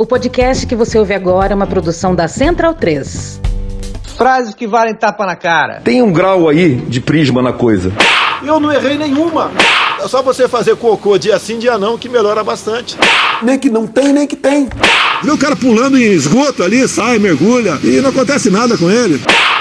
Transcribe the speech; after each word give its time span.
O 0.00 0.06
podcast 0.06 0.64
que 0.64 0.76
você 0.76 0.96
ouve 0.96 1.12
agora 1.12 1.52
é 1.52 1.56
uma 1.56 1.66
produção 1.66 2.14
da 2.14 2.28
Central 2.28 2.72
3. 2.72 3.40
Frases 4.16 4.54
que 4.54 4.64
valem 4.64 4.94
tapa 4.94 5.26
na 5.26 5.34
cara. 5.34 5.80
Tem 5.82 6.00
um 6.00 6.12
grau 6.12 6.48
aí 6.48 6.76
de 6.76 7.00
prisma 7.00 7.42
na 7.42 7.52
coisa. 7.52 7.92
Eu 8.44 8.60
não 8.60 8.72
errei 8.72 8.96
nenhuma. 8.96 9.50
É 10.00 10.06
só 10.06 10.22
você 10.22 10.46
fazer 10.46 10.76
cocô 10.76 11.18
dia 11.18 11.36
sim, 11.40 11.58
dia 11.58 11.76
não, 11.76 11.98
que 11.98 12.08
melhora 12.08 12.44
bastante. 12.44 12.96
Nem 13.42 13.58
que 13.58 13.68
não 13.68 13.88
tem, 13.88 14.12
nem 14.12 14.24
que 14.24 14.36
tem. 14.36 14.68
Viu 15.24 15.34
o 15.34 15.38
cara 15.38 15.56
pulando 15.56 15.98
em 15.98 16.12
esgoto 16.12 16.62
ali, 16.62 16.86
sai, 16.86 17.18
mergulha, 17.18 17.76
e 17.82 18.00
não 18.00 18.10
acontece 18.10 18.50
nada 18.50 18.78
com 18.78 18.88
ele. 18.88 19.20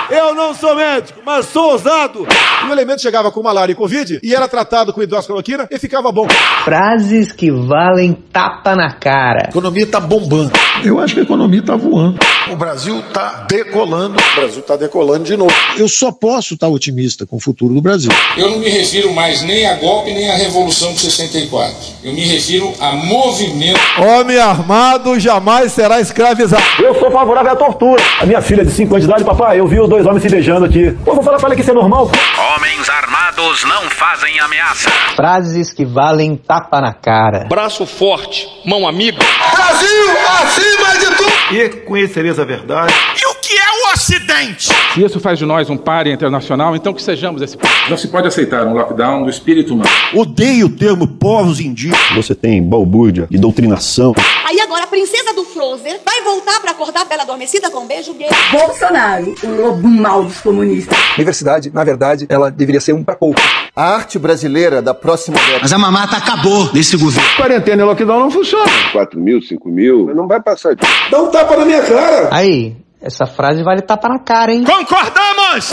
Eu 0.09 0.33
não 0.33 0.53
sou 0.53 0.73
médico, 0.75 1.19
mas 1.25 1.47
sou 1.47 1.71
ousado. 1.71 2.25
E 2.63 2.69
o 2.69 2.71
elemento 2.71 3.01
chegava 3.01 3.31
com 3.31 3.43
malária 3.43 3.73
e 3.73 3.75
covid 3.75 4.19
e 4.23 4.33
era 4.33 4.47
tratado 4.47 4.93
com 4.93 5.01
hidroxicloroquina 5.01 5.67
e 5.69 5.77
ficava 5.77 6.11
bom. 6.11 6.27
Frases 6.63 7.31
que 7.31 7.51
valem 7.51 8.13
tapa 8.31 8.75
na 8.75 8.93
cara. 8.93 9.47
A 9.47 9.49
economia 9.49 9.85
tá 9.85 9.99
bombando. 9.99 10.51
Eu 10.83 10.99
acho 10.99 11.13
que 11.13 11.19
a 11.19 11.23
economia 11.23 11.61
tá 11.61 11.75
voando. 11.75 12.19
O 12.49 12.55
Brasil 12.55 13.03
tá 13.13 13.45
decolando. 13.49 14.17
O 14.17 14.35
Brasil 14.39 14.61
tá 14.61 14.77
decolando 14.77 15.25
de 15.25 15.35
novo. 15.35 15.53
Eu 15.77 15.89
só 15.89 16.11
posso 16.11 16.53
estar 16.53 16.69
otimista 16.69 17.25
com 17.25 17.35
o 17.35 17.39
futuro 17.39 17.73
do 17.73 17.81
Brasil. 17.81 18.11
Eu 18.37 18.51
não 18.51 18.59
me 18.59 18.69
refiro 18.69 19.11
mais 19.13 19.41
nem 19.41 19.65
a 19.65 19.75
golpe 19.75 20.13
nem 20.13 20.29
à 20.29 20.35
Revolução 20.35 20.93
de 20.93 20.99
64. 20.99 21.75
Eu 22.03 22.13
me 22.13 22.21
refiro 22.21 22.73
a 22.79 22.91
movimento. 22.91 23.79
Homem 23.99 24.37
armado 24.37 25.19
jamais 25.19 25.73
será 25.73 25.99
escravizado. 25.99 26.63
Eu 26.79 26.97
sou 26.99 27.11
favorável 27.11 27.51
à 27.51 27.55
tortura. 27.55 28.01
A 28.21 28.25
minha 28.25 28.41
filha 28.41 28.63
de 28.63 28.71
5 28.71 28.93
anos 28.93 29.05
de 29.05 29.11
idade, 29.11 29.25
papai, 29.25 29.59
eu 29.59 29.67
vi 29.67 29.79
os 29.79 29.89
dois 29.97 30.05
homens 30.05 30.21
se 30.21 30.29
beijando 30.29 30.65
aqui. 30.65 30.91
Pô, 31.03 31.15
vou 31.15 31.23
falar 31.23 31.37
pra 31.37 31.47
ela 31.47 31.55
que 31.55 31.61
isso 31.61 31.71
é 31.71 31.73
normal. 31.73 32.11
Homens 32.55 32.87
armados 32.87 33.63
não 33.63 33.89
fazem 33.89 34.39
ameaça. 34.39 34.89
Frases 35.15 35.73
que 35.73 35.83
valem 35.83 36.35
tapa 36.35 36.79
na 36.79 36.93
cara. 36.93 37.45
Braço 37.49 37.85
forte, 37.87 38.47
mão 38.63 38.87
amiga. 38.87 39.17
Brasil 39.51 40.11
acima 40.43 40.99
de 40.99 41.17
tudo! 41.17 41.37
E 41.51 41.69
conhecereis 41.85 42.37
a 42.39 42.45
verdade. 42.45 42.93
E 43.19 43.25
o 43.25 43.35
que 43.35 43.53
é 43.53 43.89
o 43.89 43.93
Ocidente? 43.93 44.69
Se 44.93 45.03
isso 45.03 45.19
faz 45.19 45.39
de 45.39 45.45
nós 45.45 45.69
um 45.69 45.77
páreo 45.77 46.13
internacional, 46.13 46.75
então 46.75 46.93
que 46.93 47.01
sejamos 47.01 47.41
esse 47.41 47.57
Não 47.89 47.97
se 47.97 48.09
pode 48.09 48.27
aceitar 48.27 48.65
um 48.67 48.73
lockdown 48.73 49.23
do 49.23 49.29
espírito 49.29 49.73
humano. 49.73 49.89
Odeio 50.13 50.67
o 50.67 50.69
termo 50.69 51.07
povos 51.07 51.59
indígenas. 51.59 51.99
Você 52.15 52.35
tem 52.35 52.61
balbúrdia 52.61 53.27
e 53.31 53.37
doutrinação. 53.37 54.13
Aí 54.47 54.61
agora 54.61 54.85
a 54.85 54.87
princesa 54.87 55.33
do 55.33 55.43
Frozen 55.43 55.99
vai 56.05 56.21
voltar 56.23 56.61
para 56.61 56.71
acordar 56.71 57.01
a 57.01 57.05
bela 57.05 57.23
adormecida 57.23 57.69
com 57.69 57.79
um 57.79 57.85
beijo 57.85 58.13
gay. 58.13 58.29
Bolsonaro, 58.49 59.35
o 59.43 59.47
lobo 59.61 59.85
mau 59.89 60.23
dos 60.23 60.39
comunistas. 60.39 60.97
Universidade, 61.17 61.69
na 61.73 61.83
verdade, 61.83 62.25
ela 62.29 62.49
deveria 62.49 62.79
ser 62.79 62.93
um 62.93 63.03
para 63.03 63.17
pouco. 63.17 63.41
A 63.75 63.95
arte 63.95 64.17
brasileira 64.17 64.81
da 64.81 64.93
próxima 64.93 65.37
década. 65.37 65.59
Mas 65.63 65.73
a 65.73 65.77
mamata 65.77 66.15
acabou 66.15 66.71
nesse 66.73 66.95
governo. 66.95 67.29
Quarentena 67.35 67.81
e 67.81 67.85
lockdown 67.85 68.21
não 68.21 68.31
funciona. 68.31 68.71
4 68.93 69.19
mil, 69.19 69.41
5 69.41 69.67
mil, 69.67 70.15
não 70.15 70.29
vai 70.29 70.41
passar 70.41 70.75
disso. 70.75 70.93
Dá 71.11 71.21
um 71.21 71.27
tapa 71.29 71.57
na 71.57 71.65
minha 71.65 71.81
cara. 71.81 72.29
Aí, 72.31 72.77
essa 73.01 73.25
frase 73.25 73.61
vale 73.63 73.81
tapa 73.81 74.07
na 74.07 74.19
cara, 74.19 74.53
hein? 74.53 74.63
Concordamos! 74.63 75.71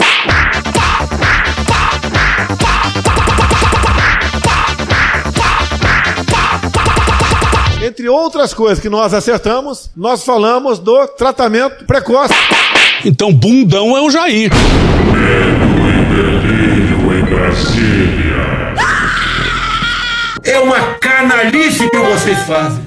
Entre 7.85 8.09
outras 8.09 8.51
coisas 8.51 8.79
que 8.79 8.89
nós 8.89 9.13
acertamos, 9.13 9.91
nós 9.95 10.25
falamos 10.25 10.79
do 10.79 11.07
tratamento 11.09 11.85
precoce. 11.85 12.33
Então, 13.05 13.31
bundão 13.31 13.95
é 13.95 14.01
o 14.01 14.09
Jair. 14.09 14.49
É 20.43 20.59
uma 20.59 20.95
canalice 20.95 21.87
que 21.87 21.97
vocês 21.99 22.39
fazem. 22.47 22.83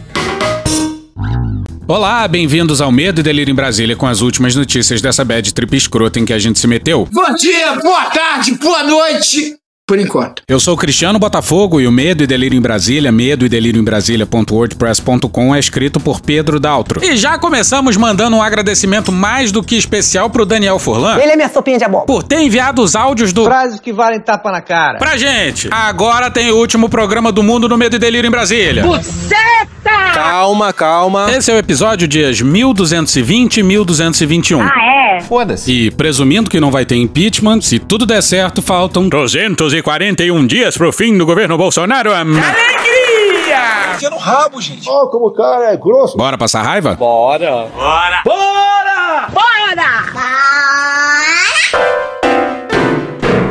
Olá, 1.87 2.27
bem-vindos 2.27 2.81
ao 2.81 2.91
Medo 2.91 3.21
e 3.21 3.23
Delírio 3.23 3.53
em 3.53 3.55
Brasília 3.55 3.95
com 3.95 4.07
as 4.09 4.21
últimas 4.21 4.57
notícias 4.57 5.01
dessa 5.01 5.25
bad 5.25 5.55
trip 5.55 5.77
escrota 5.77 6.19
em 6.19 6.25
que 6.25 6.33
a 6.33 6.41
gente 6.41 6.59
se 6.59 6.67
meteu. 6.67 7.09
Bom 7.13 7.35
dia, 7.37 7.77
boa 7.77 8.07
tarde, 8.07 8.53
boa 8.57 8.83
noite. 8.83 9.58
Por 9.89 9.99
enquanto. 9.99 10.43
Eu 10.47 10.61
sou 10.61 10.75
o 10.75 10.77
Cristiano 10.77 11.19
Botafogo 11.19 11.81
e 11.81 11.87
o 11.87 11.91
Medo 11.91 12.23
e 12.23 12.27
Delírio 12.27 12.59
em 12.59 12.61
Brasília, 12.61 13.11
medo 13.11 13.47
e 13.47 13.49
delírio 13.49 13.81
em 13.81 13.85
Brasília.wordpress.com 13.85 15.55
é 15.55 15.59
escrito 15.59 15.99
por 15.99 16.21
Pedro 16.21 16.61
Daltro. 16.61 17.03
E 17.03 17.17
já 17.17 17.39
começamos 17.39 17.97
mandando 17.97 18.37
um 18.37 18.43
agradecimento 18.43 19.11
mais 19.11 19.51
do 19.51 19.63
que 19.63 19.77
especial 19.77 20.29
pro 20.29 20.45
Daniel 20.45 20.79
Furlan. 20.79 21.19
Ele 21.19 21.33
é 21.33 21.37
minha 21.37 21.49
sopinha 21.49 21.79
de 21.79 21.85
abóbora. 21.85 22.07
Por 22.07 22.23
ter 22.23 22.43
enviado 22.43 22.83
os 22.83 22.95
áudios 22.95 23.33
do. 23.33 23.47
Frases 23.47 23.81
que 23.81 23.91
valem 23.91 24.21
tapa 24.21 24.53
na 24.53 24.61
cara. 24.61 24.99
Pra 24.99 25.17
gente. 25.17 25.71
Agora 25.71 26.31
tem 26.31 26.51
o 26.51 26.57
último 26.57 26.91
programa 26.91 27.33
do 27.33 27.43
mundo 27.43 27.67
no 27.67 27.79
Medo 27.79 27.97
e 27.97 27.99
Delírio 27.99 28.29
em 28.29 28.31
Brasília. 28.31 28.83
Buceta! 28.83 29.59
Calma, 30.13 30.71
calma. 30.71 31.31
Esse 31.31 31.51
é 31.51 31.55
o 31.55 31.57
episódio 31.57 32.07
dias 32.07 32.43
1220 32.43 33.57
e 33.57 33.63
1221. 33.63 34.61
Ah, 34.61 34.67
é? 34.67 35.08
Foda-se. 35.23 35.71
E 35.71 35.91
presumindo 35.91 36.51
que 36.51 36.61
não 36.61 36.71
vai 36.71 36.85
ter 36.85 36.97
impeachment, 36.97 37.61
se 37.63 37.79
tudo 37.79 38.07
der 38.07 38.23
certo, 38.23 38.61
faltam 38.63 39.09
241 39.09 40.47
dias 40.47 40.77
pro 40.77 40.93
fim 40.93 41.17
do 41.17 41.27
governo 41.27 41.57
Bolsonaro. 41.57 42.13
Alegria! 42.13 43.97
Tinha 43.99 44.11
no 44.11 44.17
rabo, 44.19 44.61
gente. 44.61 44.89
Ó, 44.89 45.07
como 45.07 45.27
o 45.27 45.33
cara 45.33 45.73
é 45.73 45.77
grosso. 45.77 46.17
Bora 46.17 46.39
passar 46.39 46.63
raiva? 46.63 46.95
Bora. 46.95 47.67
Bora! 47.75 48.23
Bora! 48.25 48.78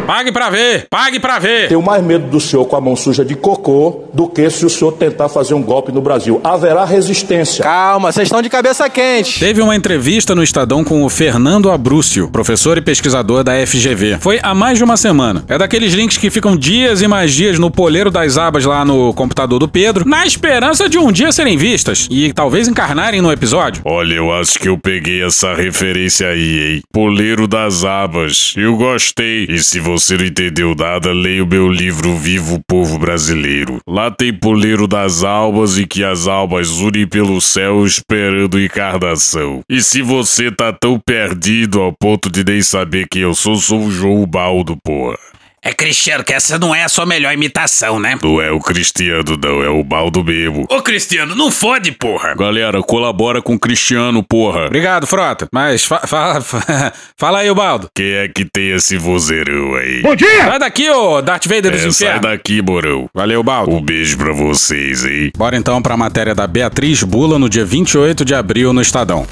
Pague 0.07 0.31
pra 0.31 0.49
ver, 0.49 0.87
pague 0.89 1.19
pra 1.19 1.37
ver. 1.37 1.67
Tenho 1.67 1.81
mais 1.81 2.01
medo 2.01 2.27
do 2.27 2.39
senhor 2.39 2.63
com 2.63 2.77
a 2.77 2.79
mão 2.79 2.95
suja 2.95 3.25
de 3.25 3.35
cocô 3.35 4.05
do 4.13 4.25
que 4.25 4.49
se 4.49 4.65
o 4.65 4.69
senhor 4.69 4.93
tentar 4.93 5.27
fazer 5.27 5.53
um 5.53 5.61
golpe 5.61 5.91
no 5.91 6.01
Brasil. 6.01 6.39
Haverá 6.45 6.85
resistência. 6.85 7.61
Calma, 7.61 8.09
vocês 8.09 8.27
estão 8.27 8.41
de 8.41 8.49
cabeça 8.49 8.89
quente. 8.89 9.37
Teve 9.37 9.61
uma 9.61 9.75
entrevista 9.75 10.33
no 10.33 10.41
Estadão 10.41 10.81
com 10.81 11.03
o 11.03 11.09
Fernando 11.09 11.69
Abrúcio, 11.69 12.29
professor 12.29 12.77
e 12.77 12.81
pesquisador 12.81 13.43
da 13.43 13.51
FGV. 13.67 14.19
Foi 14.21 14.39
há 14.41 14.55
mais 14.55 14.77
de 14.77 14.83
uma 14.85 14.95
semana. 14.95 15.43
É 15.45 15.57
daqueles 15.57 15.91
links 15.91 16.15
que 16.15 16.29
ficam 16.29 16.55
dias 16.55 17.01
e 17.01 17.07
mais 17.07 17.33
dias 17.33 17.59
no 17.59 17.69
poleiro 17.69 18.09
das 18.09 18.37
abas 18.37 18.63
lá 18.63 18.85
no 18.85 19.13
computador 19.13 19.59
do 19.59 19.67
Pedro, 19.67 20.07
na 20.07 20.25
esperança 20.25 20.87
de 20.87 20.97
um 20.97 21.11
dia 21.11 21.33
serem 21.33 21.57
vistas 21.57 22.07
e 22.09 22.31
talvez 22.31 22.69
encarnarem 22.69 23.21
no 23.21 23.29
episódio. 23.29 23.81
Olha, 23.83 24.13
eu 24.13 24.31
acho 24.31 24.57
que 24.57 24.69
eu 24.69 24.77
peguei 24.77 25.21
essa 25.21 25.53
referência 25.53 26.29
aí, 26.29 26.75
hein? 26.75 26.81
Poleiro 26.93 27.45
das 27.45 27.83
abas. 27.83 28.53
Eu 28.55 28.77
gostei. 28.77 29.47
E 29.49 29.59
se 29.59 29.81
você 29.81 29.96
não 30.17 30.25
entendeu 30.25 30.75
nada, 30.75 31.11
leia 31.11 31.43
o 31.43 31.47
meu 31.47 31.67
livro 31.67 32.15
Vivo 32.15 32.61
Povo 32.67 32.99
Brasileiro. 32.99 33.79
Lá 33.87 34.11
tem 34.11 34.31
poleiro 34.31 34.87
das 34.87 35.23
albas 35.23 35.77
e 35.77 35.87
que 35.87 36.03
as 36.03 36.27
albas 36.27 36.69
unem 36.69 37.07
pelo 37.07 37.41
céu 37.41 37.85
esperando 37.85 38.61
encarnação. 38.61 39.61
E 39.67 39.81
se 39.81 40.01
você 40.01 40.51
tá 40.51 40.71
tão 40.71 40.99
perdido 40.99 41.81
ao 41.81 41.91
ponto 41.91 42.29
de 42.31 42.43
nem 42.43 42.61
saber 42.61 43.07
quem 43.09 43.23
eu 43.23 43.33
sou, 43.33 43.55
sou 43.55 43.85
o 43.85 43.91
João 43.91 44.25
Baldo, 44.25 44.77
porra. 44.83 45.17
É 45.67 45.73
Cristiano, 45.73 46.23
que 46.23 46.31
essa 46.31 46.57
não 46.57 46.73
é 46.73 46.85
a 46.85 46.87
sua 46.87 47.05
melhor 47.05 47.33
imitação, 47.33 47.99
né? 47.99 48.17
Não 48.23 48.41
é 48.41 48.49
o 48.49 48.57
Cristiano, 48.57 49.37
não, 49.43 49.61
é 49.61 49.67
o 49.67 49.83
Baldo 49.83 50.23
mesmo. 50.23 50.65
Ô 50.69 50.81
Cristiano, 50.81 51.35
não 51.35 51.51
fode, 51.51 51.91
porra. 51.91 52.33
Galera, 52.35 52.81
colabora 52.81 53.41
com 53.41 53.55
o 53.55 53.59
Cristiano, 53.59 54.23
porra. 54.23 54.67
Obrigado, 54.67 55.05
Frota. 55.05 55.45
Mas 55.51 55.83
fa 55.83 56.07
fa 56.07 56.39
fa 56.39 56.93
fala 57.19 57.39
aí, 57.39 57.51
o 57.51 57.55
Baldo. 57.55 57.89
Quem 57.93 58.13
é 58.13 58.29
que 58.29 58.45
tem 58.45 58.71
esse 58.71 58.95
vozeirão 58.95 59.75
aí? 59.75 60.03
Bom 60.03 60.15
dia! 60.15 60.45
Sai 60.45 60.59
daqui, 60.59 60.89
ô 60.89 61.21
Darth 61.21 61.47
Vader 61.47 61.73
dos 61.73 62.01
É, 62.01 62.11
sai 62.11 62.19
daqui, 62.21 62.61
Morão. 62.61 63.09
Valeu, 63.13 63.43
Baldo. 63.43 63.75
Um 63.75 63.81
beijo 63.81 64.17
pra 64.17 64.31
vocês, 64.31 65.03
hein? 65.03 65.33
Bora 65.35 65.57
então 65.57 65.81
pra 65.81 65.97
matéria 65.97 66.33
da 66.33 66.47
Beatriz 66.47 67.03
Bula 67.03 67.37
no 67.37 67.49
dia 67.49 67.65
28 67.65 68.23
de 68.23 68.33
abril 68.33 68.71
no 68.71 68.81
Estadão. 68.81 69.27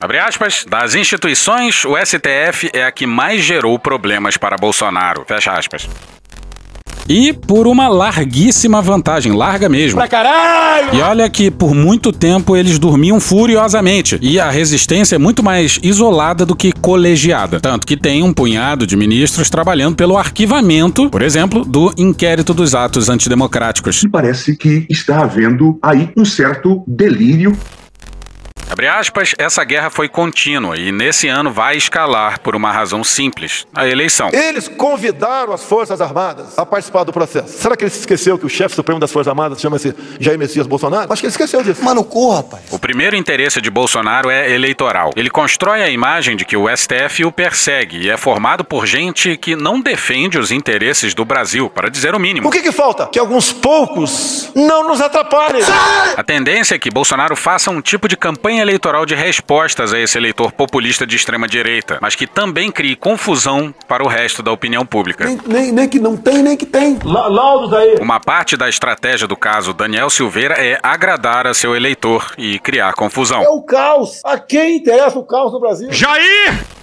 Abre 0.00 0.18
aspas, 0.20 0.64
das 0.68 0.94
instituições, 0.94 1.84
o 1.84 1.96
STF 1.96 2.70
é 2.72 2.84
a 2.84 2.92
que 2.92 3.04
mais 3.04 3.42
gerou 3.42 3.76
problemas 3.80 4.36
para 4.36 4.56
Bolsonaro. 4.56 5.24
Fecha 5.26 5.50
aspas. 5.50 5.88
E 7.08 7.32
por 7.32 7.66
uma 7.66 7.88
larguíssima 7.88 8.80
vantagem, 8.80 9.32
larga 9.32 9.68
mesmo. 9.68 9.98
Pra 9.98 10.06
caralho! 10.06 10.94
E 10.94 11.00
olha 11.00 11.28
que 11.28 11.50
por 11.50 11.74
muito 11.74 12.12
tempo 12.12 12.56
eles 12.56 12.78
dormiam 12.78 13.18
furiosamente. 13.18 14.18
E 14.22 14.38
a 14.38 14.50
resistência 14.50 15.16
é 15.16 15.18
muito 15.18 15.42
mais 15.42 15.80
isolada 15.82 16.46
do 16.46 16.54
que 16.54 16.70
colegiada. 16.70 17.58
Tanto 17.58 17.84
que 17.84 17.96
tem 17.96 18.22
um 18.22 18.32
punhado 18.32 18.86
de 18.86 18.94
ministros 18.94 19.50
trabalhando 19.50 19.96
pelo 19.96 20.16
arquivamento, 20.16 21.10
por 21.10 21.22
exemplo, 21.22 21.64
do 21.64 21.92
inquérito 21.96 22.54
dos 22.54 22.72
atos 22.72 23.08
antidemocráticos. 23.08 24.04
E 24.04 24.08
parece 24.08 24.54
que 24.54 24.86
está 24.88 25.22
havendo 25.22 25.76
aí 25.82 26.10
um 26.16 26.24
certo 26.24 26.84
delírio 26.86 27.56
aspas, 28.88 29.34
essa 29.38 29.64
guerra 29.64 29.90
foi 29.90 30.08
contínua 30.08 30.76
e 30.76 30.90
nesse 30.92 31.28
ano 31.28 31.52
vai 31.52 31.76
escalar 31.76 32.40
por 32.40 32.56
uma 32.56 32.72
razão 32.72 33.02
simples: 33.04 33.66
a 33.74 33.86
eleição. 33.86 34.30
Eles 34.32 34.68
convidaram 34.68 35.52
as 35.52 35.64
Forças 35.64 36.00
Armadas 36.00 36.58
a 36.58 36.64
participar 36.64 37.04
do 37.04 37.12
processo. 37.12 37.58
Será 37.58 37.76
que 37.76 37.84
ele 37.84 37.90
se 37.90 38.00
esqueceu 38.00 38.38
que 38.38 38.46
o 38.46 38.48
chefe 38.48 38.74
supremo 38.74 39.00
das 39.00 39.12
Forças 39.12 39.28
Armadas 39.28 39.60
chama-se 39.60 39.94
Jair 40.18 40.38
Messias 40.38 40.66
Bolsonaro? 40.66 41.12
Acho 41.12 41.20
que 41.20 41.26
ele 41.26 41.32
esqueceu 41.32 41.62
disso. 41.62 41.82
Mano, 41.84 42.04
corra, 42.04 42.38
rapaz. 42.38 42.62
O 42.70 42.78
primeiro 42.78 43.16
interesse 43.16 43.60
de 43.60 43.70
Bolsonaro 43.70 44.30
é 44.30 44.50
eleitoral. 44.50 45.10
Ele 45.16 45.30
constrói 45.30 45.82
a 45.82 45.90
imagem 45.90 46.36
de 46.36 46.44
que 46.44 46.56
o 46.56 46.68
STF 46.74 47.24
o 47.24 47.32
persegue 47.32 47.98
e 47.98 48.10
é 48.10 48.16
formado 48.16 48.64
por 48.64 48.86
gente 48.86 49.36
que 49.36 49.56
não 49.56 49.80
defende 49.80 50.38
os 50.38 50.50
interesses 50.50 51.14
do 51.14 51.24
Brasil, 51.24 51.70
para 51.70 51.88
dizer 51.88 52.14
o 52.14 52.18
mínimo. 52.18 52.48
O 52.48 52.50
que, 52.50 52.60
que 52.60 52.72
falta? 52.72 53.06
Que 53.06 53.18
alguns 53.18 53.52
poucos 53.52 54.50
não 54.54 54.88
nos 54.88 55.00
atrapalhem. 55.00 55.62
A 56.16 56.22
tendência 56.22 56.74
é 56.74 56.78
que 56.78 56.90
Bolsonaro 56.90 57.36
faça 57.36 57.70
um 57.70 57.80
tipo 57.80 58.08
de 58.08 58.16
campanha 58.16 58.57
eleitoral 58.60 59.06
de 59.06 59.14
respostas 59.14 59.92
a 59.92 59.98
esse 59.98 60.16
eleitor 60.18 60.52
populista 60.52 61.06
de 61.06 61.16
extrema 61.16 61.46
direita, 61.46 61.98
mas 62.00 62.14
que 62.14 62.26
também 62.26 62.70
crie 62.70 62.96
confusão 62.96 63.74
para 63.86 64.02
o 64.02 64.08
resto 64.08 64.42
da 64.42 64.52
opinião 64.52 64.84
pública. 64.84 65.24
Nem, 65.24 65.40
nem, 65.46 65.72
nem 65.72 65.88
que 65.88 65.98
não 65.98 66.16
tem, 66.16 66.42
nem 66.42 66.56
que 66.56 66.66
tem. 66.66 66.98
Laudos 67.04 67.72
aí. 67.72 67.96
Uma 68.00 68.20
parte 68.20 68.56
da 68.56 68.68
estratégia 68.68 69.26
do 69.26 69.36
caso 69.36 69.72
Daniel 69.72 70.10
Silveira 70.10 70.54
é 70.54 70.78
agradar 70.82 71.46
a 71.46 71.54
seu 71.54 71.74
eleitor 71.74 72.32
e 72.36 72.58
criar 72.58 72.92
confusão. 72.94 73.42
É 73.42 73.48
o 73.48 73.62
caos. 73.62 74.20
A 74.24 74.38
quem 74.38 74.76
interessa 74.76 75.18
o 75.18 75.24
caos 75.24 75.52
no 75.52 75.60
Brasil? 75.60 75.88
Jair! 75.92 76.78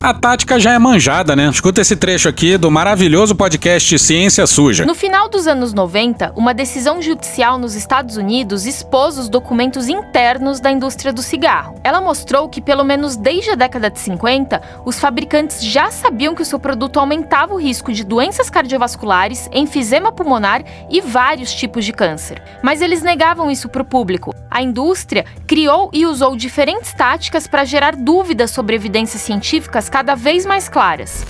A 0.00 0.12
tática 0.12 0.60
já 0.60 0.72
é 0.72 0.78
manjada, 0.78 1.34
né? 1.34 1.48
Escuta 1.48 1.80
esse 1.80 1.96
trecho 1.96 2.28
aqui 2.28 2.58
do 2.58 2.70
maravilhoso 2.70 3.34
podcast 3.34 3.98
Ciência 3.98 4.46
Suja. 4.46 4.84
No 4.84 4.94
final 4.94 5.28
dos 5.28 5.46
anos 5.46 5.72
90, 5.72 6.32
uma 6.36 6.52
decisão 6.52 7.00
judicial 7.00 7.56
nos 7.58 7.74
Estados 7.74 8.16
Unidos 8.16 8.66
expôs 8.66 9.16
os 9.16 9.28
documentos 9.30 9.88
internos 9.88 10.60
da 10.60 10.70
indústria 10.70 11.12
do 11.12 11.22
cigarro. 11.22 11.80
Ela 11.82 12.02
mostrou 12.02 12.48
que, 12.48 12.60
pelo 12.60 12.84
menos 12.84 13.16
desde 13.16 13.50
a 13.50 13.54
década 13.54 13.88
de 13.88 13.98
50, 13.98 14.60
os 14.84 14.98
fabricantes 14.98 15.64
já 15.64 15.90
sabiam 15.90 16.34
que 16.34 16.42
o 16.42 16.46
seu 16.46 16.58
produto 16.58 17.00
aumentava 17.00 17.54
o 17.54 17.58
risco 17.58 17.92
de 17.92 18.04
doenças 18.04 18.50
cardiovasculares, 18.50 19.48
enfisema 19.52 20.12
pulmonar 20.12 20.62
e 20.90 21.00
vários 21.00 21.54
tipos 21.54 21.84
de 21.84 21.92
câncer. 21.92 22.42
Mas 22.62 22.82
eles 22.82 23.02
negavam 23.02 23.50
isso 23.50 23.70
para 23.70 23.82
o 23.82 23.86
público. 23.86 24.34
A 24.50 24.62
indústria 24.62 25.24
criou 25.48 25.90
e 25.92 26.06
usou 26.06 26.36
diferentes 26.36 26.92
táticas 26.92 27.48
para 27.48 27.64
gerar 27.64 27.96
dúvidas 27.96 28.52
sobre 28.52 28.76
evidências 28.76 29.20
científicas 29.20 29.88
cada 29.94 30.16
vez 30.16 30.44
mais 30.44 30.68
claras. 30.68 31.24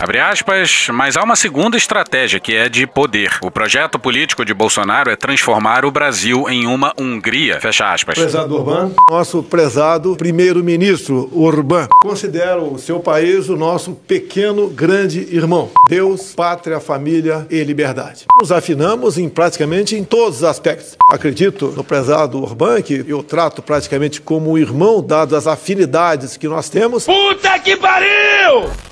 Abre 0.00 0.18
aspas, 0.18 0.86
mas 0.94 1.14
há 1.14 1.22
uma 1.22 1.36
segunda 1.36 1.76
estratégia 1.76 2.40
que 2.40 2.56
é 2.56 2.70
de 2.70 2.86
poder. 2.86 3.36
O 3.42 3.50
projeto 3.50 3.98
político 3.98 4.46
de 4.46 4.54
Bolsonaro 4.54 5.10
é 5.10 5.14
transformar 5.14 5.84
o 5.84 5.90
Brasil 5.90 6.48
em 6.48 6.66
uma 6.66 6.94
Hungria. 6.98 7.60
Fecha 7.60 7.92
aspas. 7.92 8.18
Prezado 8.18 8.56
Urban, 8.56 8.92
nosso 9.10 9.42
prezado 9.42 10.16
primeiro-ministro 10.16 11.28
Urban, 11.34 11.86
considera 12.00 12.62
o 12.62 12.78
seu 12.78 12.98
país 12.98 13.50
o 13.50 13.56
nosso 13.58 13.92
pequeno 13.92 14.68
grande 14.68 15.20
irmão. 15.36 15.70
Deus, 15.86 16.32
pátria, 16.34 16.80
família 16.80 17.46
e 17.50 17.62
liberdade. 17.62 18.24
Nos 18.40 18.50
afinamos 18.50 19.18
em 19.18 19.28
praticamente 19.28 19.96
em 19.96 20.02
todos 20.02 20.38
os 20.38 20.44
aspectos. 20.44 20.96
Acredito 21.10 21.74
no 21.76 21.84
prezado 21.84 22.38
Urban, 22.38 22.80
que 22.80 23.04
eu 23.06 23.22
trato 23.22 23.60
praticamente 23.60 24.18
como 24.18 24.56
irmão, 24.56 25.02
dadas 25.02 25.46
as 25.46 25.46
afinidades 25.46 26.38
que 26.38 26.48
nós 26.48 26.70
temos. 26.70 27.04
Puta 27.04 27.58
que 27.58 27.76
pariu! 27.76 28.89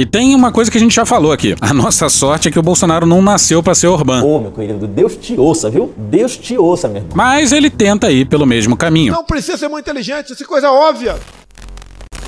E 0.00 0.06
tem 0.06 0.34
uma 0.34 0.50
coisa 0.50 0.70
que 0.70 0.78
a 0.78 0.80
gente 0.80 0.94
já 0.94 1.04
falou 1.04 1.30
aqui. 1.30 1.54
A 1.60 1.74
nossa 1.74 2.08
sorte 2.08 2.48
é 2.48 2.50
que 2.50 2.58
o 2.58 2.62
Bolsonaro 2.62 3.04
não 3.04 3.20
nasceu 3.20 3.62
para 3.62 3.74
ser 3.74 3.86
Orbán. 3.86 4.24
Ô, 4.24 4.40
meu 4.40 4.50
querido, 4.50 4.86
Deus 4.86 5.14
te 5.14 5.38
ouça, 5.38 5.68
viu? 5.68 5.92
Deus 5.94 6.38
te 6.38 6.56
ouça, 6.56 6.88
meu 6.88 7.02
irmão. 7.02 7.12
Mas 7.14 7.52
ele 7.52 7.68
tenta 7.68 8.10
ir 8.10 8.24
pelo 8.24 8.46
mesmo 8.46 8.78
caminho. 8.78 9.12
Não 9.12 9.22
precisa 9.22 9.58
ser 9.58 9.68
muito 9.68 9.84
inteligente, 9.84 10.32
isso 10.32 10.42
é 10.42 10.46
coisa 10.46 10.72
óbvia. 10.72 11.16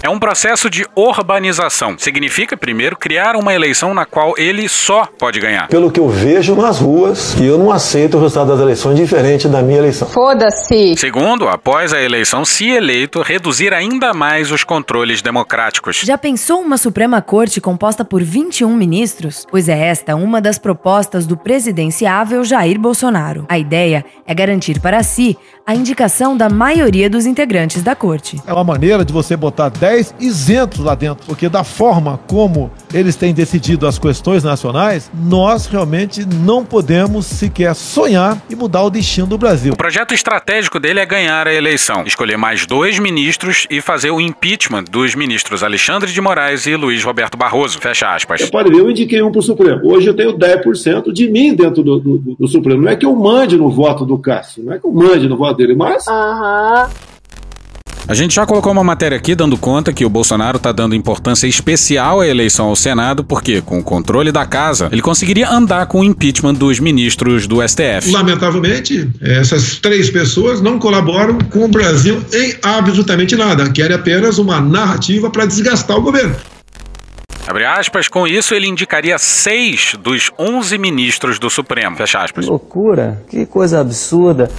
É 0.02 0.10
um 0.10 0.18
processo 0.18 0.68
de 0.68 0.84
urbanização. 0.96 1.94
Significa, 1.96 2.56
primeiro, 2.56 2.96
criar 2.96 3.36
uma 3.36 3.54
eleição 3.54 3.94
na 3.94 4.04
qual 4.04 4.34
ele 4.36 4.68
só 4.68 5.06
pode 5.06 5.38
ganhar. 5.38 5.68
Pelo 5.68 5.92
que 5.92 6.00
eu 6.00 6.08
vejo 6.08 6.56
nas 6.56 6.80
ruas, 6.80 7.34
que 7.34 7.46
eu 7.46 7.56
não 7.56 7.70
aceito 7.70 8.16
o 8.16 8.20
resultado 8.20 8.48
das 8.48 8.58
eleições 8.58 8.96
diferente 8.96 9.46
da 9.46 9.62
minha 9.62 9.78
eleição. 9.78 10.08
Foda-se. 10.08 10.96
Segundo, 10.96 11.46
após 11.46 11.92
a 11.92 12.02
eleição, 12.02 12.44
se 12.44 12.68
eleito, 12.68 13.22
reduzir 13.22 13.72
ainda 13.72 14.12
mais 14.12 14.50
os 14.50 14.64
controles 14.64 15.22
democráticos. 15.22 16.00
Já 16.02 16.18
pensou 16.18 16.60
uma 16.62 16.78
Suprema 16.78 17.22
Corte 17.22 17.60
composta 17.60 18.04
por 18.04 18.24
21 18.24 18.74
ministros? 18.74 19.46
Pois 19.48 19.68
é 19.68 19.86
esta 19.86 20.16
uma 20.16 20.40
das 20.40 20.58
propostas 20.58 21.28
do 21.28 21.36
presidenciável 21.36 22.42
Jair 22.42 22.76
Bolsonaro. 22.76 23.46
A 23.48 23.56
ideia 23.56 24.04
é 24.26 24.34
garantir 24.34 24.80
para 24.80 25.00
si 25.04 25.38
a 25.66 25.74
indicação 25.74 26.36
da 26.36 26.48
maioria 26.48 27.08
dos 27.08 27.26
integrantes 27.26 27.82
da 27.82 27.94
corte. 27.94 28.40
É 28.46 28.52
uma 28.52 28.64
maneira 28.64 29.04
de 29.04 29.12
você 29.12 29.36
botar 29.36 29.68
10 29.68 30.14
isentos 30.20 30.80
lá 30.80 30.94
dentro, 30.94 31.24
porque 31.26 31.48
da 31.48 31.64
forma 31.64 32.18
como 32.26 32.70
eles 32.92 33.16
têm 33.16 33.32
decidido 33.32 33.86
as 33.86 33.98
questões 33.98 34.42
nacionais, 34.42 35.10
nós 35.14 35.66
realmente 35.66 36.26
não 36.26 36.64
podemos 36.64 37.26
sequer 37.26 37.74
sonhar 37.74 38.40
e 38.50 38.54
mudar 38.54 38.82
o 38.82 38.90
destino 38.90 39.26
do 39.26 39.38
Brasil. 39.38 39.72
O 39.72 39.76
projeto 39.76 40.12
estratégico 40.12 40.80
dele 40.80 41.00
é 41.00 41.06
ganhar 41.06 41.46
a 41.46 41.54
eleição, 41.54 42.04
escolher 42.06 42.36
mais 42.36 42.66
dois 42.66 42.98
ministros 42.98 43.66
e 43.70 43.80
fazer 43.80 44.10
o 44.10 44.20
impeachment 44.20 44.84
dos 44.84 45.14
ministros 45.14 45.62
Alexandre 45.62 46.12
de 46.12 46.20
Moraes 46.20 46.66
e 46.66 46.74
Luiz 46.76 47.02
Roberto 47.04 47.36
Barroso. 47.36 47.78
Fecha 47.78 48.14
aspas. 48.14 48.40
Você 48.40 48.50
pode 48.50 48.70
ver, 48.70 48.78
eu 48.78 48.90
indiquei 48.90 49.22
um 49.22 49.30
para 49.30 49.38
o 49.38 49.42
Supremo. 49.42 49.80
Hoje 49.84 50.08
eu 50.08 50.14
tenho 50.14 50.36
10% 50.36 51.12
de 51.12 51.30
mim 51.30 51.54
dentro 51.54 51.82
do, 51.82 51.98
do, 51.98 52.18
do, 52.38 52.48
Supremo. 52.48 52.82
Não 52.82 52.90
é 52.90 52.96
que 52.96 53.06
eu 53.06 53.14
mande 53.14 53.56
no 53.56 53.70
voto 53.70 54.04
do 54.04 54.18
Cássio, 54.18 54.64
não 54.64 54.72
é 54.72 54.78
que 54.78 54.86
eu 54.86 54.92
mande 54.92 55.28
no 55.28 55.36
voto 55.36 55.51
dele, 55.54 55.74
mas. 55.74 56.06
Aham. 56.08 56.88
A 58.08 58.14
gente 58.14 58.34
já 58.34 58.44
colocou 58.44 58.72
uma 58.72 58.82
matéria 58.82 59.16
aqui 59.16 59.32
dando 59.32 59.56
conta 59.56 59.92
que 59.92 60.04
o 60.04 60.08
Bolsonaro 60.08 60.56
está 60.56 60.72
dando 60.72 60.94
importância 60.94 61.46
especial 61.46 62.20
à 62.20 62.26
eleição 62.26 62.66
ao 62.66 62.74
Senado, 62.74 63.22
porque, 63.22 63.62
com 63.62 63.78
o 63.78 63.82
controle 63.82 64.32
da 64.32 64.44
casa, 64.44 64.88
ele 64.90 65.00
conseguiria 65.00 65.48
andar 65.48 65.86
com 65.86 66.00
o 66.00 66.04
impeachment 66.04 66.54
dos 66.54 66.80
ministros 66.80 67.46
do 67.46 67.66
STF. 67.66 68.10
Lamentavelmente, 68.10 69.08
essas 69.20 69.78
três 69.78 70.10
pessoas 70.10 70.60
não 70.60 70.80
colaboram 70.80 71.38
com 71.38 71.64
o 71.64 71.68
Brasil 71.68 72.20
em 72.32 72.56
absolutamente 72.60 73.36
nada. 73.36 73.70
Querem 73.70 73.94
apenas 73.94 74.36
uma 74.36 74.60
narrativa 74.60 75.30
para 75.30 75.46
desgastar 75.46 75.96
o 75.96 76.02
governo. 76.02 76.34
Abre 77.46 77.64
aspas, 77.64 78.08
com 78.08 78.26
isso 78.26 78.54
ele 78.54 78.66
indicaria 78.66 79.18
seis 79.18 79.94
dos 80.00 80.30
onze 80.38 80.76
ministros 80.76 81.38
do 81.38 81.50
Supremo. 81.50 81.96
Fecha 81.96 82.20
aspas. 82.20 82.44
Que 82.44 82.50
loucura, 82.50 83.22
que 83.28 83.46
coisa 83.46 83.80
absurda. 83.80 84.50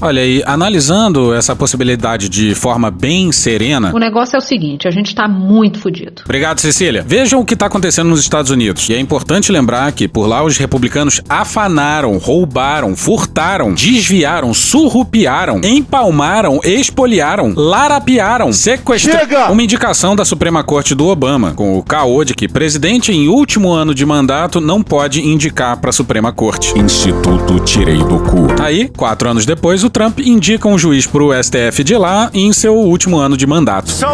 Olha, 0.00 0.24
e 0.24 0.42
analisando 0.46 1.34
essa 1.34 1.54
possibilidade 1.54 2.28
de 2.28 2.54
forma 2.54 2.90
bem 2.90 3.30
serena. 3.32 3.92
O 3.94 3.98
negócio 3.98 4.36
é 4.36 4.38
o 4.38 4.42
seguinte: 4.42 4.88
a 4.88 4.90
gente 4.90 5.14
tá 5.14 5.28
muito 5.28 5.78
fudido. 5.78 6.22
Obrigado, 6.24 6.60
Cecília. 6.60 7.04
Vejam 7.06 7.40
o 7.40 7.44
que 7.44 7.54
tá 7.54 7.66
acontecendo 7.66 8.08
nos 8.08 8.20
Estados 8.20 8.50
Unidos. 8.50 8.88
E 8.88 8.94
é 8.94 8.98
importante 8.98 9.52
lembrar 9.52 9.92
que 9.92 10.08
por 10.08 10.26
lá 10.26 10.42
os 10.42 10.56
republicanos 10.56 11.20
afanaram, 11.28 12.16
roubaram, 12.16 12.96
furtaram, 12.96 13.74
desviaram, 13.74 14.54
surrupiaram, 14.54 15.60
empalmaram, 15.62 16.60
expoliaram, 16.64 17.52
larapiaram, 17.54 18.52
sequestraram. 18.52 19.52
Uma 19.52 19.62
indicação 19.62 20.16
da 20.16 20.24
Suprema 20.24 20.64
Corte 20.64 20.94
do 20.94 21.08
Obama, 21.08 21.52
com 21.52 21.78
o 21.78 21.82
caô 21.82 22.24
de 22.24 22.34
que 22.34 22.48
presidente 22.48 23.12
em 23.12 23.28
último 23.28 23.70
ano 23.70 23.94
de 23.94 24.06
mandato 24.06 24.60
não 24.60 24.82
pode 24.82 25.20
indicar 25.20 25.76
para 25.76 25.90
a 25.90 25.92
Suprema 25.92 26.32
Corte. 26.32 26.78
Instituto 26.78 27.60
Tirei 27.60 27.98
do 27.98 28.18
Cu. 28.20 28.46
Aí, 28.62 28.88
quatro 28.88 29.28
anos 29.28 29.44
depois, 29.44 29.84
o 29.84 29.89
Trump 29.90 30.20
indica 30.20 30.66
um 30.68 30.78
juiz 30.78 31.06
para 31.06 31.22
o 31.22 31.32
STF 31.42 31.84
de 31.84 31.96
lá 31.96 32.30
em 32.32 32.52
seu 32.52 32.74
último 32.74 33.18
ano 33.18 33.36
de 33.36 33.46
mandato. 33.46 33.90
So 33.90 34.06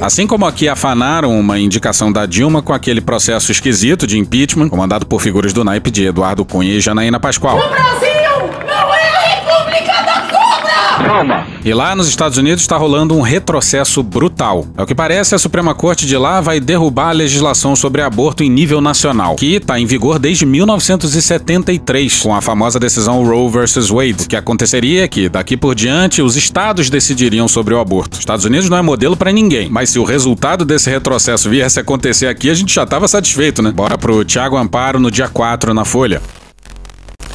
assim 0.00 0.26
como 0.26 0.46
aqui 0.46 0.68
afanaram 0.68 1.38
uma 1.38 1.58
indicação 1.58 2.12
da 2.12 2.26
Dilma 2.26 2.62
com 2.62 2.72
aquele 2.72 3.00
processo 3.00 3.50
esquisito 3.50 4.06
de 4.06 4.18
impeachment, 4.18 4.68
comandado 4.68 5.06
por 5.06 5.20
figuras 5.20 5.52
do 5.52 5.64
naipe 5.64 5.90
de 5.90 6.06
Eduardo 6.06 6.44
Cunha 6.44 6.72
e 6.72 6.80
Janaína 6.80 7.18
Pascoal. 7.18 7.58
O 7.58 7.68
Brasil 7.68 8.66
não 8.66 8.94
é 8.94 9.08
a 9.08 9.20
República 9.34 10.02
da 10.02 10.20
Cobra! 10.20 11.06
Calma. 11.06 11.51
E 11.64 11.72
lá 11.72 11.94
nos 11.94 12.08
Estados 12.08 12.38
Unidos 12.38 12.62
está 12.62 12.76
rolando 12.76 13.16
um 13.16 13.20
retrocesso 13.20 14.02
brutal. 14.02 14.66
É 14.76 14.82
o 14.82 14.86
que 14.86 14.96
parece, 14.96 15.36
a 15.36 15.38
Suprema 15.38 15.72
Corte 15.76 16.06
de 16.06 16.16
lá 16.16 16.40
vai 16.40 16.58
derrubar 16.58 17.10
a 17.10 17.12
legislação 17.12 17.76
sobre 17.76 18.02
aborto 18.02 18.42
em 18.42 18.50
nível 18.50 18.80
nacional, 18.80 19.36
que 19.36 19.54
está 19.54 19.78
em 19.78 19.86
vigor 19.86 20.18
desde 20.18 20.44
1973, 20.44 22.20
com 22.20 22.34
a 22.34 22.40
famosa 22.40 22.80
decisão 22.80 23.24
Roe 23.24 23.48
vs. 23.48 23.90
Wade, 23.90 24.26
que 24.26 24.34
aconteceria 24.34 25.06
que, 25.06 25.28
daqui 25.28 25.56
por 25.56 25.76
diante, 25.76 26.20
os 26.20 26.34
estados 26.34 26.90
decidiriam 26.90 27.46
sobre 27.46 27.74
o 27.74 27.78
aborto. 27.78 28.18
Estados 28.18 28.44
Unidos 28.44 28.68
não 28.68 28.78
é 28.78 28.82
modelo 28.82 29.16
para 29.16 29.30
ninguém, 29.30 29.70
mas 29.70 29.90
se 29.90 30.00
o 30.00 30.04
resultado 30.04 30.64
desse 30.64 30.90
retrocesso 30.90 31.48
viesse 31.48 31.78
acontecer 31.78 32.26
aqui, 32.26 32.50
a 32.50 32.54
gente 32.54 32.74
já 32.74 32.82
estava 32.82 33.06
satisfeito, 33.06 33.62
né? 33.62 33.70
Bora 33.70 33.96
pro 33.96 34.24
Tiago 34.24 34.56
Amparo 34.56 34.98
no 34.98 35.12
dia 35.12 35.28
4 35.28 35.72
na 35.72 35.84
Folha. 35.84 36.20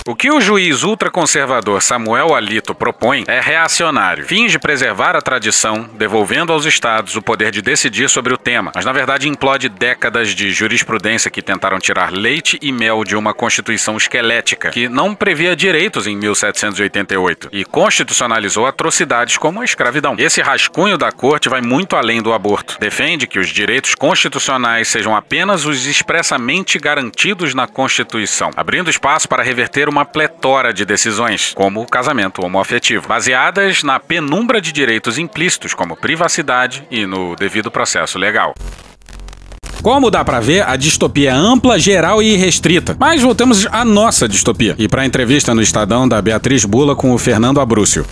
O 0.07 0.15
que 0.15 0.31
o 0.31 0.39
juiz 0.39 0.83
ultraconservador 0.83 1.81
Samuel 1.81 2.33
Alito 2.33 2.73
propõe 2.73 3.25
é 3.27 3.41
reacionário. 3.41 4.23
Finge 4.25 4.57
preservar 4.57 5.17
a 5.17 5.21
tradição, 5.21 5.83
devolvendo 5.95 6.53
aos 6.53 6.63
estados 6.63 7.17
o 7.17 7.21
poder 7.21 7.51
de 7.51 7.61
decidir 7.61 8.09
sobre 8.09 8.33
o 8.33 8.37
tema, 8.37 8.71
mas 8.73 8.85
na 8.85 8.93
verdade 8.93 9.27
implode 9.27 9.67
décadas 9.67 10.29
de 10.29 10.49
jurisprudência 10.51 11.29
que 11.29 11.41
tentaram 11.41 11.77
tirar 11.77 12.13
leite 12.13 12.57
e 12.61 12.71
mel 12.71 13.03
de 13.03 13.17
uma 13.17 13.33
constituição 13.33 13.97
esquelética 13.97 14.69
que 14.69 14.87
não 14.87 15.13
previa 15.13 15.57
direitos 15.57 16.07
em 16.07 16.15
1788 16.15 17.49
e 17.51 17.65
constitucionalizou 17.65 18.65
atrocidades 18.65 19.35
como 19.35 19.59
a 19.59 19.65
escravidão. 19.65 20.15
Esse 20.17 20.41
rascunho 20.41 20.97
da 20.97 21.11
corte 21.11 21.49
vai 21.49 21.59
muito 21.59 21.97
além 21.97 22.21
do 22.21 22.31
aborto. 22.31 22.77
Defende 22.79 23.27
que 23.27 23.39
os 23.39 23.49
direitos 23.49 23.93
constitucionais 23.93 24.87
sejam 24.87 25.13
apenas 25.13 25.65
os 25.65 25.85
expressamente 25.85 26.79
garantidos 26.79 27.53
na 27.53 27.67
Constituição, 27.67 28.51
abrindo 28.55 28.89
espaço 28.89 29.27
para 29.27 29.43
reverter 29.43 29.89
uma 29.89 29.96
pletora 30.05 30.73
de 30.73 30.85
decisões, 30.85 31.53
como 31.53 31.81
o 31.81 31.87
casamento 31.87 32.45
homoafetivo, 32.45 33.07
baseadas 33.07 33.83
na 33.83 33.99
penumbra 33.99 34.59
de 34.59 34.71
direitos 34.71 35.17
implícitos, 35.17 35.73
como 35.73 35.95
privacidade 35.95 36.87
e 36.89 37.05
no 37.05 37.35
devido 37.35 37.71
processo 37.71 38.17
legal. 38.17 38.53
Como 39.81 40.11
dá 40.11 40.25
para 40.25 40.39
ver, 40.39 40.67
a 40.67 40.75
distopia 40.75 41.29
é 41.29 41.33
ampla, 41.33 41.79
geral 41.79 42.21
e 42.21 42.35
restrita. 42.35 42.95
Mas 42.99 43.21
voltamos 43.21 43.65
à 43.71 43.85
nossa 43.85 44.27
distopia. 44.27 44.75
E 44.77 44.87
para 44.87 45.03
a 45.03 45.05
entrevista 45.05 45.53
no 45.53 45.61
Estadão 45.61 46.07
da 46.07 46.21
Beatriz 46.21 46.65
Bula 46.65 46.95
com 46.95 47.13
o 47.13 47.17
Fernando 47.17 47.61
Abrúcio. 47.61 48.05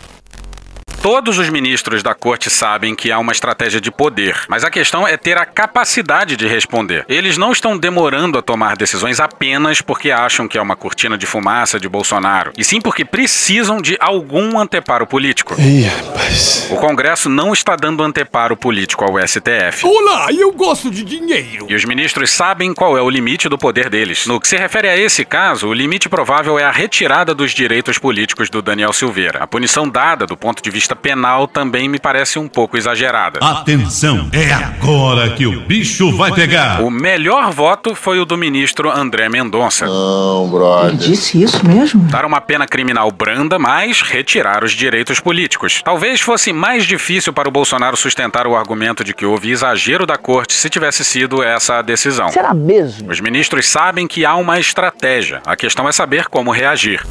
Todos 1.05 1.37
os 1.37 1.51
ministros 1.51 2.01
da 2.01 2.15
corte 2.15 2.49
sabem 2.49 2.95
que 2.95 3.11
há 3.11 3.19
uma 3.19 3.31
estratégia 3.31 3.79
de 3.79 3.91
poder, 3.91 4.41
mas 4.49 4.63
a 4.63 4.71
questão 4.71 5.07
é 5.07 5.15
ter 5.15 5.37
a 5.37 5.45
capacidade 5.45 6.35
de 6.35 6.47
responder. 6.47 7.05
Eles 7.07 7.37
não 7.37 7.51
estão 7.51 7.77
demorando 7.77 8.39
a 8.39 8.41
tomar 8.41 8.75
decisões 8.75 9.19
apenas 9.19 9.81
porque 9.81 10.09
acham 10.09 10.47
que 10.47 10.57
é 10.57 10.61
uma 10.63 10.75
cortina 10.75 11.15
de 11.15 11.27
fumaça 11.27 11.79
de 11.79 11.87
Bolsonaro, 11.87 12.53
e 12.57 12.63
sim 12.63 12.81
porque 12.81 13.05
precisam 13.05 13.79
de 13.79 13.95
algum 13.99 14.57
anteparo 14.57 15.05
político. 15.05 15.53
Ih, 15.61 15.83
rapaz. 15.83 16.69
O 16.71 16.77
Congresso 16.77 17.29
não 17.29 17.53
está 17.53 17.75
dando 17.75 18.01
anteparo 18.01 18.57
político 18.57 19.05
ao 19.05 19.19
STF. 19.27 19.85
Olá, 19.85 20.29
eu 20.31 20.51
gosto 20.53 20.89
de 20.89 21.03
dinheiro. 21.03 21.67
E 21.69 21.75
os 21.75 21.85
ministros 21.85 22.31
sabem 22.31 22.73
qual 22.73 22.97
é 22.97 23.01
o 23.03 23.11
limite 23.11 23.47
do 23.47 23.59
poder 23.59 23.91
deles. 23.91 24.25
No 24.25 24.39
que 24.39 24.47
se 24.47 24.57
refere 24.57 24.89
a 24.89 24.97
esse 24.97 25.23
caso, 25.23 25.67
o 25.67 25.73
limite 25.73 26.09
provável 26.09 26.57
é 26.57 26.63
a 26.63 26.71
retirada 26.71 27.35
dos 27.35 27.51
direitos 27.51 27.99
políticos 27.99 28.49
do 28.49 28.59
Daniel 28.59 28.91
Silveira. 28.91 29.37
A 29.43 29.45
punição 29.45 29.87
dada 29.87 30.25
do 30.25 30.35
ponto 30.35 30.63
de 30.63 30.71
vista 30.71 30.94
penal 30.95 31.47
também 31.47 31.87
me 31.87 31.99
parece 31.99 32.39
um 32.39 32.47
pouco 32.47 32.77
exagerada. 32.77 33.39
Atenção, 33.41 34.29
é 34.31 34.51
agora 34.53 35.29
que 35.31 35.45
o 35.45 35.61
bicho 35.61 36.11
vai 36.15 36.31
pegar. 36.31 36.81
O 36.81 36.89
melhor 36.89 37.51
voto 37.51 37.93
foi 37.93 38.19
o 38.19 38.25
do 38.25 38.37
ministro 38.37 38.89
André 38.89 39.29
Mendonça. 39.29 39.85
Não, 39.85 40.49
brother. 40.49 40.89
Ele 40.89 40.97
disse 40.97 41.41
isso 41.41 41.65
mesmo? 41.67 42.01
Dar 42.05 42.25
uma 42.25 42.41
pena 42.41 42.65
criminal 42.65 43.11
branda, 43.11 43.59
mas 43.59 44.01
retirar 44.01 44.63
os 44.63 44.71
direitos 44.71 45.19
políticos. 45.19 45.81
Talvez 45.83 46.21
fosse 46.21 46.51
mais 46.51 46.85
difícil 46.85 47.33
para 47.33 47.47
o 47.47 47.51
Bolsonaro 47.51 47.97
sustentar 47.97 48.47
o 48.47 48.55
argumento 48.55 49.03
de 49.03 49.13
que 49.13 49.25
houve 49.25 49.51
exagero 49.51 50.05
da 50.05 50.17
corte 50.17 50.53
se 50.53 50.69
tivesse 50.69 51.03
sido 51.03 51.43
essa 51.43 51.75
a 51.79 51.81
decisão. 51.81 52.29
Será 52.29 52.53
mesmo? 52.53 53.11
Os 53.11 53.19
ministros 53.19 53.67
sabem 53.67 54.07
que 54.07 54.25
há 54.25 54.35
uma 54.35 54.59
estratégia. 54.59 55.41
A 55.45 55.55
questão 55.55 55.87
é 55.87 55.91
saber 55.91 56.27
como 56.27 56.51
reagir. 56.51 57.01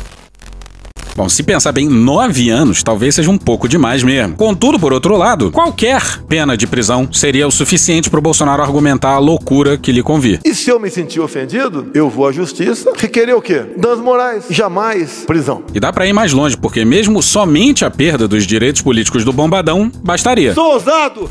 Bom, 1.16 1.28
se 1.28 1.44
pensar 1.44 1.70
bem, 1.70 1.88
nove 1.88 2.50
anos 2.50 2.82
talvez 2.82 3.14
seja 3.14 3.30
um 3.30 3.38
pouco 3.38 3.68
demais 3.68 4.02
mesmo. 4.02 4.34
Contudo, 4.36 4.80
por 4.80 4.92
outro 4.92 5.16
lado, 5.16 5.50
qualquer 5.52 6.02
pena 6.28 6.56
de 6.56 6.66
prisão 6.66 7.08
seria 7.12 7.46
o 7.46 7.52
suficiente 7.52 8.10
para 8.10 8.18
o 8.18 8.22
Bolsonaro 8.22 8.62
argumentar 8.62 9.10
a 9.10 9.18
loucura 9.18 9.78
que 9.78 9.92
lhe 9.92 10.02
convir. 10.02 10.40
E 10.44 10.52
se 10.52 10.70
eu 10.70 10.80
me 10.80 10.90
sentir 10.90 11.20
ofendido, 11.20 11.88
eu 11.94 12.10
vou 12.10 12.26
à 12.26 12.32
justiça 12.32 12.92
requerer 12.96 13.36
o 13.36 13.40
quê? 13.40 13.64
Danos 13.76 14.00
morais. 14.00 14.46
Jamais 14.50 15.24
prisão. 15.24 15.62
E 15.72 15.78
dá 15.78 15.92
para 15.92 16.06
ir 16.06 16.12
mais 16.12 16.32
longe, 16.32 16.56
porque 16.56 16.84
mesmo 16.84 17.22
somente 17.22 17.84
a 17.84 17.90
perda 17.90 18.26
dos 18.26 18.44
direitos 18.44 18.82
políticos 18.82 19.24
do 19.24 19.32
bombadão 19.32 19.90
bastaria. 20.02 20.52
Sou 20.52 20.72
ousado! 20.72 21.30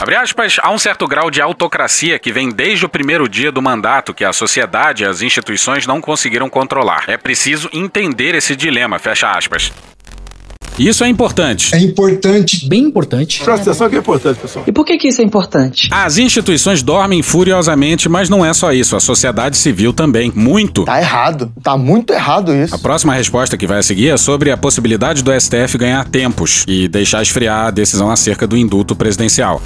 Abre 0.00 0.16
aspas, 0.16 0.56
há 0.62 0.72
um 0.72 0.78
certo 0.78 1.06
grau 1.06 1.30
de 1.30 1.42
autocracia 1.42 2.18
que 2.18 2.32
vem 2.32 2.48
desde 2.48 2.86
o 2.86 2.88
primeiro 2.88 3.28
dia 3.28 3.52
do 3.52 3.60
mandato 3.60 4.14
que 4.14 4.24
a 4.24 4.32
sociedade 4.32 5.02
e 5.02 5.06
as 5.06 5.20
instituições 5.20 5.86
não 5.86 6.00
conseguiram 6.00 6.48
controlar. 6.48 7.04
É 7.06 7.18
preciso 7.18 7.68
entender 7.70 8.34
esse 8.34 8.56
dilema, 8.56 8.98
fecha 8.98 9.30
aspas. 9.30 9.70
Isso 10.78 11.04
é 11.04 11.08
importante. 11.08 11.74
É 11.74 11.78
importante. 11.78 12.66
Bem 12.66 12.84
importante. 12.84 13.44
Presta 13.44 13.68
atenção 13.68 13.90
que 13.90 13.96
é 13.96 13.98
importante, 13.98 14.40
pessoal. 14.40 14.64
E 14.66 14.72
por 14.72 14.86
que, 14.86 14.96
que 14.96 15.08
isso 15.08 15.20
é 15.20 15.24
importante? 15.24 15.90
As 15.92 16.16
instituições 16.16 16.82
dormem 16.82 17.22
furiosamente, 17.22 18.08
mas 18.08 18.30
não 18.30 18.42
é 18.42 18.54
só 18.54 18.72
isso. 18.72 18.96
A 18.96 19.00
sociedade 19.00 19.58
civil 19.58 19.92
também. 19.92 20.32
Muito. 20.34 20.86
Tá 20.86 20.98
errado. 20.98 21.52
Tá 21.62 21.76
muito 21.76 22.14
errado 22.14 22.54
isso. 22.54 22.74
A 22.74 22.78
próxima 22.78 23.12
resposta 23.12 23.58
que 23.58 23.66
vai 23.66 23.80
a 23.80 23.82
seguir 23.82 24.08
é 24.08 24.16
sobre 24.16 24.50
a 24.50 24.56
possibilidade 24.56 25.22
do 25.22 25.38
STF 25.38 25.76
ganhar 25.76 26.08
tempos 26.08 26.64
e 26.66 26.88
deixar 26.88 27.20
esfriar 27.20 27.66
a 27.66 27.70
decisão 27.70 28.10
acerca 28.10 28.46
do 28.46 28.56
indulto 28.56 28.96
presidencial. 28.96 29.60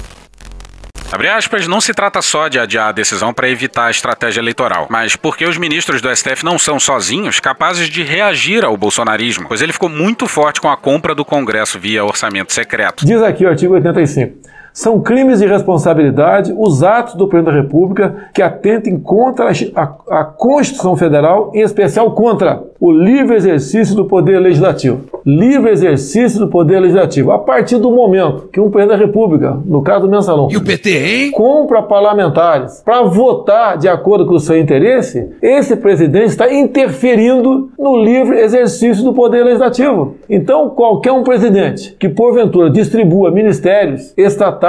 Abre 1.15 1.29
aspas, 1.29 1.65
não 1.65 1.79
se 1.79 1.93
trata 1.93 2.21
só 2.21 2.49
de 2.49 2.59
adiar 2.59 2.89
a 2.89 2.91
decisão 2.91 3.33
para 3.33 3.47
evitar 3.47 3.85
a 3.85 3.89
estratégia 3.89 4.41
eleitoral, 4.41 4.87
mas 4.89 5.15
porque 5.15 5.45
os 5.45 5.57
ministros 5.57 6.01
do 6.01 6.13
STF 6.13 6.43
não 6.43 6.59
são 6.59 6.77
sozinhos 6.77 7.39
capazes 7.39 7.89
de 7.89 8.03
reagir 8.03 8.65
ao 8.65 8.75
bolsonarismo, 8.75 9.47
pois 9.47 9.61
ele 9.61 9.71
ficou 9.71 9.87
muito 9.87 10.27
forte 10.27 10.59
com 10.59 10.69
a 10.69 10.75
compra 10.75 11.15
do 11.15 11.23
Congresso 11.23 11.79
via 11.79 12.03
orçamento 12.03 12.51
secreto. 12.51 13.05
Diz 13.05 13.21
aqui 13.21 13.45
o 13.45 13.47
artigo 13.47 13.75
85. 13.75 14.39
São 14.75 14.99
crimes 14.99 15.39
de 15.39 15.45
responsabilidade 15.47 16.53
os 16.55 16.83
atos 16.83 17.13
do 17.13 17.29
Presidente 17.29 17.55
da 17.55 17.61
República 17.61 18.13
que 18.33 18.41
atentem 18.41 18.99
contra 18.99 19.49
a, 19.73 19.81
a, 20.09 20.23
Constituição 20.25 20.97
Federal, 20.97 21.49
em 21.55 21.61
especial 21.61 22.11
contra 22.11 22.61
o 22.77 22.91
livre 22.91 23.37
exercício 23.37 23.95
do 23.95 24.03
poder 24.03 24.37
legislativo. 24.37 24.99
Livre 25.25 25.71
exercício 25.71 26.39
do 26.39 26.49
poder 26.49 26.81
legislativo. 26.81 27.31
A 27.31 27.39
partir 27.39 27.77
do 27.77 27.89
momento 27.89 28.49
que 28.51 28.59
um 28.59 28.69
Presidente 28.69 28.99
da 28.99 29.05
República, 29.05 29.57
no 29.65 29.81
caso 29.81 30.07
do 30.07 30.11
Mensalão, 30.11 30.49
E 30.51 30.57
o 30.57 30.63
PT, 30.63 30.89
hein? 30.89 31.31
compra 31.31 31.81
parlamentares 31.81 32.81
para 32.83 33.01
votar 33.03 33.77
de 33.77 33.87
acordo 33.87 34.25
com 34.25 34.33
o 34.33 34.39
seu 34.41 34.59
interesse, 34.59 35.29
esse 35.41 35.77
presidente 35.77 36.31
está 36.31 36.53
interferindo 36.53 37.69
no 37.79 37.95
livre 37.97 38.39
exercício 38.39 39.05
do 39.05 39.13
poder 39.13 39.41
legislativo. 39.45 40.15
Então, 40.29 40.69
qualquer 40.69 41.13
um 41.13 41.23
presidente 41.23 41.95
que 41.97 42.09
porventura 42.09 42.69
distribua 42.69 43.31
ministérios 43.31 44.13
estatais 44.17 44.64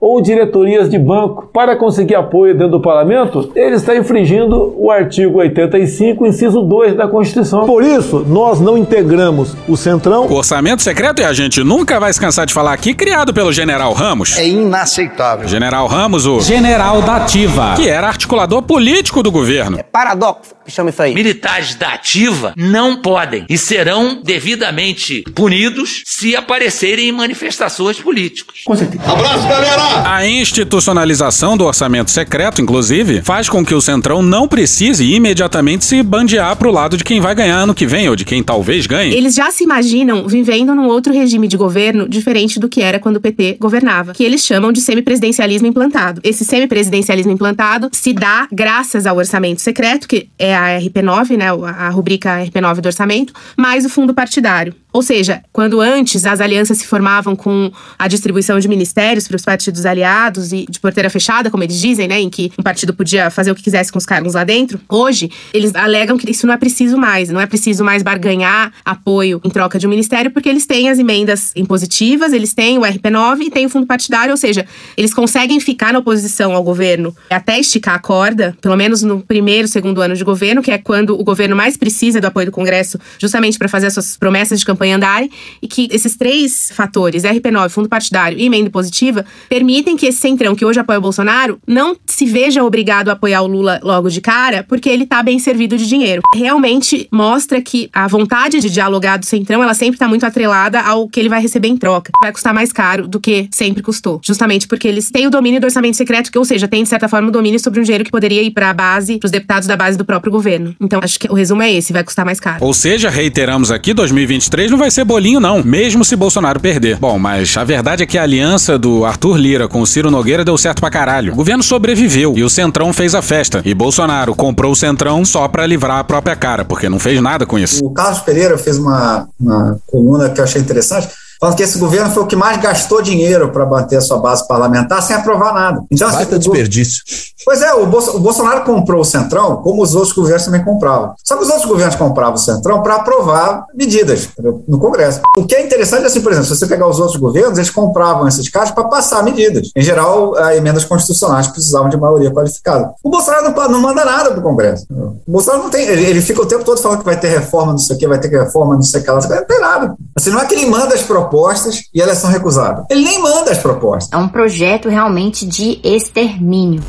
ou 0.00 0.20
diretorias 0.20 0.88
de 0.88 0.98
banco 0.98 1.48
para 1.52 1.76
conseguir 1.76 2.14
apoio 2.14 2.54
dentro 2.54 2.72
do 2.72 2.80
parlamento, 2.80 3.50
ele 3.54 3.74
está 3.76 3.96
infringindo 3.96 4.74
o 4.76 4.90
artigo 4.90 5.38
85, 5.38 6.26
inciso 6.26 6.62
2 6.62 6.96
da 6.96 7.08
Constituição. 7.08 7.66
Por 7.66 7.82
isso, 7.82 8.24
nós 8.28 8.60
não 8.60 8.78
integramos 8.78 9.56
o 9.68 9.76
Centrão. 9.76 10.26
O 10.26 10.34
orçamento 10.34 10.82
secreto, 10.82 11.20
e 11.20 11.24
a 11.24 11.32
gente 11.32 11.62
nunca 11.64 11.98
vai 11.98 12.12
se 12.12 12.20
cansar 12.20 12.46
de 12.46 12.54
falar 12.54 12.72
aqui, 12.72 12.94
criado 12.94 13.34
pelo 13.34 13.52
General 13.52 13.92
Ramos. 13.92 14.36
É 14.38 14.46
inaceitável. 14.46 15.48
General 15.48 15.86
Ramos, 15.86 16.26
o 16.26 16.40
General 16.40 17.02
da 17.02 17.16
Ativa, 17.16 17.74
que 17.74 17.88
era 17.88 18.06
articulador 18.06 18.62
político 18.62 19.22
do 19.22 19.32
governo. 19.32 19.78
Paradoxo, 19.90 20.54
que 20.68 20.74
chama 20.74 20.90
isso 20.90 21.02
aí. 21.02 21.14
Militares 21.14 21.74
da 21.74 21.94
ativa 21.94 22.52
não 22.56 23.00
podem 23.00 23.46
e 23.48 23.56
serão 23.56 24.20
devidamente 24.22 25.24
punidos 25.34 26.02
se 26.04 26.36
aparecerem 26.36 27.08
em 27.08 27.12
manifestações 27.12 27.98
políticas. 27.98 28.60
Com 28.64 28.76
certeza. 28.76 29.02
Abraço, 29.04 29.48
galera! 29.48 30.12
A 30.14 30.26
institucionalização 30.26 31.56
do 31.56 31.64
orçamento 31.64 32.10
secreto, 32.10 32.60
inclusive, 32.60 33.22
faz 33.22 33.48
com 33.48 33.64
que 33.64 33.74
o 33.74 33.80
Centrão 33.80 34.20
não 34.22 34.46
precise 34.46 35.04
imediatamente 35.04 35.84
se 35.84 36.02
bandear 36.02 36.54
pro 36.56 36.70
lado 36.70 36.96
de 36.96 37.04
quem 37.04 37.20
vai 37.20 37.34
ganhar 37.34 37.56
ano 37.56 37.74
que 37.74 37.86
vem 37.86 38.08
ou 38.08 38.14
de 38.14 38.24
quem 38.24 38.42
talvez 38.42 38.86
ganhe. 38.86 39.14
Eles 39.14 39.34
já 39.34 39.50
se 39.50 39.64
imaginam 39.64 40.28
vivendo 40.28 40.74
num 40.74 40.86
outro 40.86 41.12
regime 41.12 41.48
de 41.48 41.56
governo 41.56 42.08
diferente 42.08 42.60
do 42.60 42.68
que 42.68 42.82
era 42.82 42.98
quando 42.98 43.16
o 43.16 43.20
PT 43.20 43.56
governava, 43.58 44.12
que 44.12 44.24
eles 44.24 44.44
chamam 44.44 44.70
de 44.70 44.80
semipresidencialismo 44.80 45.66
implantado. 45.66 46.20
Esse 46.22 46.44
semipresidencialismo 46.44 47.32
implantado 47.32 47.88
se 47.92 48.12
dá 48.12 48.46
graças 48.52 49.06
ao 49.06 49.16
orçamento 49.16 49.62
secreto, 49.62 50.06
que 50.06 50.28
é 50.38 50.57
a 50.58 50.80
RP9, 50.80 51.36
né, 51.36 51.46
a 51.48 51.88
rubrica 51.88 52.42
RP9 52.44 52.80
do 52.80 52.86
orçamento, 52.86 53.32
mais 53.56 53.84
o 53.84 53.88
fundo 53.88 54.12
partidário. 54.12 54.74
Ou 54.98 55.02
seja, 55.02 55.44
quando 55.52 55.80
antes 55.80 56.26
as 56.26 56.40
alianças 56.40 56.78
se 56.78 56.84
formavam 56.84 57.36
com 57.36 57.70
a 57.96 58.08
distribuição 58.08 58.58
de 58.58 58.66
ministérios 58.66 59.28
para 59.28 59.36
os 59.36 59.44
partidos 59.44 59.86
aliados 59.86 60.52
e 60.52 60.66
de 60.68 60.80
porteira 60.80 61.08
fechada, 61.08 61.52
como 61.52 61.62
eles 61.62 61.80
dizem, 61.80 62.08
né, 62.08 62.18
em 62.18 62.28
que 62.28 62.50
um 62.58 62.64
partido 62.64 62.92
podia 62.92 63.30
fazer 63.30 63.52
o 63.52 63.54
que 63.54 63.62
quisesse 63.62 63.92
com 63.92 63.98
os 63.98 64.04
cargos 64.04 64.34
lá 64.34 64.42
dentro, 64.42 64.80
hoje 64.88 65.30
eles 65.54 65.72
alegam 65.76 66.18
que 66.18 66.28
isso 66.28 66.48
não 66.48 66.54
é 66.54 66.56
preciso 66.56 66.98
mais, 66.98 67.28
não 67.28 67.40
é 67.40 67.46
preciso 67.46 67.84
mais 67.84 68.02
barganhar 68.02 68.72
apoio 68.84 69.40
em 69.44 69.50
troca 69.50 69.78
de 69.78 69.86
um 69.86 69.90
ministério, 69.90 70.32
porque 70.32 70.48
eles 70.48 70.66
têm 70.66 70.90
as 70.90 70.98
emendas 70.98 71.52
impositivas, 71.54 72.32
eles 72.32 72.52
têm 72.52 72.76
o 72.76 72.80
RP9 72.80 73.42
e 73.42 73.50
têm 73.52 73.66
o 73.66 73.68
fundo 73.68 73.86
partidário, 73.86 74.32
ou 74.32 74.36
seja, 74.36 74.66
eles 74.96 75.14
conseguem 75.14 75.60
ficar 75.60 75.92
na 75.92 76.00
oposição 76.00 76.56
ao 76.56 76.64
governo 76.64 77.14
até 77.30 77.56
esticar 77.56 77.94
a 77.94 78.00
corda, 78.00 78.56
pelo 78.60 78.76
menos 78.76 79.04
no 79.04 79.20
primeiro, 79.20 79.68
segundo 79.68 80.02
ano 80.02 80.16
de 80.16 80.24
governo, 80.24 80.60
que 80.60 80.72
é 80.72 80.78
quando 80.78 81.10
o 81.10 81.22
governo 81.22 81.54
mais 81.54 81.76
precisa 81.76 82.20
do 82.20 82.26
apoio 82.26 82.46
do 82.46 82.52
Congresso, 82.52 82.98
justamente 83.16 83.56
para 83.56 83.68
fazer 83.68 83.86
as 83.86 83.94
suas 83.94 84.16
promessas 84.16 84.58
de 84.58 84.66
campanha 84.66 84.87
campanha 84.88 84.96
andarem 84.96 85.30
e 85.60 85.68
que 85.68 85.88
esses 85.90 86.16
três 86.16 86.72
fatores, 86.74 87.24
RP9, 87.24 87.68
fundo 87.68 87.88
partidário 87.88 88.38
e 88.38 88.46
emenda 88.46 88.70
positiva, 88.70 89.24
permitem 89.48 89.96
que 89.96 90.06
esse 90.06 90.18
centrão 90.18 90.54
que 90.54 90.64
hoje 90.64 90.80
apoia 90.80 90.98
o 90.98 91.02
Bolsonaro 91.02 91.60
não 91.66 91.96
se 92.06 92.24
veja 92.24 92.64
obrigado 92.64 93.10
a 93.10 93.12
apoiar 93.12 93.42
o 93.42 93.46
Lula 93.46 93.80
logo 93.82 94.08
de 94.08 94.20
cara, 94.20 94.64
porque 94.68 94.88
ele 94.88 95.06
tá 95.06 95.22
bem 95.22 95.38
servido 95.38 95.76
de 95.76 95.86
dinheiro. 95.86 96.22
Realmente 96.34 97.08
mostra 97.12 97.60
que 97.60 97.90
a 97.92 98.06
vontade 98.06 98.60
de 98.60 98.70
dialogar 98.70 99.18
do 99.18 99.26
centrão, 99.26 99.62
ela 99.62 99.74
sempre 99.74 99.98
tá 99.98 100.08
muito 100.08 100.24
atrelada 100.24 100.80
ao 100.80 101.08
que 101.08 101.20
ele 101.20 101.28
vai 101.28 101.40
receber 101.40 101.68
em 101.68 101.76
troca. 101.76 102.10
Vai 102.22 102.32
custar 102.32 102.54
mais 102.54 102.72
caro 102.72 103.06
do 103.06 103.20
que 103.20 103.48
sempre 103.50 103.82
custou, 103.82 104.20
justamente 104.24 104.66
porque 104.66 104.88
eles 104.88 105.10
têm 105.10 105.26
o 105.26 105.30
domínio 105.30 105.60
do 105.60 105.64
orçamento 105.64 105.96
secreto, 105.96 106.30
que 106.30 106.38
ou 106.38 106.44
seja, 106.44 106.66
tem 106.66 106.82
de 106.82 106.88
certa 106.88 107.08
forma 107.08 107.28
o 107.28 107.30
domínio 107.30 107.60
sobre 107.60 107.80
um 107.80 107.82
dinheiro 107.82 108.04
que 108.04 108.10
poderia 108.10 108.42
ir 108.42 108.50
para 108.50 108.70
a 108.70 108.74
base, 108.74 109.18
pros 109.18 109.30
deputados 109.30 109.66
da 109.66 109.76
base 109.76 109.98
do 109.98 110.04
próprio 110.04 110.30
governo. 110.30 110.74
Então, 110.80 111.00
acho 111.02 111.18
que 111.18 111.30
o 111.30 111.34
resumo 111.34 111.62
é 111.62 111.72
esse, 111.72 111.92
vai 111.92 112.04
custar 112.04 112.24
mais 112.24 112.40
caro. 112.40 112.64
Ou 112.64 112.72
seja, 112.72 113.10
reiteramos 113.10 113.70
aqui, 113.70 113.92
2023 113.92 114.67
não 114.70 114.78
vai 114.78 114.90
ser 114.90 115.04
bolinho 115.04 115.40
não, 115.40 115.62
mesmo 115.62 116.04
se 116.04 116.16
Bolsonaro 116.16 116.60
perder. 116.60 116.98
Bom, 116.98 117.18
mas 117.18 117.56
a 117.56 117.64
verdade 117.64 118.02
é 118.02 118.06
que 118.06 118.18
a 118.18 118.22
aliança 118.22 118.78
do 118.78 119.04
Arthur 119.04 119.36
Lira 119.36 119.68
com 119.68 119.80
o 119.80 119.86
Ciro 119.86 120.10
Nogueira 120.10 120.44
deu 120.44 120.56
certo 120.58 120.80
pra 120.80 120.90
caralho. 120.90 121.32
O 121.32 121.36
governo 121.36 121.62
sobreviveu 121.62 122.34
e 122.36 122.42
o 122.42 122.50
Centrão 122.50 122.92
fez 122.92 123.14
a 123.14 123.22
festa. 123.22 123.62
E 123.64 123.74
Bolsonaro 123.74 124.34
comprou 124.34 124.72
o 124.72 124.76
Centrão 124.76 125.24
só 125.24 125.46
pra 125.48 125.66
livrar 125.66 125.98
a 125.98 126.04
própria 126.04 126.36
cara, 126.36 126.64
porque 126.64 126.88
não 126.88 126.98
fez 126.98 127.20
nada 127.20 127.46
com 127.46 127.58
isso. 127.58 127.84
O 127.84 127.90
Carlos 127.90 128.20
Pereira 128.20 128.58
fez 128.58 128.78
uma, 128.78 129.28
uma 129.38 129.78
coluna 129.86 130.30
que 130.30 130.40
eu 130.40 130.44
achei 130.44 130.60
interessante 130.60 131.08
falando 131.40 131.56
que 131.56 131.62
esse 131.62 131.78
governo 131.78 132.10
foi 132.10 132.22
o 132.22 132.26
que 132.26 132.36
mais 132.36 132.60
gastou 132.60 133.02
dinheiro 133.02 133.50
para 133.50 133.66
manter 133.66 133.96
a 133.96 134.00
sua 134.00 134.18
base 134.18 134.46
parlamentar 134.46 135.02
sem 135.02 135.14
aprovar 135.14 135.52
nada. 135.54 135.82
Então, 135.90 136.08
assim, 136.08 136.24
desperdício. 136.38 137.02
Pois 137.44 137.62
é, 137.62 137.72
o, 137.72 137.86
Bolso, 137.86 138.16
o, 138.16 138.20
Bolsonaro 138.20 138.64
comprou 138.64 139.00
o 139.00 139.04
Centrão, 139.04 139.56
como 139.62 139.82
os 139.82 139.94
outros 139.94 140.12
governos 140.12 140.44
também 140.44 140.62
compravam. 140.64 141.14
Só 141.24 141.36
que 141.36 141.44
os 141.44 141.48
outros 141.48 141.66
governos 141.66 141.94
compravam 141.94 142.34
o 142.34 142.38
Centrão 142.38 142.82
para 142.82 142.96
aprovar 142.96 143.64
medidas 143.74 144.28
no 144.66 144.78
Congresso. 144.78 145.20
O 145.36 145.46
que 145.46 145.54
é 145.54 145.64
interessante 145.64 146.04
é 146.04 146.06
assim, 146.06 146.20
por 146.20 146.32
exemplo, 146.32 146.48
se 146.48 146.56
você 146.56 146.66
pegar 146.66 146.86
os 146.88 146.98
outros 146.98 147.16
governos, 147.16 147.56
eles 147.56 147.70
compravam 147.70 148.26
esses 148.26 148.48
casos 148.48 148.72
para 148.72 148.84
passar 148.84 149.22
medidas. 149.22 149.70
Em 149.74 149.82
geral, 149.82 150.34
emendas 150.54 150.84
constitucionais 150.84 151.46
precisavam 151.46 151.88
de 151.88 151.96
maioria 151.96 152.30
qualificada. 152.30 152.92
O 153.02 153.10
Bolsonaro 153.10 153.50
não, 153.50 153.68
não 153.68 153.80
manda 153.80 154.04
nada 154.04 154.30
para 154.30 154.40
o 154.40 154.42
Congresso. 154.42 154.86
O 154.90 155.32
Bolsonaro 155.32 155.62
não 155.62 155.70
tem. 155.70 155.86
Ele, 155.86 156.04
ele, 156.04 156.20
fica 156.20 156.42
o 156.42 156.46
tempo 156.46 156.64
todo 156.64 156.80
falando 156.80 156.98
que 156.98 157.04
vai 157.04 157.18
ter 157.18 157.28
reforma, 157.28 157.72
não 157.72 157.78
sei 157.78 157.96
o 157.96 157.98
que, 157.98 158.08
vai 158.08 158.18
ter 158.18 158.28
reforma, 158.28 158.74
não 158.74 158.82
sei 158.82 159.00
o 159.00 159.04
que 159.04 159.10
lá. 159.10 159.20
Não 159.20 159.44
tem 159.44 159.60
nada. 159.60 159.96
Assim, 160.16 160.30
não 160.30 160.40
é 160.40 160.44
que 160.44 160.54
ele 160.54 160.66
manda 160.66 160.94
as 160.94 161.02
propostas 161.02 161.27
propostas 161.28 161.84
e 161.94 162.00
elas 162.00 162.18
são 162.18 162.30
recusadas. 162.30 162.86
Ele 162.90 163.04
nem 163.04 163.20
manda 163.20 163.50
as 163.50 163.58
propostas. 163.58 164.12
É 164.12 164.16
um 164.16 164.28
projeto 164.28 164.88
realmente 164.88 165.46
de 165.46 165.80
extermínio. 165.84 166.82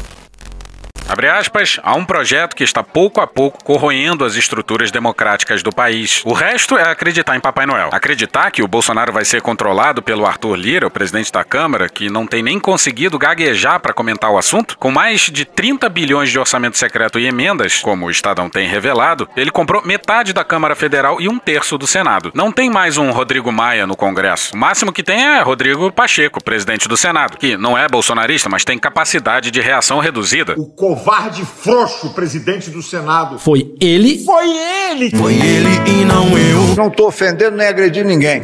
Abre 1.20 1.32
aspas, 1.32 1.82
há 1.84 1.96
um 1.96 2.06
projeto 2.06 2.56
que 2.56 2.64
está 2.64 2.82
pouco 2.82 3.20
a 3.20 3.28
pouco 3.28 3.62
corroendo 3.62 4.24
as 4.24 4.38
estruturas 4.38 4.90
democráticas 4.90 5.62
do 5.62 5.70
país. 5.70 6.22
O 6.24 6.32
resto 6.32 6.78
é 6.78 6.90
acreditar 6.90 7.36
em 7.36 7.42
Papai 7.42 7.66
Noel. 7.66 7.90
Acreditar 7.92 8.50
que 8.52 8.64
o 8.64 8.68
Bolsonaro 8.70 9.12
vai 9.12 9.26
ser 9.26 9.42
controlado 9.42 10.02
pelo 10.02 10.26
Arthur 10.26 10.56
Lira, 10.56 10.88
o 10.88 10.90
presidente 10.90 11.30
da 11.30 11.44
Câmara, 11.44 11.90
que 11.90 12.10
não 12.10 12.26
tem 12.26 12.42
nem 12.42 12.58
conseguido 12.58 13.20
gaguejar 13.20 13.82
para 13.82 13.92
comentar 13.92 14.32
o 14.32 14.38
assunto, 14.38 14.78
com 14.78 14.92
mais 14.92 15.24
de 15.24 15.44
30 15.44 15.90
bilhões 15.90 16.30
de 16.30 16.40
orçamento 16.40 16.78
secreto 16.78 17.20
e 17.20 17.28
emendas, 17.28 17.80
como 17.80 18.06
o 18.06 18.12
Estadão 18.12 18.50
tem 18.50 18.70
revelado, 18.70 19.28
ele 19.36 19.52
comprou 19.52 19.86
metade 19.86 20.32
da 20.32 20.46
Câmara 20.46 20.74
Federal 20.74 21.20
e 21.20 21.28
um 21.28 21.38
terço 21.38 21.78
do 21.78 21.86
Senado. 21.86 22.32
Não 22.34 22.50
tem 22.50 22.70
mais 22.70 22.98
um 22.98 23.12
Rodrigo 23.12 23.52
Maia 23.52 23.86
no 23.86 23.98
Congresso. 23.98 24.56
O 24.56 24.58
máximo 24.58 24.94
que 24.94 25.04
tem 25.04 25.22
é 25.22 25.42
Rodrigo 25.42 25.92
Pacheco, 25.92 26.42
presidente 26.42 26.88
do 26.88 26.96
Senado, 26.96 27.38
que 27.38 27.58
não 27.58 27.78
é 27.78 27.90
bolsonarista, 27.90 28.48
mas 28.48 28.64
tem 28.64 28.80
capacidade 28.80 29.52
de 29.52 29.60
reação 29.60 30.00
reduzida. 30.00 30.56
O 30.58 30.70
covarde 30.70 31.09
frouxo 31.46 32.14
presidente 32.14 32.70
do 32.70 32.82
Senado. 32.82 33.40
Foi 33.40 33.74
ele? 33.80 34.24
Foi 34.24 34.50
ele! 34.92 35.12
Foi 35.12 35.34
ele 35.34 35.70
e 35.88 36.06
não 36.06 36.38
eu. 36.38 36.76
Não 36.76 36.90
tô 36.90 37.08
ofendendo 37.08 37.58
nem 37.58 37.68
agredindo 37.68 38.08
ninguém. 38.08 38.44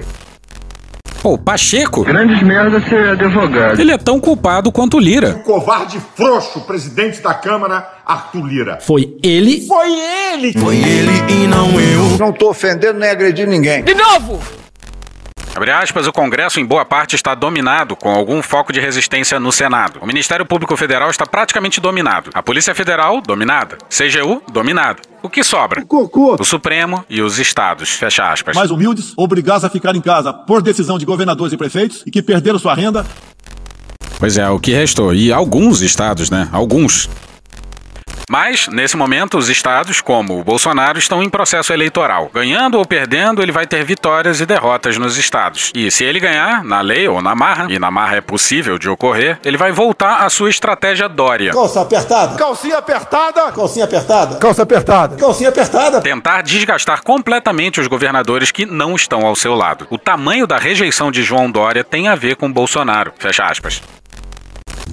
Pô, 1.21 1.39
Pacheco. 1.39 2.03
Grandes 2.03 2.43
merda 2.43 2.79
ser 2.81 3.09
advogado. 3.09 3.79
Ele 3.81 3.91
é 3.91 3.97
tão 3.97 4.19
culpado 4.19 4.71
quanto 4.71 4.99
Lira. 4.99 5.31
O 5.31 5.43
covarde 5.43 5.99
frouxo 6.15 6.61
presidente 6.61 7.19
da 7.19 7.33
Câmara, 7.33 7.87
Arthur 8.05 8.45
Lira. 8.45 8.79
Foi 8.79 9.17
ele? 9.23 9.65
Foi 9.65 9.91
ele! 9.91 10.53
Foi 10.53 10.75
ele 10.75 11.33
e 11.33 11.47
não 11.47 11.79
eu. 11.81 12.17
Não 12.19 12.31
tô 12.31 12.49
ofendendo 12.51 12.99
nem 12.99 13.09
agredindo 13.09 13.49
ninguém. 13.49 13.83
De 13.83 13.95
novo! 13.95 14.39
Abre 15.55 15.71
aspas, 15.71 16.05
o 16.05 16.11
Congresso 16.11 16.59
em 16.59 16.65
boa 16.65 16.83
parte 16.83 17.15
está 17.15 17.33
dominado, 17.33 17.95
com 17.95 18.09
algum 18.09 18.43
foco 18.43 18.73
de 18.73 18.81
resistência 18.81 19.39
no 19.39 19.53
Senado. 19.53 20.01
O 20.01 20.05
Ministério 20.05 20.45
Público 20.45 20.75
Federal 20.75 21.09
está 21.09 21.25
praticamente 21.25 21.79
dominado. 21.79 22.29
A 22.33 22.43
Polícia 22.43 22.75
Federal, 22.75 23.21
dominada. 23.21 23.77
CGU, 23.87 24.43
dominada. 24.51 25.01
O 25.23 25.29
que 25.29 25.45
sobra? 25.45 25.81
O 25.81 25.87
cocô. 25.87 26.35
O 26.37 26.43
Supremo 26.43 27.05
e 27.09 27.21
os 27.21 27.39
estados. 27.39 27.91
Fecha 27.91 28.29
aspas. 28.29 28.53
Mais 28.53 28.69
humildes, 28.69 29.13
obrigados 29.15 29.63
a 29.63 29.69
ficar 29.69 29.95
em 29.95 30.01
casa 30.01 30.33
por 30.33 30.61
decisão 30.61 30.97
de 30.97 31.05
governadores 31.05 31.53
e 31.53 31.57
prefeitos 31.57 32.03
e 32.05 32.11
que 32.11 32.21
perderam 32.21 32.59
sua 32.59 32.75
renda. 32.75 33.05
Pois 34.19 34.37
é, 34.37 34.49
o 34.49 34.59
que 34.59 34.73
restou. 34.73 35.13
E 35.13 35.31
alguns 35.31 35.81
estados, 35.81 36.29
né? 36.29 36.49
Alguns. 36.51 37.09
Mas, 38.29 38.67
nesse 38.67 38.97
momento, 38.97 39.37
os 39.37 39.49
estados, 39.49 40.01
como 40.01 40.39
o 40.39 40.43
Bolsonaro, 40.43 40.97
estão 40.97 41.21
em 41.21 41.29
processo 41.29 41.71
eleitoral. 41.71 42.29
Ganhando 42.33 42.77
ou 42.77 42.85
perdendo, 42.85 43.41
ele 43.41 43.51
vai 43.51 43.67
ter 43.67 43.83
vitórias 43.83 44.41
e 44.41 44.45
derrotas 44.45 44.97
nos 44.97 45.17
estados. 45.17 45.71
E 45.75 45.91
se 45.91 46.03
ele 46.03 46.19
ganhar, 46.19 46.63
na 46.63 46.81
lei 46.81 47.07
ou 47.07 47.21
na 47.21 47.35
marra, 47.35 47.67
e 47.69 47.77
na 47.77 47.91
marra 47.91 48.17
é 48.17 48.21
possível 48.21 48.77
de 48.77 48.89
ocorrer, 48.89 49.39
ele 49.43 49.57
vai 49.57 49.71
voltar 49.71 50.25
à 50.25 50.29
sua 50.29 50.49
estratégia 50.49 51.07
Dória. 51.07 51.51
Calça 51.51 51.81
apertada. 51.81 52.35
Calcinha 52.35 52.77
apertada. 52.77 53.51
Calcinha 53.51 53.85
apertada. 53.85 54.35
Calça 54.37 54.63
apertada. 54.63 55.15
Calcinha 55.15 55.49
apertada. 55.49 56.01
Tentar 56.01 56.41
desgastar 56.41 57.03
completamente 57.03 57.79
os 57.79 57.87
governadores 57.87 58.51
que 58.51 58.65
não 58.65 58.95
estão 58.95 59.25
ao 59.25 59.35
seu 59.35 59.53
lado. 59.53 59.87
O 59.89 59.97
tamanho 59.97 60.47
da 60.47 60.57
rejeição 60.57 61.11
de 61.11 61.23
João 61.23 61.49
Dória 61.49 61.83
tem 61.83 62.07
a 62.07 62.15
ver 62.15 62.35
com 62.35 62.51
Bolsonaro. 62.51 63.13
Fecha 63.17 63.43
aspas. 63.43 63.81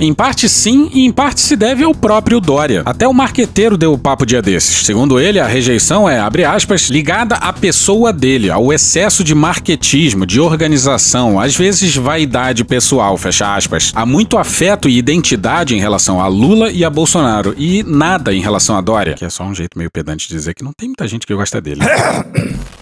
Em 0.02 0.12
parte 0.12 0.48
sim, 0.48 0.90
e 0.92 1.04
em 1.06 1.12
parte 1.12 1.40
se 1.40 1.54
deve 1.54 1.84
ao 1.84 1.94
próprio 1.94 2.40
Dória. 2.40 2.82
Até 2.84 3.06
o 3.06 3.14
marqueteiro 3.14 3.76
deu 3.76 3.92
o 3.92 3.98
papo 3.98 4.26
dia 4.26 4.42
desses. 4.42 4.84
Segundo 4.84 5.20
ele, 5.20 5.38
a 5.38 5.46
rejeição 5.46 6.10
é, 6.10 6.18
abre 6.18 6.44
aspas, 6.44 6.90
ligada 6.90 7.36
à 7.36 7.52
pessoa 7.52 8.12
dele, 8.12 8.50
ao 8.50 8.72
excesso 8.72 9.22
de 9.22 9.32
marketismo, 9.32 10.26
de 10.26 10.40
organização, 10.40 11.38
às 11.38 11.54
vezes 11.54 11.94
vaidade 11.94 12.64
pessoal, 12.64 13.16
fecha 13.16 13.54
aspas. 13.54 13.92
Há 13.94 14.04
muito 14.04 14.36
afeto 14.36 14.88
e 14.88 14.98
identidade 14.98 15.76
em 15.76 15.78
relação 15.78 16.20
a 16.20 16.26
Lula 16.26 16.72
e 16.72 16.84
a 16.84 16.90
Bolsonaro, 16.90 17.54
e 17.56 17.84
nada 17.84 18.34
em 18.34 18.40
relação 18.40 18.76
a 18.76 18.80
Dória, 18.80 19.14
que 19.14 19.24
é 19.24 19.30
só 19.30 19.44
um 19.44 19.54
jeito 19.54 19.78
meio 19.78 19.88
pedante 19.88 20.26
de 20.26 20.34
dizer 20.34 20.52
que 20.52 20.64
não 20.64 20.72
tem 20.76 20.88
muita 20.88 21.06
gente 21.06 21.24
que 21.24 21.32
gosta 21.32 21.60
dele. 21.60 21.82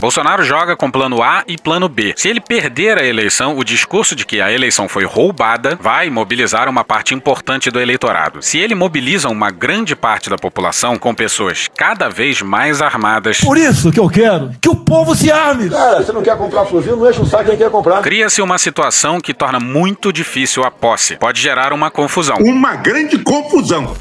Bolsonaro 0.00 0.44
joga 0.44 0.76
com 0.76 0.88
plano 0.88 1.20
A 1.24 1.42
e 1.48 1.56
plano 1.58 1.88
B. 1.88 2.14
Se 2.16 2.28
ele 2.28 2.40
perder 2.40 2.98
a 2.98 3.04
eleição, 3.04 3.58
o 3.58 3.64
discurso 3.64 4.14
de 4.14 4.24
que 4.24 4.40
a 4.40 4.52
eleição 4.52 4.88
foi 4.88 5.04
roubada 5.04 5.76
vai 5.80 6.08
mobilizar 6.08 6.68
uma 6.68 6.84
parte 6.84 7.14
importante 7.14 7.68
do 7.68 7.80
eleitorado. 7.80 8.40
Se 8.40 8.58
ele 8.58 8.76
mobiliza 8.76 9.28
uma 9.28 9.50
grande 9.50 9.96
parte 9.96 10.30
da 10.30 10.36
população 10.36 10.96
com 10.96 11.12
pessoas 11.12 11.68
cada 11.76 12.08
vez 12.08 12.40
mais 12.40 12.80
armadas. 12.80 13.40
Por 13.40 13.58
isso 13.58 13.90
que 13.90 13.98
eu 13.98 14.08
quero 14.08 14.52
que 14.60 14.68
o 14.68 14.76
povo 14.76 15.16
se 15.16 15.32
arme. 15.32 15.68
Cara, 15.68 16.00
você 16.00 16.12
não 16.12 16.22
quer 16.22 16.38
comprar 16.38 16.64
fuzil, 16.64 16.96
não 16.96 17.10
enche 17.10 17.20
o 17.20 17.26
saco 17.26 17.46
quem 17.46 17.56
quer 17.56 17.70
comprar. 17.70 18.00
Cria-se 18.00 18.40
uma 18.40 18.56
situação 18.56 19.20
que 19.20 19.34
torna 19.34 19.58
muito 19.58 20.12
difícil 20.12 20.62
a 20.62 20.70
posse. 20.70 21.16
Pode 21.16 21.40
gerar 21.40 21.72
uma 21.72 21.90
confusão. 21.90 22.36
Uma 22.38 22.76
grande 22.76 23.18
confusão. 23.18 23.96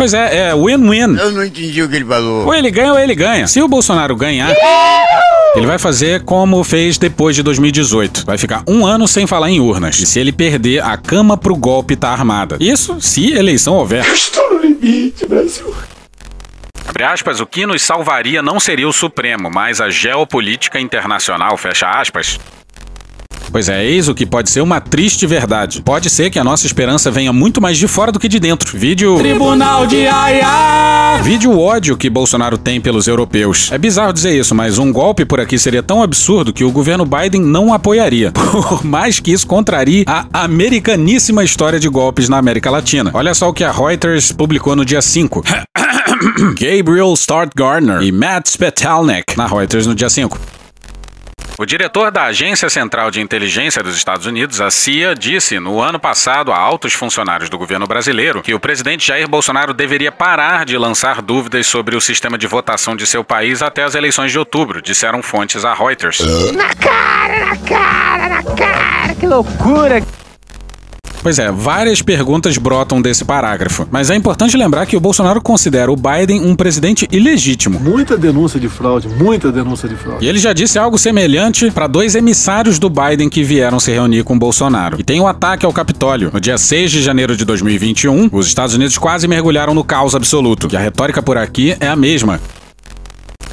Pois 0.00 0.14
é, 0.14 0.48
é 0.48 0.54
win-win. 0.54 1.18
Eu 1.18 1.30
não 1.30 1.44
entendi 1.44 1.82
o 1.82 1.86
que 1.86 1.96
ele 1.96 2.06
falou. 2.06 2.46
Ou 2.46 2.54
ele 2.54 2.70
ganha 2.70 2.94
ou 2.94 2.98
ele 2.98 3.14
ganha. 3.14 3.46
Se 3.46 3.60
o 3.60 3.68
Bolsonaro 3.68 4.16
ganhar, 4.16 4.50
ele 5.54 5.66
vai 5.66 5.78
fazer 5.78 6.24
como 6.24 6.64
fez 6.64 6.96
depois 6.96 7.36
de 7.36 7.42
2018. 7.42 8.24
Vai 8.24 8.38
ficar 8.38 8.62
um 8.66 8.86
ano 8.86 9.06
sem 9.06 9.26
falar 9.26 9.50
em 9.50 9.60
urnas. 9.60 10.00
E 10.00 10.06
se 10.06 10.18
ele 10.18 10.32
perder, 10.32 10.82
a 10.82 10.96
cama 10.96 11.36
pro 11.36 11.54
golpe 11.54 11.96
tá 11.96 12.08
armada. 12.08 12.56
Isso 12.58 12.98
se 12.98 13.34
eleição 13.34 13.74
houver. 13.74 14.02
Eu 14.06 14.14
estou 14.14 14.54
no 14.54 14.60
limite, 14.60 15.26
Brasil. 15.26 15.70
Abre 16.88 17.04
aspas, 17.04 17.38
o 17.38 17.44
que 17.44 17.66
nos 17.66 17.82
salvaria 17.82 18.40
não 18.40 18.58
seria 18.58 18.88
o 18.88 18.94
Supremo, 18.94 19.50
mas 19.50 19.82
a 19.82 19.90
geopolítica 19.90 20.80
internacional, 20.80 21.58
fecha 21.58 21.90
aspas. 21.90 22.40
Pois 23.50 23.68
é, 23.68 23.84
eis 23.84 24.08
o 24.08 24.14
que 24.14 24.24
pode 24.24 24.50
ser 24.50 24.60
uma 24.60 24.80
triste 24.80 25.26
verdade. 25.26 25.82
Pode 25.82 26.08
ser 26.08 26.30
que 26.30 26.38
a 26.38 26.44
nossa 26.44 26.66
esperança 26.66 27.10
venha 27.10 27.32
muito 27.32 27.60
mais 27.60 27.76
de 27.76 27.88
fora 27.88 28.12
do 28.12 28.18
que 28.18 28.28
de 28.28 28.38
dentro. 28.38 28.76
Vídeo. 28.78 29.16
Tribunal 29.16 29.86
de 29.86 30.06
Haia! 30.06 31.20
Vídeo 31.22 31.58
ódio 31.58 31.96
que 31.96 32.08
Bolsonaro 32.08 32.56
tem 32.56 32.80
pelos 32.80 33.06
europeus. 33.08 33.70
É 33.72 33.78
bizarro 33.78 34.12
dizer 34.12 34.38
isso, 34.38 34.54
mas 34.54 34.78
um 34.78 34.92
golpe 34.92 35.24
por 35.24 35.40
aqui 35.40 35.58
seria 35.58 35.82
tão 35.82 36.02
absurdo 36.02 36.52
que 36.52 36.64
o 36.64 36.70
governo 36.70 37.04
Biden 37.04 37.42
não 37.42 37.74
apoiaria. 37.74 38.32
Por 38.32 38.84
mais 38.84 39.20
que 39.20 39.32
isso 39.32 39.46
contrarie 39.46 40.04
a 40.06 40.26
americaníssima 40.32 41.42
história 41.44 41.78
de 41.78 41.88
golpes 41.88 42.28
na 42.28 42.38
América 42.38 42.70
Latina. 42.70 43.10
Olha 43.12 43.34
só 43.34 43.48
o 43.48 43.52
que 43.52 43.64
a 43.64 43.72
Reuters 43.72 44.32
publicou 44.32 44.76
no 44.76 44.84
dia 44.84 45.02
5. 45.02 45.42
Gabriel 46.58 47.12
Start 47.14 47.52
Gardner 47.56 48.02
e 48.02 48.12
Matt 48.12 48.48
Spetelnik 48.48 49.36
na 49.36 49.46
Reuters 49.46 49.86
no 49.86 49.94
dia 49.94 50.08
5. 50.08 50.59
O 51.60 51.66
diretor 51.66 52.10
da 52.10 52.24
Agência 52.24 52.70
Central 52.70 53.10
de 53.10 53.20
Inteligência 53.20 53.82
dos 53.82 53.94
Estados 53.94 54.24
Unidos, 54.24 54.62
a 54.62 54.70
CIA, 54.70 55.14
disse 55.14 55.60
no 55.60 55.78
ano 55.78 56.00
passado 56.00 56.52
a 56.52 56.56
altos 56.56 56.94
funcionários 56.94 57.50
do 57.50 57.58
governo 57.58 57.86
brasileiro 57.86 58.40
que 58.40 58.54
o 58.54 58.58
presidente 58.58 59.06
Jair 59.06 59.28
Bolsonaro 59.28 59.74
deveria 59.74 60.10
parar 60.10 60.64
de 60.64 60.78
lançar 60.78 61.20
dúvidas 61.20 61.66
sobre 61.66 61.94
o 61.94 62.00
sistema 62.00 62.38
de 62.38 62.46
votação 62.46 62.96
de 62.96 63.06
seu 63.06 63.22
país 63.22 63.60
até 63.60 63.82
as 63.82 63.94
eleições 63.94 64.32
de 64.32 64.38
outubro, 64.38 64.80
disseram 64.80 65.22
fontes 65.22 65.62
a 65.62 65.74
Reuters. 65.74 66.20
Na 66.54 66.74
cara, 66.74 67.44
na 67.44 67.56
cara, 67.58 68.28
na 68.30 68.42
cara, 68.56 69.14
que 69.14 69.26
loucura! 69.26 70.02
Pois 71.22 71.38
é, 71.38 71.52
várias 71.52 72.00
perguntas 72.00 72.56
brotam 72.56 73.00
desse 73.00 73.24
parágrafo. 73.24 73.86
Mas 73.90 74.10
é 74.10 74.16
importante 74.16 74.56
lembrar 74.56 74.86
que 74.86 74.96
o 74.96 75.00
Bolsonaro 75.00 75.40
considera 75.40 75.92
o 75.92 75.96
Biden 75.96 76.40
um 76.40 76.56
presidente 76.56 77.06
ilegítimo. 77.12 77.78
Muita 77.78 78.16
denúncia 78.16 78.58
de 78.58 78.68
fraude, 78.68 79.08
muita 79.08 79.52
denúncia 79.52 79.88
de 79.88 79.96
fraude. 79.96 80.24
E 80.24 80.28
ele 80.28 80.38
já 80.38 80.52
disse 80.52 80.78
algo 80.78 80.98
semelhante 80.98 81.70
para 81.70 81.86
dois 81.86 82.14
emissários 82.14 82.78
do 82.78 82.88
Biden 82.88 83.28
que 83.28 83.44
vieram 83.44 83.78
se 83.78 83.92
reunir 83.92 84.24
com 84.24 84.34
o 84.34 84.38
Bolsonaro. 84.38 84.98
E 84.98 85.04
tem 85.04 85.20
o 85.20 85.24
um 85.24 85.26
ataque 85.26 85.66
ao 85.66 85.72
Capitólio. 85.72 86.30
No 86.32 86.40
dia 86.40 86.56
6 86.56 86.90
de 86.90 87.02
janeiro 87.02 87.36
de 87.36 87.44
2021, 87.44 88.30
os 88.32 88.46
Estados 88.46 88.74
Unidos 88.74 88.96
quase 88.96 89.28
mergulharam 89.28 89.74
no 89.74 89.84
caos 89.84 90.14
absoluto. 90.14 90.68
E 90.72 90.76
a 90.76 90.80
retórica 90.80 91.22
por 91.22 91.36
aqui 91.36 91.76
é 91.80 91.88
a 91.88 91.96
mesma. 91.96 92.40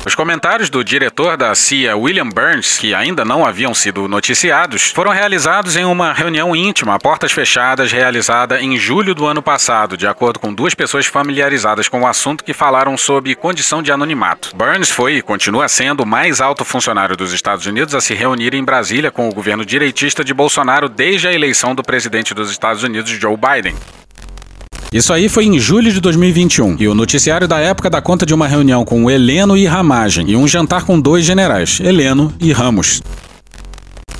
Os 0.07 0.15
comentários 0.15 0.69
do 0.69 0.85
diretor 0.85 1.35
da 1.35 1.53
CIA, 1.53 1.97
William 1.97 2.29
Burns, 2.29 2.77
que 2.77 2.93
ainda 2.93 3.25
não 3.25 3.45
haviam 3.45 3.73
sido 3.73 4.07
noticiados, 4.07 4.89
foram 4.91 5.11
realizados 5.11 5.75
em 5.75 5.83
uma 5.83 6.13
reunião 6.13 6.55
íntima 6.55 6.95
a 6.95 6.97
portas 6.97 7.33
fechadas 7.33 7.91
realizada 7.91 8.61
em 8.61 8.77
julho 8.77 9.13
do 9.13 9.25
ano 9.25 9.41
passado, 9.41 9.97
de 9.97 10.07
acordo 10.07 10.39
com 10.39 10.53
duas 10.53 10.73
pessoas 10.73 11.07
familiarizadas 11.07 11.89
com 11.89 12.03
o 12.03 12.07
assunto 12.07 12.45
que 12.45 12.53
falaram 12.53 12.95
sob 12.95 13.35
condição 13.35 13.83
de 13.83 13.91
anonimato. 13.91 14.55
Burns 14.55 14.89
foi 14.89 15.17
e 15.17 15.21
continua 15.21 15.67
sendo 15.67 16.03
o 16.03 16.07
mais 16.07 16.39
alto 16.39 16.63
funcionário 16.63 17.17
dos 17.17 17.33
Estados 17.33 17.65
Unidos 17.65 17.93
a 17.93 17.99
se 17.99 18.13
reunir 18.13 18.53
em 18.53 18.63
Brasília 18.63 19.11
com 19.11 19.27
o 19.27 19.33
governo 19.33 19.65
direitista 19.65 20.23
de 20.23 20.33
Bolsonaro 20.33 20.87
desde 20.87 21.27
a 21.27 21.33
eleição 21.33 21.75
do 21.75 21.83
presidente 21.83 22.33
dos 22.33 22.49
Estados 22.49 22.81
Unidos, 22.81 23.11
Joe 23.11 23.35
Biden. 23.35 23.75
Isso 24.91 25.11
aí 25.11 25.27
foi 25.27 25.45
em 25.45 25.59
julho 25.59 25.91
de 25.91 25.99
2021, 25.99 26.77
e 26.79 26.87
o 26.87 26.95
noticiário 26.95 27.45
da 27.45 27.59
época 27.59 27.89
dá 27.89 28.01
conta 28.01 28.25
de 28.25 28.33
uma 28.33 28.47
reunião 28.47 28.85
com 28.85 29.11
Heleno 29.11 29.57
e 29.57 29.65
Ramagem 29.65 30.29
e 30.29 30.35
um 30.37 30.47
jantar 30.47 30.85
com 30.85 30.99
dois 30.99 31.25
generais, 31.25 31.81
Heleno 31.81 32.33
e 32.39 32.53
Ramos. 32.53 33.01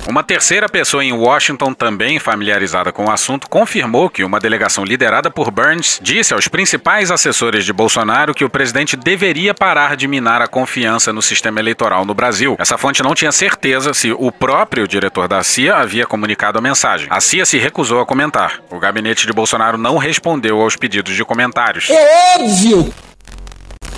Uma 0.08 0.22
terceira 0.22 0.70
pessoa 0.70 1.04
em 1.04 1.12
Washington, 1.12 1.74
também 1.74 2.18
familiarizada 2.18 2.90
com 2.90 3.04
o 3.04 3.10
assunto, 3.10 3.46
confirmou 3.46 4.08
que 4.08 4.24
uma 4.24 4.40
delegação 4.40 4.82
liderada 4.82 5.30
por 5.30 5.50
Burns 5.50 6.00
disse 6.02 6.32
aos 6.32 6.48
principais 6.48 7.10
assessores 7.10 7.62
de 7.62 7.74
Bolsonaro 7.74 8.32
que 8.32 8.42
o 8.42 8.48
presidente 8.48 8.96
deveria 8.96 9.52
parar 9.52 9.96
de 9.96 10.08
minar 10.08 10.40
a 10.40 10.48
confiança 10.48 11.12
no 11.12 11.20
sistema 11.20 11.60
eleitoral 11.60 12.06
no 12.06 12.14
Brasil. 12.14 12.56
Essa 12.58 12.78
fonte 12.78 13.02
não 13.02 13.14
tinha 13.14 13.30
certeza 13.30 13.92
se 13.92 14.10
o 14.10 14.32
próprio 14.32 14.88
diretor 14.88 15.28
da 15.28 15.42
CIA 15.42 15.76
havia 15.76 16.06
comunicado 16.06 16.56
a 16.56 16.62
mensagem. 16.62 17.06
A 17.10 17.20
CIA 17.20 17.44
se 17.44 17.58
recusou 17.58 18.00
a 18.00 18.06
comentar. 18.06 18.62
O 18.70 18.78
gabinete 18.78 19.26
de 19.26 19.32
Bolsonaro 19.34 19.76
não 19.76 19.98
respondeu 19.98 20.58
aos 20.62 20.74
pedidos 20.74 21.14
de 21.14 21.22
comentários. 21.22 21.90
É 21.90 22.38
óbvio! 22.38 22.94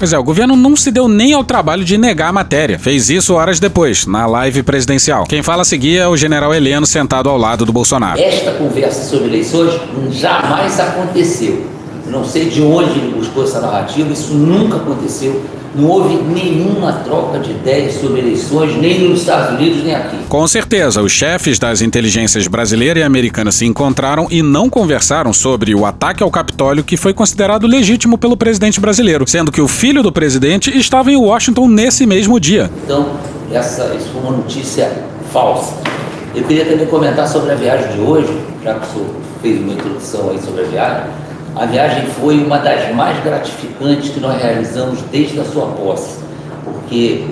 Pois 0.01 0.15
é, 0.15 0.19
o 0.19 0.25
governo 0.25 0.57
não 0.57 0.75
se 0.75 0.91
deu 0.91 1.07
nem 1.07 1.35
ao 1.35 1.45
trabalho 1.45 1.85
de 1.85 1.99
negar 1.99 2.31
a 2.31 2.33
matéria. 2.33 2.79
Fez 2.79 3.11
isso 3.11 3.35
horas 3.35 3.61
depois, 3.61 4.07
na 4.07 4.25
live 4.25 4.63
presidencial. 4.63 5.25
Quem 5.25 5.43
fala 5.43 5.61
a 5.61 5.65
seguir 5.67 5.99
é 5.99 6.09
o 6.09 6.17
general 6.17 6.55
Heleno 6.55 6.87
sentado 6.87 7.29
ao 7.29 7.37
lado 7.37 7.67
do 7.67 7.73
Bolsonaro. 7.73 8.19
Esta 8.19 8.53
conversa 8.53 9.03
sobre 9.03 9.29
eleições 9.29 9.79
jamais 10.13 10.81
aconteceu. 10.81 11.67
Não 12.07 12.25
sei 12.25 12.49
de 12.49 12.63
onde 12.63 12.99
ele 12.99 13.15
buscou 13.15 13.45
essa 13.45 13.61
narrativa, 13.61 14.11
isso 14.11 14.33
nunca 14.33 14.79
aconteceu. 14.79 15.45
Não 15.75 15.89
houve 15.89 16.17
nenhuma 16.17 16.93
troca 17.05 17.39
de 17.39 17.53
ideias 17.53 17.95
sobre 18.01 18.21
eleições, 18.21 18.77
nem 18.77 19.09
nos 19.09 19.21
Estados 19.21 19.57
Unidos, 19.57 19.85
nem 19.85 19.95
aqui. 19.95 20.17
Com 20.29 20.47
certeza, 20.49 21.01
os 21.01 21.13
chefes 21.13 21.61
das 21.61 21.81
inteligências 21.81 22.49
brasileira 22.49 22.99
e 22.99 23.03
americana 23.05 23.53
se 23.53 23.65
encontraram 23.65 24.27
e 24.31 24.43
não 24.43 24.69
conversaram 24.69 25.33
sobre 25.33 25.73
o 25.75 25.87
ataque 25.87 26.23
ao 26.23 26.31
Capitólio 26.31 26.83
que 26.83 26.97
foi 26.97 27.15
considerado 27.15 27.69
legítimo 27.69 28.19
pelo 28.19 28.37
presidente 28.37 28.81
brasileiro, 28.81 29.25
sendo 29.29 29.53
que 29.53 29.61
o 29.61 29.69
filho 29.69 30.03
do 30.03 30.11
presidente 30.11 30.77
estava 30.77 31.13
em 31.13 31.17
Washington 31.17 31.69
nesse 31.69 32.05
mesmo 32.05 32.41
dia. 32.41 32.69
Então, 32.85 33.07
essa, 33.53 33.95
isso 33.95 34.09
foi 34.13 34.23
uma 34.23 34.33
notícia 34.39 34.91
falsa. 35.33 35.75
Eu 36.35 36.43
queria 36.45 36.65
também 36.65 36.87
comentar 36.87 37.29
sobre 37.29 37.53
a 37.53 37.55
viagem 37.55 37.93
de 37.93 38.01
hoje, 38.01 38.41
já 38.65 38.75
que 38.75 38.87
o 38.87 38.91
senhor 38.91 39.07
fez 39.41 39.61
uma 39.61 39.73
introdução 39.73 40.31
aí 40.31 40.41
sobre 40.41 40.63
a 40.63 40.67
viagem. 40.67 41.30
A 41.57 41.67
viagem 41.67 42.07
foi 42.07 42.39
uma 42.43 42.59
das 42.59 42.95
mais 42.95 43.23
gratificantes 43.25 44.11
que 44.11 44.21
nós 44.21 44.41
realizamos 44.41 45.01
desde 45.11 45.41
a 45.41 45.45
sua 45.45 45.67
posse, 45.67 46.19
porque 46.65 47.27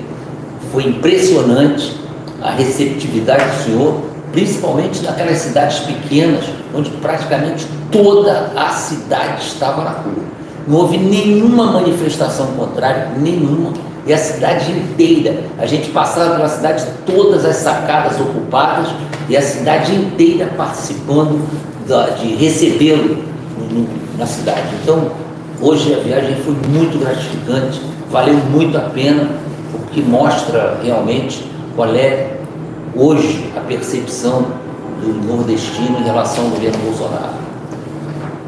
foi 0.73 0.87
impressionante 0.87 1.97
a 2.43 2.51
receptividade 2.51 3.45
do 3.45 3.65
senhor, 3.65 4.01
principalmente 4.33 5.03
naquelas 5.03 5.39
cidades 5.39 5.79
pequenas, 5.81 6.45
onde 6.75 6.91
praticamente 6.91 7.67
toda 7.93 8.53
a 8.57 8.71
cidade 8.71 9.43
estava 9.43 9.85
na 9.85 9.91
rua. 9.91 10.25
Não 10.67 10.79
houve 10.79 10.99
nenhuma 10.99 11.73
manifestação 11.73 12.49
contrária, 12.49 13.13
nenhuma. 13.17 13.73
E 14.05 14.13
a 14.13 14.19
cidade 14.19 14.71
inteira, 14.73 15.45
a 15.59 15.65
gente 15.65 15.91
passava 15.91 16.37
pela 16.37 16.49
cidade, 16.49 16.85
todas 17.07 17.45
as 17.45 17.57
sacadas 17.57 18.21
ocupadas 18.21 18.89
e 19.29 19.37
a 19.37 19.43
cidade 19.43 19.95
inteira 19.95 20.53
participando 20.57 21.41
de 22.21 22.35
recebê-lo 22.35 23.29
na 24.19 24.27
cidade. 24.27 24.69
Então, 24.83 25.11
hoje 25.61 25.95
a 25.95 25.99
viagem 25.99 26.37
foi 26.37 26.55
muito 26.69 26.99
gratificante, 26.99 27.81
valeu 28.11 28.35
muito 28.51 28.77
a 28.77 28.83
pena, 28.83 29.31
porque 29.73 30.03
mostra 30.03 30.79
realmente 30.83 31.49
qual 31.75 31.95
é 31.95 32.37
hoje 32.95 33.51
a 33.57 33.61
percepção 33.61 34.47
do 35.01 35.27
nordestino 35.27 36.01
em 36.01 36.03
relação 36.03 36.45
ao 36.45 36.51
governo 36.51 36.79
Bolsonaro. 36.85 37.48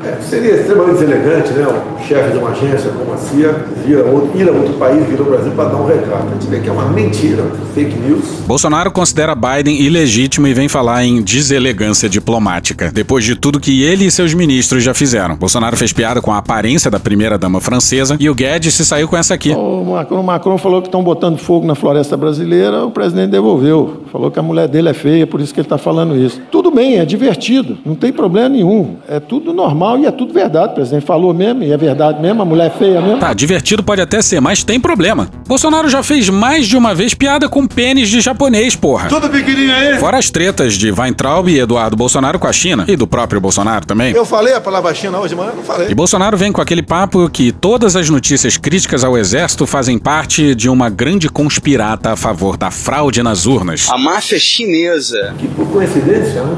É, 0.02 0.18
seria 0.22 0.54
extremamente 0.54 1.00
deselegante, 1.00 1.52
né? 1.52 1.66
Um 1.66 2.02
chefe 2.02 2.32
de 2.32 2.38
uma 2.38 2.50
agência 2.50 2.90
como 2.90 3.12
a 3.12 3.16
CIA 3.18 3.52
vir 3.84 3.98
a 3.98 4.04
outro, 4.04 4.38
ir 4.38 4.48
a 4.48 4.52
outro 4.52 4.72
país, 4.74 5.06
vir 5.06 5.18
ao 5.18 5.26
Brasil 5.26 5.52
para 5.52 5.68
dar 5.68 5.76
um 5.76 5.86
recado. 5.86 6.28
A 6.28 6.32
gente 6.32 6.46
vê 6.46 6.60
que 6.60 6.68
é 6.68 6.72
uma 6.72 6.88
mentira, 6.88 7.44
fake 7.74 7.98
news. 7.98 8.24
Bolsonaro 8.46 8.90
considera 8.90 9.34
Biden 9.34 9.80
ilegítimo 9.80 10.46
e 10.46 10.54
vem 10.54 10.68
falar 10.68 11.04
em 11.04 11.22
deselegância 11.22 12.08
diplomática, 12.08 12.90
depois 12.92 13.24
de 13.24 13.36
tudo 13.36 13.60
que 13.60 13.82
ele 13.82 14.06
e 14.06 14.10
seus 14.10 14.34
ministros 14.34 14.82
já 14.82 14.94
fizeram. 14.94 15.36
Bolsonaro 15.36 15.76
fez 15.76 15.92
piada 15.92 16.20
com 16.20 16.32
a 16.32 16.38
aparência 16.38 16.90
da 16.90 16.98
primeira-dama 16.98 17.60
francesa 17.60 18.16
e 18.18 18.30
o 18.30 18.34
Guedes 18.34 18.74
se 18.74 18.84
saiu 18.84 19.06
com 19.06 19.16
essa 19.16 19.34
aqui. 19.34 19.52
O 19.52 19.84
Macron, 19.84 20.20
o 20.20 20.24
Macron 20.24 20.58
falou 20.58 20.80
que 20.80 20.88
estão 20.88 21.02
botando 21.02 21.38
fogo 21.38 21.66
na 21.66 21.74
floresta 21.74 22.16
brasileira, 22.16 22.84
o 22.84 22.90
presidente 22.90 23.30
devolveu. 23.30 24.04
Falou 24.10 24.30
que 24.30 24.38
a 24.38 24.42
mulher 24.42 24.66
dele 24.66 24.88
é 24.88 24.94
feia, 24.94 25.26
por 25.26 25.40
isso 25.40 25.54
que 25.54 25.60
ele 25.60 25.66
está 25.66 25.78
falando 25.78 26.16
isso. 26.16 26.40
Tudo 26.50 26.60
bem, 26.70 26.98
é 26.98 27.04
divertido, 27.04 27.78
não 27.85 27.94
tem 27.94 28.12
problema 28.12 28.48
nenhum. 28.48 28.96
É 29.09 29.20
tudo 29.20 29.52
normal 29.52 29.98
e 29.98 30.06
é 30.06 30.11
tudo 30.11 30.33
verdade. 30.33 30.72
O 30.72 30.74
presidente 30.74 31.04
falou 31.04 31.33
mesmo, 31.33 31.62
e 31.62 31.72
é 31.72 31.76
verdade 31.76 32.20
mesmo, 32.20 32.42
a 32.42 32.44
mulher 32.44 32.66
é 32.66 32.70
feia 32.70 33.00
mesmo. 33.00 33.18
Tá, 33.18 33.33
divertido 33.33 33.83
pode 33.83 34.00
até 34.00 34.20
ser, 34.22 34.40
mas 34.40 34.62
tem 34.62 34.80
problema. 34.80 35.28
Bolsonaro 35.46 35.88
já 35.88 36.02
fez 36.02 36.28
mais 36.28 36.66
de 36.66 36.76
uma 36.76 36.94
vez 36.94 37.14
piada 37.14 37.48
com 37.48 37.66
pênis 37.66 38.09
de 38.09 38.20
japonês, 38.20 38.76
porra. 38.76 39.09
Tudo 39.09 39.28
pequenininho 39.28 39.74
aí. 39.74 39.98
Fora 39.98 40.18
as 40.18 40.30
tretas 40.30 40.74
de 40.74 40.90
Weintraub 40.90 41.48
e 41.48 41.59
Eduardo 41.59 41.96
Bolsonaro 41.96 42.38
com 42.38 42.46
a 42.46 42.52
China, 42.52 42.85
e 42.88 42.96
do 42.96 43.06
próprio 43.06 43.40
Bolsonaro 43.40 43.87
também. 43.87 44.12
Eu 44.14 44.24
falei 44.24 44.54
a 44.54 44.61
palavra 44.61 44.94
China 44.94 45.18
hoje, 45.18 45.35
mas 45.35 45.48
eu 45.48 45.56
não 45.56 45.62
falei. 45.62 45.88
E 45.90 45.94
Bolsonaro 45.94 46.37
vem 46.37 46.52
com 46.52 46.61
aquele 46.61 46.83
papo 46.83 47.28
que 47.30 47.52
todas 47.52 47.96
as 47.96 48.09
notícias 48.09 48.56
críticas 48.56 49.04
ao 49.04 49.16
exército 49.16 49.66
fazem 49.66 49.98
parte 49.98 50.54
de 50.54 50.68
uma 50.68 50.88
grande 50.88 51.28
conspirata 51.28 52.12
a 52.12 52.16
favor 52.16 52.56
da 52.56 52.70
fraude 52.70 53.22
nas 53.22 53.46
urnas. 53.46 53.88
A 53.90 53.98
máfia 53.98 54.38
chinesa. 54.38 55.35
Que 55.38 55.48
por 55.48 55.66
coincidência, 55.68 56.42
né? 56.42 56.56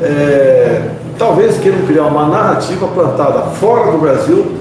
É, 0.00 0.90
talvez 1.18 1.58
queiram 1.58 1.86
criar 1.86 2.04
uma 2.04 2.26
narrativa 2.26 2.88
plantada 2.88 3.42
fora 3.52 3.92
do 3.92 3.98
Brasil, 3.98 4.58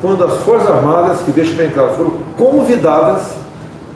quando 0.00 0.24
as 0.24 0.42
Forças 0.42 0.70
Armadas, 0.70 1.20
que 1.22 1.30
deixa 1.30 1.54
bem 1.54 1.70
claro, 1.70 1.94
foram 1.94 2.10
convidadas 2.36 3.34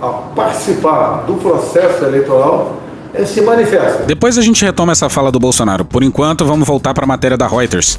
a 0.00 0.06
participar 0.34 1.24
do 1.26 1.34
processo 1.34 2.04
eleitoral, 2.04 2.76
eh, 3.12 3.24
se 3.24 3.40
manifestam. 3.40 4.06
Depois 4.06 4.38
a 4.38 4.42
gente 4.42 4.64
retoma 4.64 4.92
essa 4.92 5.08
fala 5.08 5.32
do 5.32 5.38
Bolsonaro. 5.38 5.84
Por 5.84 6.02
enquanto, 6.02 6.44
vamos 6.44 6.66
voltar 6.66 6.94
para 6.94 7.04
a 7.04 7.06
matéria 7.06 7.36
da 7.36 7.46
Reuters. 7.46 7.98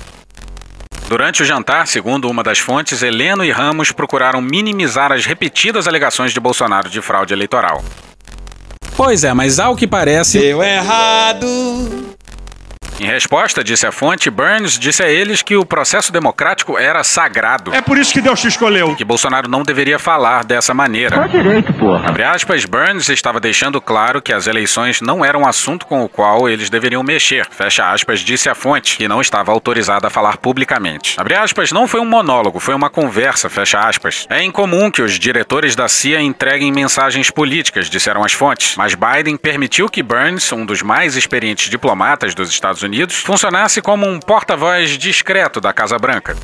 Durante 1.07 1.41
o 1.41 1.45
jantar, 1.45 1.87
segundo 1.87 2.29
uma 2.29 2.43
das 2.43 2.59
fontes, 2.59 3.01
Heleno 3.01 3.43
e 3.43 3.51
Ramos 3.51 3.91
procuraram 3.91 4.41
minimizar 4.41 5.11
as 5.11 5.25
repetidas 5.25 5.87
alegações 5.87 6.31
de 6.31 6.39
Bolsonaro 6.39 6.87
de 6.87 7.01
fraude 7.01 7.33
eleitoral. 7.33 7.83
Pois 8.99 9.23
é, 9.23 9.33
mas 9.33 9.61
ao 9.61 9.77
que 9.77 9.87
parece. 9.87 10.37
Deu 10.39 10.61
errado. 10.61 11.47
Em 12.99 13.05
resposta, 13.05 13.63
disse 13.63 13.87
a 13.87 13.93
fonte, 13.93 14.29
Burns 14.29 14.77
disse 14.77 15.01
a 15.01 15.09
eles 15.09 15.41
que 15.41 15.55
o 15.55 15.65
processo 15.65 16.11
democrático 16.11 16.77
era 16.77 17.01
sagrado. 17.01 17.73
É 17.73 17.79
por 17.79 17.97
isso 17.97 18.11
que 18.11 18.19
Deus 18.19 18.41
te 18.41 18.49
escolheu. 18.49 18.93
Que 18.93 19.05
Bolsonaro 19.05 19.49
não 19.49 19.63
deveria 19.63 19.97
falar 19.97 20.43
dessa 20.43 20.73
maneira. 20.73 21.15
Tá 21.15 21.27
direito, 21.27 21.71
porra. 21.75 22.09
Abre 22.09 22.23
aspas, 22.23 22.65
Burns 22.65 23.07
estava 23.07 23.39
deixando 23.39 23.79
claro 23.79 24.21
que 24.21 24.33
as 24.33 24.47
eleições 24.47 24.99
não 24.99 25.23
eram 25.23 25.43
um 25.43 25.47
assunto 25.47 25.85
com 25.85 26.03
o 26.03 26.09
qual 26.09 26.49
eles 26.49 26.69
deveriam 26.69 27.01
mexer. 27.01 27.47
Fecha 27.49 27.89
aspas, 27.89 28.19
disse 28.19 28.49
a 28.49 28.53
fonte, 28.53 28.97
que 28.97 29.07
não 29.07 29.21
estava 29.21 29.49
autorizada 29.53 30.07
a 30.07 30.09
falar 30.09 30.35
publicamente. 30.35 31.15
Abre 31.17 31.35
aspas, 31.35 31.71
não 31.71 31.87
foi 31.87 32.01
um 32.01 32.05
monólogo, 32.05 32.59
foi 32.59 32.75
uma 32.75 32.89
conversa, 32.89 33.49
fecha 33.49 33.79
aspas. 33.79 34.27
É 34.29 34.43
incomum 34.43 34.91
que 34.91 35.01
os 35.01 35.17
diretores 35.17 35.73
da 35.73 35.87
CIA 35.87 36.19
entreguem 36.19 36.69
mensagens 36.69 37.31
políticas, 37.31 37.89
disseram 37.89 38.25
as 38.25 38.33
fontes, 38.33 38.75
mas 38.75 38.93
Biden 38.93 39.37
permitiu 39.37 39.87
que 39.87 40.03
Burns, 40.03 40.51
um 40.51 40.65
dos 40.65 40.81
mais 40.81 41.15
experientes 41.15 41.69
diplomatas 41.69 42.35
dos 42.35 42.49
Estados 42.49 42.81
Unidos, 42.81 42.88
funcionasse 43.09 43.81
como 43.81 44.07
um 44.07 44.19
porta-voz 44.19 44.97
discreto 44.97 45.59
da 45.59 45.73
Casa 45.73 45.97
Branca. 45.97 46.35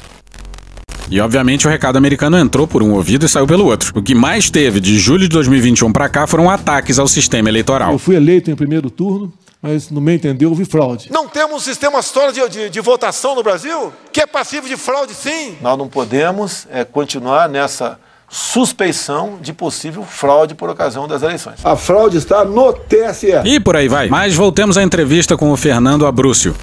E 1.10 1.22
obviamente 1.22 1.68
o 1.68 1.70
recado 1.70 1.98
americano 1.98 2.38
entrou 2.38 2.68
por 2.68 2.82
um 2.82 2.94
ouvido 2.94 3.26
e 3.26 3.30
saiu 3.30 3.46
pelo 3.46 3.66
outro. 3.66 3.92
O 3.96 4.02
que 4.02 4.16
mais 4.16 4.50
teve 4.50 4.80
de 4.80 4.98
julho 4.98 5.22
de 5.22 5.30
2021 5.30 5.94
para 5.94 6.10
cá 6.10 6.26
foram 6.26 6.50
ataques 6.50 6.98
ao 6.98 7.08
sistema 7.08 7.48
eleitoral. 7.48 7.92
Eu 7.92 8.00
fui 8.00 8.16
eleito 8.16 8.50
em 8.50 8.56
primeiro 8.56 8.90
turno, 8.90 9.32
mas 9.62 9.92
no 9.92 10.02
meu 10.02 10.16
entender 10.16 10.48
houve 10.48 10.66
fraude. 10.66 11.12
Não 11.12 11.28
temos 11.28 11.56
um 11.56 11.60
sistema 11.60 12.02
só 12.02 12.32
de, 12.32 12.48
de, 12.50 12.70
de 12.70 12.82
votação 12.82 13.36
no 13.36 13.44
Brasil 13.44 13.94
que 14.12 14.22
é 14.22 14.26
passivo 14.26 14.68
de 14.68 14.78
fraude, 14.78 15.14
sim. 15.14 15.56
Nós 15.62 15.78
não 15.78 15.88
podemos 15.88 16.68
é, 16.72 16.84
continuar 16.84 17.48
nessa 17.50 18.00
suspeição 18.30 19.38
de 19.42 19.54
possível 19.54 20.04
fraude 20.04 20.56
por 20.56 20.70
ocasião 20.70 21.08
das 21.08 21.22
eleições. 21.22 21.64
A 21.64 21.76
fraude 21.76 22.18
está 22.18 22.44
no 22.44 22.74
TSE. 22.74 23.42
E 23.46 23.60
por 23.60 23.76
aí 23.76 23.88
vai. 23.88 24.08
Mas 24.10 24.36
voltemos 24.36 24.78
à 24.78 24.84
entrevista 24.84 25.38
com 25.38 25.52
o 25.52 25.58
Fernando 25.58 26.06
Abrúcio. 26.06 26.56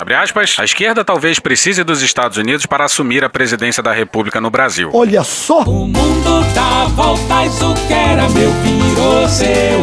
Abre 0.00 0.14
aspas, 0.14 0.56
a 0.58 0.64
esquerda 0.64 1.04
talvez 1.04 1.38
precise 1.38 1.84
dos 1.84 2.02
Estados 2.02 2.36
Unidos 2.36 2.66
para 2.66 2.84
assumir 2.84 3.24
a 3.24 3.30
presidência 3.30 3.82
da 3.82 3.92
República 3.92 4.40
no 4.40 4.50
Brasil. 4.50 4.90
Olha 4.92 5.22
só! 5.24 5.62
O 5.62 5.86
mundo 5.86 6.44
dá 6.54 6.84
voltas, 6.94 7.62
o 7.62 7.74
que 7.86 7.92
era 7.92 8.28
meu 8.28 8.50
virou 8.50 9.28
seu. 9.28 9.80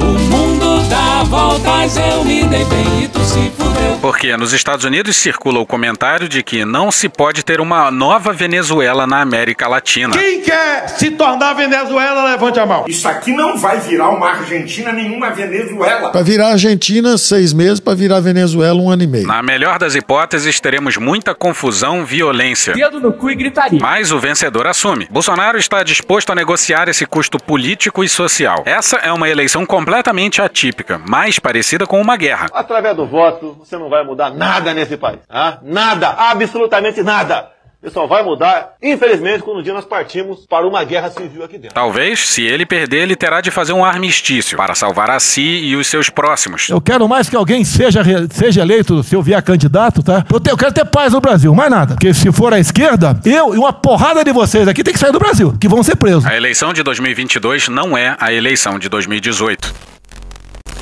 O 0.00 0.18
mundo 0.18 0.69
dá 0.88 1.22
voltas, 1.24 1.96
eu 1.96 2.24
me 2.24 2.44
dei 2.44 2.64
bem 2.64 3.04
e 3.04 3.08
tu 3.08 3.20
se 3.20 3.50
fudeu. 3.50 3.98
Porque 4.00 4.36
nos 4.36 4.52
Estados 4.52 4.84
Unidos 4.84 5.16
circula 5.16 5.60
o 5.60 5.66
comentário 5.66 6.28
de 6.28 6.42
que 6.42 6.64
não 6.64 6.90
se 6.90 7.08
pode 7.08 7.44
ter 7.44 7.60
uma 7.60 7.90
nova 7.90 8.32
Venezuela 8.32 9.06
na 9.06 9.20
América 9.20 9.68
Latina. 9.68 10.16
Quem 10.16 10.40
quer 10.40 10.88
se 10.88 11.10
tornar 11.10 11.52
Venezuela, 11.54 12.24
levante 12.24 12.58
a 12.58 12.66
mão. 12.66 12.84
Isso 12.88 13.06
aqui 13.06 13.32
não 13.32 13.56
vai 13.56 13.78
virar 13.80 14.08
uma 14.10 14.30
Argentina 14.30 14.92
nem 14.92 15.14
uma 15.14 15.30
Venezuela. 15.30 16.10
Para 16.10 16.22
virar 16.22 16.48
Argentina, 16.52 17.18
seis 17.18 17.52
meses, 17.52 17.80
para 17.80 17.94
virar 17.94 18.20
Venezuela, 18.20 18.80
um 18.80 18.88
ano 18.88 19.02
e 19.02 19.06
meio. 19.06 19.26
Na 19.26 19.42
melhor 19.42 19.78
das 19.78 19.94
hipóteses, 19.94 20.58
teremos 20.60 20.96
muita 20.96 21.34
confusão, 21.34 22.04
violência. 22.04 22.72
Dedo 22.72 23.00
no 23.00 23.12
cu 23.12 23.30
e 23.30 23.34
gritaria. 23.34 23.78
Mas 23.80 24.10
o 24.12 24.18
vencedor 24.18 24.66
assume. 24.66 25.08
Bolsonaro 25.10 25.58
está 25.58 25.82
disposto 25.82 26.30
a 26.30 26.34
negociar 26.34 26.88
esse 26.88 27.04
custo 27.04 27.38
político 27.38 28.02
e 28.02 28.08
social. 28.08 28.62
Essa 28.64 28.96
é 28.96 29.12
uma 29.12 29.28
eleição 29.28 29.66
completamente 29.66 30.40
atípica, 30.70 30.98
mais 30.98 31.38
parecida 31.38 31.86
com 31.86 32.00
uma 32.00 32.16
guerra. 32.16 32.46
Através 32.52 32.96
do 32.96 33.06
voto, 33.06 33.56
você 33.58 33.76
não 33.76 33.88
vai 33.90 34.04
mudar 34.04 34.30
nada 34.30 34.72
nesse 34.72 34.96
país. 34.96 35.18
Ah? 35.28 35.58
Nada, 35.62 36.08
absolutamente 36.08 37.02
nada. 37.02 37.50
Isso 37.82 37.94
só 37.94 38.06
vai 38.06 38.22
mudar, 38.22 38.74
infelizmente, 38.82 39.42
quando 39.42 39.60
um 39.60 39.62
dia 39.62 39.72
nós 39.72 39.86
partimos 39.86 40.44
para 40.46 40.66
uma 40.68 40.84
guerra 40.84 41.08
civil 41.08 41.42
aqui 41.42 41.56
dentro. 41.56 41.74
Talvez, 41.74 42.28
se 42.28 42.42
ele 42.42 42.66
perder, 42.66 42.98
ele 43.04 43.16
terá 43.16 43.40
de 43.40 43.50
fazer 43.50 43.72
um 43.72 43.82
armistício 43.82 44.54
para 44.58 44.74
salvar 44.74 45.08
a 45.10 45.18
si 45.18 45.40
e 45.40 45.74
os 45.74 45.86
seus 45.86 46.10
próximos. 46.10 46.68
Eu 46.68 46.78
quero 46.78 47.08
mais 47.08 47.30
que 47.30 47.34
alguém 47.36 47.64
seja, 47.64 48.02
seja 48.30 48.60
eleito 48.60 49.02
se 49.02 49.14
eu 49.16 49.22
vier 49.22 49.42
candidato, 49.42 50.02
tá? 50.02 50.26
Eu, 50.30 50.38
te- 50.38 50.50
eu 50.50 50.58
quero 50.58 50.74
ter 50.74 50.84
paz 50.84 51.14
no 51.14 51.22
Brasil, 51.22 51.54
mais 51.54 51.70
nada. 51.70 51.94
Porque 51.94 52.12
se 52.12 52.30
for 52.30 52.52
à 52.52 52.58
esquerda, 52.60 53.18
eu 53.24 53.54
e 53.54 53.56
uma 53.58 53.72
porrada 53.72 54.22
de 54.22 54.30
vocês 54.30 54.68
aqui 54.68 54.84
tem 54.84 54.92
que 54.92 55.00
sair 55.00 55.12
do 55.12 55.18
Brasil, 55.18 55.56
que 55.58 55.66
vão 55.66 55.82
ser 55.82 55.96
presos. 55.96 56.26
A 56.26 56.36
eleição 56.36 56.74
de 56.74 56.82
2022 56.82 57.68
não 57.68 57.96
é 57.96 58.14
a 58.20 58.30
eleição 58.30 58.78
de 58.78 58.90
2018. 58.90 59.89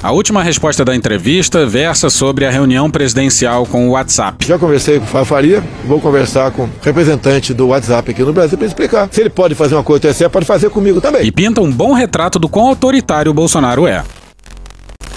A 0.00 0.12
última 0.12 0.44
resposta 0.44 0.84
da 0.84 0.94
entrevista 0.94 1.66
versa 1.66 2.08
sobre 2.08 2.46
a 2.46 2.50
reunião 2.50 2.88
presidencial 2.88 3.66
com 3.66 3.88
o 3.88 3.90
WhatsApp. 3.90 4.46
Já 4.46 4.56
conversei 4.56 5.00
com 5.00 5.04
o 5.04 5.08
Fafaria, 5.08 5.60
vou 5.84 6.00
conversar 6.00 6.52
com 6.52 6.64
o 6.64 6.70
representante 6.80 7.52
do 7.52 7.66
WhatsApp 7.68 8.12
aqui 8.12 8.22
no 8.22 8.32
Brasil 8.32 8.56
para 8.56 8.68
explicar. 8.68 9.08
Se 9.10 9.20
ele 9.20 9.30
pode 9.30 9.56
fazer 9.56 9.74
uma 9.74 9.82
coisa 9.82 10.08
TSE, 10.08 10.28
pode 10.28 10.46
fazer 10.46 10.70
comigo 10.70 11.00
também. 11.00 11.26
E 11.26 11.32
pinta 11.32 11.60
um 11.60 11.70
bom 11.70 11.94
retrato 11.94 12.38
do 12.38 12.48
quão 12.48 12.68
autoritário 12.68 13.32
o 13.32 13.34
Bolsonaro 13.34 13.88
é. 13.88 14.04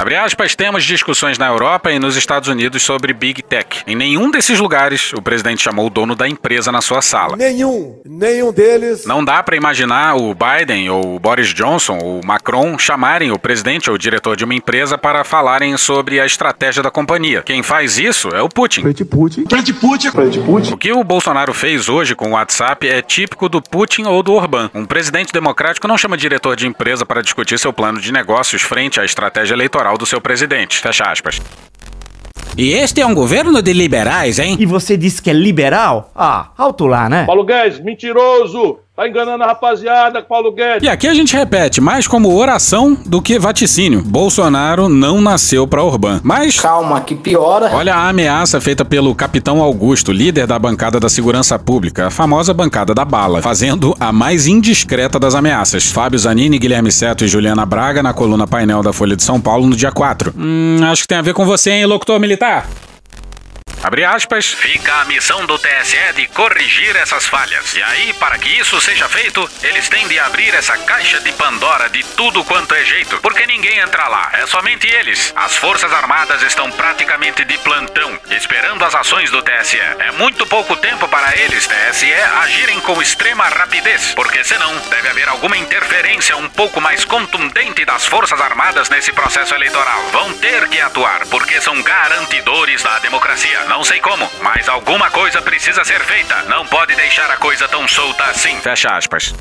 Abre 0.02 0.16
aspas, 0.16 0.56
temos 0.56 0.84
discussões 0.84 1.38
na 1.38 1.46
Europa 1.46 1.92
e 1.92 2.00
nos 2.00 2.18
Estados 2.18 2.50
Unidos 2.50 2.82
sobre 2.82 3.14
Big 3.14 3.44
Tech. 3.44 3.84
Em 3.86 3.96
nenhum 3.96 4.32
desses 4.32 4.60
lugares, 4.60 5.14
o 5.14 5.22
presidente 5.22 5.62
chamou 5.62 5.86
o 5.86 5.90
dono 5.92 6.16
da 6.16 6.28
empresa 6.28 6.72
na 6.72 6.82
sua 6.82 7.04
sala. 7.04 7.38
Nenhum, 7.38 8.02
nenhum 8.04 8.52
deles. 8.52 9.06
Não 9.06 9.24
dá 9.24 9.44
para 9.44 9.56
imaginar 9.56 10.16
o 10.16 10.34
Biden 10.34 10.90
ou 10.90 11.18
o 11.18 11.20
Boris 11.20 11.54
Johnson 11.54 12.00
ou 12.02 12.20
o 12.20 12.26
Macron 12.26 12.80
chamarem 12.80 13.32
o 13.32 13.38
presidente 13.38 13.92
ou 13.92 13.96
o 13.96 14.00
diretor 14.00 14.36
de 14.36 14.44
uma 14.44 14.56
empresa 14.56 14.98
para 14.98 15.24
falarem 15.24 15.78
sobre 15.78 16.20
a 16.20 16.26
estratégia 16.26 16.82
da 16.82 16.90
companhia. 16.90 17.44
Quem 17.44 17.62
faz 17.62 18.00
isso 18.00 18.30
é 18.30 18.42
o 18.42 18.50
Putin. 18.50 18.82
Frente 18.82 19.06
Putin. 19.06 19.46
Frente 19.48 19.72
Putin. 19.72 20.10
Frente 20.10 20.40
Putin. 20.40 20.74
O 20.74 20.78
que 20.78 20.92
o 20.92 21.04
Bolsonaro 21.04 21.54
fez 21.54 21.88
hoje 21.88 22.16
com 22.16 22.30
o 22.30 22.32
WhatsApp 22.32 22.90
é 22.90 23.04
típico 23.04 23.48
do 23.48 23.62
Putin 23.62 24.06
ou 24.06 24.24
do 24.24 24.34
Orbán. 24.34 24.72
Um 24.74 24.84
presidente 24.84 25.32
democrático 25.32 25.88
não 25.88 25.96
chama 25.96 26.18
diretor 26.18 26.56
de 26.56 26.66
empresa 26.66 27.06
para 27.06 27.22
discutir 27.22 27.60
seu 27.60 27.72
plano 27.72 28.02
de 28.02 28.12
negócios 28.12 28.64
frente 28.64 29.00
à 29.00 29.06
estratégia 29.06 29.54
eleitoral 29.54 29.90
do 29.97 30.06
seu 30.06 30.21
presidente. 30.21 30.80
Fecha 30.80 31.06
aspas. 31.06 31.41
E 32.58 32.73
este 32.73 32.99
é 32.99 33.06
um 33.06 33.13
governo 33.13 33.62
de 33.62 33.71
liberais, 33.71 34.38
hein? 34.38 34.58
E 34.60 34.65
você 34.65 34.97
disse 34.97 35.21
que 35.21 35.30
é 35.30 35.34
liberal? 35.34 36.12
Ah, 36.13 36.51
alto 36.58 36.86
lá, 36.86 37.08
né? 37.08 37.25
Paulo 37.25 37.45
Guedes, 37.45 37.80
mentiroso! 37.80 38.80
Tá 39.02 39.08
enganando 39.08 39.44
a 39.44 39.48
rapaziada, 39.48 40.22
Paulo 40.22 40.52
Guedes. 40.52 40.84
E 40.84 40.88
aqui 40.88 41.08
a 41.08 41.14
gente 41.16 41.36
repete, 41.36 41.82
mais 41.82 42.08
como 42.08 42.32
oração 42.36 42.96
do 43.04 43.20
que 43.20 43.40
vaticínio. 43.40 44.04
Bolsonaro 44.04 44.88
não 44.88 45.20
nasceu 45.20 45.66
para 45.66 45.84
Orbán. 45.84 46.20
Mas. 46.22 46.60
Calma, 46.60 47.02
que 47.02 47.16
piora. 47.16 47.72
Olha 47.74 47.96
a 47.96 48.10
ameaça 48.10 48.62
feita 48.62 48.86
pelo 48.86 49.16
capitão 49.16 49.60
Augusto, 49.60 50.12
líder 50.12 50.46
da 50.46 50.60
bancada 50.60 51.00
da 51.00 51.10
segurança 51.10 51.58
pública, 51.58 52.06
a 52.06 52.12
famosa 52.12 52.54
bancada 52.54 52.94
da 52.94 53.04
bala, 53.04 53.42
fazendo 53.42 53.96
a 54.00 54.12
mais 54.12 54.46
indiscreta 54.46 55.18
das 55.18 55.34
ameaças. 55.34 55.88
Fábio 55.92 56.20
Zanini, 56.20 56.60
Guilherme 56.60 56.92
Seto 56.92 57.26
e 57.26 57.28
Juliana 57.28 57.66
Braga 57.66 58.04
na 58.04 58.14
coluna 58.14 58.46
painel 58.46 58.84
da 58.84 58.94
Folha 58.94 59.16
de 59.16 59.24
São 59.24 59.42
Paulo 59.42 59.66
no 59.66 59.76
dia 59.76 59.92
4. 59.92 60.32
Hum, 60.38 60.78
acho 60.84 61.02
que 61.02 61.08
tem 61.08 61.18
a 61.18 61.24
ver 61.24 61.34
com 61.34 61.44
você, 61.44 61.72
hein, 61.72 61.88
locutor 61.88 62.20
militar? 62.20 62.68
Abre 63.84 64.06
aspas, 64.06 64.54
fica 64.54 64.94
a 65.02 65.06
missão 65.06 65.44
do 65.48 65.58
TSE 65.58 66.13
de 66.15 66.28
corrigir 66.28 66.96
essas 66.96 67.26
falhas. 67.26 67.74
E 67.74 67.82
aí, 67.82 68.13
para 68.13 68.38
que 68.38 68.48
isso 68.60 68.80
seja 68.80 69.10
feito, 69.10 69.50
eles 69.63 69.89
têm 69.89 70.08
de 70.08 70.20
abrir 70.20 70.54
essa 70.54 70.78
caixa 70.78 71.20
de 71.20 71.32
Pandora 71.32 71.89
de 71.89 72.04
tudo 72.04 72.44
quanto 72.44 72.76
é 72.76 72.86
jeito, 72.86 73.17
porque 73.22 73.48
ninguém 73.48 73.80
entra 73.80 74.08
lá, 74.08 74.30
é 74.34 74.46
somente 74.46 74.88
eles. 74.88 75.34
As 75.36 75.56
Forças 75.56 75.91
Armadas 75.91 76.44
estão 76.44 76.70
praticamente 76.72 77.44
de 77.44 77.58
plantão, 77.58 78.20
esperando 78.30 78.86
as 78.86 78.94
ações 78.94 79.32
do 79.32 79.41
TSE. 79.41 79.80
É 79.80 80.12
muito 80.12 80.46
pouco 80.46 80.76
tempo 80.76 81.08
para 81.08 81.36
eles, 81.38 81.67
TSE, 81.67 82.13
agirem 82.44 82.80
com 82.82 83.02
extrema 83.02 83.46
rapidez, 83.46 84.13
porque 84.13 84.44
senão 84.44 84.78
deve 84.91 85.10
haver 85.10 85.28
alguma 85.28 85.58
interferência 85.58 86.38
um 86.38 86.50
pouco 86.50 86.80
mais 86.80 87.04
contundente 87.04 87.84
das 87.84 88.06
Forças 88.06 88.39
Armadas 88.39 88.89
nesse 88.89 89.12
processo 89.12 89.56
eleitoral. 89.56 90.04
Vão 90.12 90.34
ter 90.34 90.70
que 90.70 90.80
atuar, 90.80 91.26
porque 91.28 91.60
são 91.60 91.82
garantidores 91.82 92.84
da 92.84 93.00
democracia. 93.00 93.71
Não 93.72 93.86
sei 93.86 94.02
como, 94.02 94.30
mas 94.42 94.68
alguma 94.68 95.10
coisa 95.10 95.42
precisa 95.42 95.82
ser 95.86 96.02
feita. 96.02 96.44
Não 96.50 96.66
pode 96.66 96.94
deixar 96.94 97.32
a 97.32 97.38
coisa 97.38 97.70
tão 97.70 97.88
solta 97.88 98.26
assim. 98.26 98.60
Fecha 98.60 98.90
aspas. 98.90 99.34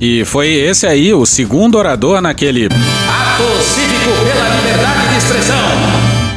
E 0.00 0.24
foi 0.24 0.50
esse 0.50 0.86
aí 0.86 1.12
o 1.12 1.26
segundo 1.26 1.76
orador 1.76 2.20
naquele. 2.20 2.66
Ato 2.66 3.60
cívico 3.60 4.12
pela 4.24 4.48
liberdade 4.54 5.08
de 5.08 5.16
expressão. 5.16 5.68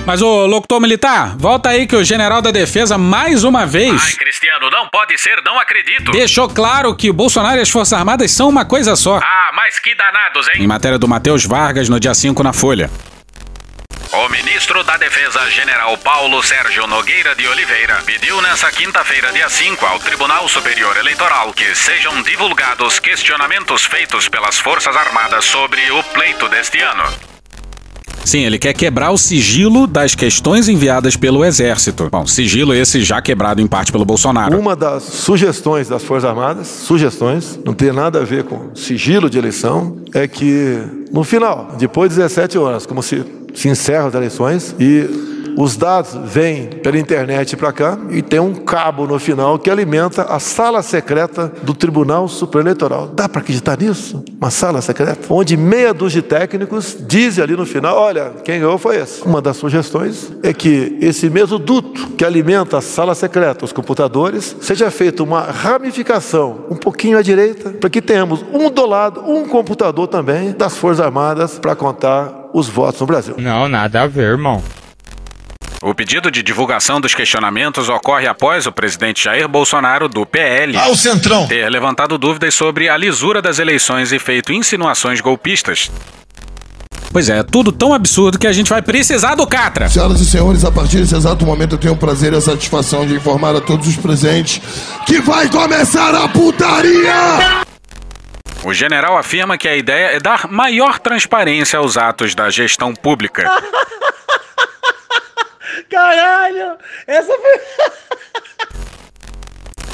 Mas 0.08 0.24
o 0.24 0.48
locutor 0.48 0.82
militar, 0.82 1.36
volta 1.38 1.70
aí 1.70 1.86
que 1.86 1.96
o 1.96 2.04
general 2.04 2.41
da 2.41 2.50
defesa 2.50 2.98
mais 2.98 3.44
uma 3.44 3.63
vez. 3.63 4.02
Ai, 4.04 4.13
Cristiano, 4.13 4.72
não 4.72 4.89
pode 4.89 5.15
ser, 5.20 5.39
não 5.46 5.60
acredito. 5.60 6.12
Deixou 6.12 6.50
claro 6.50 6.96
que 6.96 7.12
o 7.12 7.13
Bolsonaro 7.13 7.60
e 7.60 7.62
as 7.62 7.70
Forças 7.70 7.94
Armadas 7.94 8.32
são 8.32 8.50
uma 8.50 8.65
coisa 8.65 8.96
só. 8.96 9.20
Ah, 9.20 9.52
mas 9.54 9.78
que 9.78 9.94
danados, 9.94 10.48
hein? 10.48 10.63
Em 10.63 10.67
matéria 10.67 10.98
do 10.98 11.08
Matheus 11.08 11.46
Vargas 11.46 11.88
no 11.88 12.00
dia 12.00 12.15
5 12.15 12.41
na 12.41 12.52
Folha. 12.54 12.89
O 14.13 14.28
ministro 14.28 14.84
da 14.84 14.97
Defesa, 14.97 15.50
general 15.50 15.97
Paulo 15.97 16.43
Sérgio 16.43 16.86
Nogueira 16.86 17.34
de 17.34 17.47
Oliveira, 17.47 18.04
pediu 18.06 18.41
nesta 18.41 18.69
quinta-feira, 18.69 19.32
dia 19.32 19.47
5, 19.47 19.86
ao 19.86 20.00
Tribunal 20.00 20.50
Superior 20.50 20.97
Eleitoral 20.97 21.54
que 21.54 21.74
sejam 21.74 22.21
divulgados 22.21 23.00
questionamentos 23.00 23.86
feitos 23.86 24.28
pelas 24.28 24.60
Forças 24.60 24.97
Armadas 24.97 25.45
sobre 25.45 25.80
o 25.91 26.04
pleito 26.04 26.50
deste 26.50 26.82
ano. 26.82 27.04
Sim, 28.26 28.39
ele 28.39 28.60
quer 28.60 28.74
quebrar 28.74 29.12
o 29.12 29.17
sigilo 29.17 29.88
das 29.88 30.13
questões 30.13 30.67
enviadas 30.67 31.15
pelo 31.15 31.43
Exército. 31.43 32.10
Bom, 32.12 32.28
sigilo 32.28 32.74
esse 32.74 33.02
já 33.04 33.21
quebrado 33.21 33.62
em 33.62 33.67
parte 33.67 33.93
pelo 33.93 34.06
Bolsonaro. 34.06 34.60
Uma 34.60 34.76
das 34.76 35.04
sugestões 35.04 35.88
das 35.88 36.04
Forças 36.04 36.30
Armadas, 36.30 36.67
sugestões, 36.67 37.60
não 37.65 37.74
tem 37.74 37.91
nada 37.91 38.19
a 38.19 38.26
ver 38.26 38.43
com 38.43 38.76
sigilo 38.76 39.30
de 39.30 39.38
eleição, 39.38 40.04
é 40.13 40.28
que 40.28 40.82
no 41.12 41.24
final, 41.24 41.76
depois 41.78 42.12
de 42.12 42.17
17 42.17 42.58
horas, 42.58 42.86
como 42.86 43.04
se, 43.04 43.26
se 43.53 43.69
encerram 43.69 44.07
as 44.07 44.13
eleições 44.13 44.75
e 44.79 45.31
Os 45.57 45.75
dados 45.75 46.17
vêm 46.25 46.67
pela 46.67 46.97
internet 46.97 47.55
para 47.57 47.71
cá 47.71 47.97
e 48.09 48.21
tem 48.21 48.39
um 48.39 48.53
cabo 48.53 49.05
no 49.05 49.19
final 49.19 49.59
que 49.59 49.69
alimenta 49.69 50.23
a 50.23 50.39
sala 50.39 50.81
secreta 50.81 51.51
do 51.63 51.73
Tribunal 51.73 52.27
Superior 52.27 52.67
Eleitoral. 52.67 53.07
Dá 53.07 53.27
para 53.27 53.41
acreditar 53.41 53.77
nisso? 53.77 54.23
Uma 54.39 54.49
sala 54.49 54.81
secreta? 54.81 55.21
Onde 55.29 55.57
meia 55.57 55.93
dúzia 55.93 56.21
de 56.21 56.27
técnicos 56.27 56.97
dizem 56.99 57.43
ali 57.43 57.55
no 57.55 57.65
final: 57.65 57.97
olha, 57.97 58.31
quem 58.43 58.59
ganhou 58.59 58.77
foi 58.77 58.97
esse. 58.97 59.21
Uma 59.23 59.41
das 59.41 59.57
sugestões 59.57 60.31
é 60.41 60.53
que 60.53 60.97
esse 61.01 61.29
mesmo 61.29 61.59
duto 61.59 62.07
que 62.11 62.23
alimenta 62.23 62.77
a 62.77 62.81
sala 62.81 63.13
secreta, 63.13 63.65
os 63.65 63.73
computadores, 63.73 64.55
seja 64.61 64.89
feita 64.89 65.23
uma 65.23 65.41
ramificação 65.41 66.65
um 66.69 66.75
pouquinho 66.75 67.17
à 67.17 67.21
direita, 67.21 67.71
para 67.71 67.89
que 67.89 68.01
tenhamos 68.01 68.43
um 68.53 68.69
do 68.69 68.85
lado, 68.85 69.21
um 69.27 69.47
computador 69.47 70.07
também 70.07 70.53
das 70.53 70.77
Forças 70.77 71.05
Armadas 71.05 71.59
para 71.59 71.75
contar 71.75 72.40
os 72.53 72.67
votos 72.67 72.99
no 73.01 73.07
Brasil. 73.07 73.35
Não, 73.37 73.67
nada 73.67 74.01
a 74.03 74.07
ver, 74.07 74.23
irmão. 74.31 74.63
O 75.83 75.95
pedido 75.95 76.29
de 76.29 76.43
divulgação 76.43 77.01
dos 77.01 77.15
questionamentos 77.15 77.89
ocorre 77.89 78.27
após 78.27 78.67
o 78.67 78.71
presidente 78.71 79.23
Jair 79.23 79.47
Bolsonaro, 79.47 80.07
do 80.07 80.25
PL, 80.27 80.77
Ah, 80.77 80.89
o 80.89 80.95
Centrão. 80.95 81.47
ter 81.47 81.67
levantado 81.69 82.19
dúvidas 82.19 82.53
sobre 82.53 82.87
a 82.87 82.95
lisura 82.95 83.41
das 83.41 83.57
eleições 83.57 84.11
e 84.11 84.19
feito 84.19 84.53
insinuações 84.53 85.19
golpistas. 85.21 85.89
Pois 87.11 87.29
é, 87.29 87.41
tudo 87.43 87.71
tão 87.71 87.93
absurdo 87.93 88.37
que 88.39 88.47
a 88.47 88.53
gente 88.53 88.69
vai 88.69 88.81
precisar 88.81 89.33
do 89.35 89.45
Catra. 89.47 89.89
Senhoras 89.89 90.21
e 90.21 90.25
senhores, 90.25 90.63
a 90.63 90.71
partir 90.71 90.97
desse 90.97 91.15
exato 91.15 91.43
momento 91.45 91.73
eu 91.73 91.79
tenho 91.79 91.93
o 91.93 91.97
prazer 91.97 92.31
e 92.31 92.37
a 92.37 92.41
satisfação 92.41 93.05
de 93.05 93.15
informar 93.15 93.55
a 93.55 93.59
todos 93.59 93.87
os 93.87 93.97
presentes 93.97 94.61
que 95.05 95.19
vai 95.19 95.49
começar 95.49 96.13
a 96.15 96.29
putaria! 96.29 97.63
O 98.63 98.74
general 98.74 99.17
afirma 99.17 99.58
que 99.58 99.67
a 99.67 99.76
ideia 99.76 100.15
é 100.15 100.19
dar 100.19 100.47
maior 100.47 101.00
transparência 101.00 101.80
aos 101.80 101.97
atos 101.97 102.36
da 102.36 102.50
gestão 102.50 102.93
pública. 102.93 103.50
Caralho! 105.89 106.78
Essa 107.08 107.34
foi. 107.34 107.60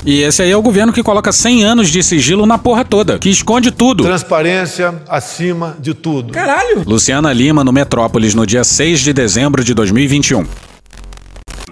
E 0.06 0.21
esse 0.21 0.41
aí 0.41 0.51
é 0.51 0.56
o 0.56 0.62
governo 0.62 0.93
que 0.93 1.03
coloca 1.03 1.32
100 1.32 1.65
anos 1.65 1.89
de 1.89 2.03
sigilo 2.03 2.45
na 2.45 2.58
porra 2.58 2.86
toda, 2.86 3.19
que 3.19 3.30
esconde 3.30 3.71
tudo. 3.71 4.03
Transparência 4.03 5.01
acima 5.08 5.75
de 5.80 5.93
tudo. 5.93 6.34
Caralho! 6.34 6.84
Luciana 6.86 7.34
Lima, 7.34 7.63
no 7.63 7.73
Metrópolis, 7.73 8.34
no 8.34 8.45
dia 8.45 8.63
6 8.63 8.99
de 8.99 9.12
dezembro 9.12 9.63
de 9.63 9.73
2021. 9.73 10.45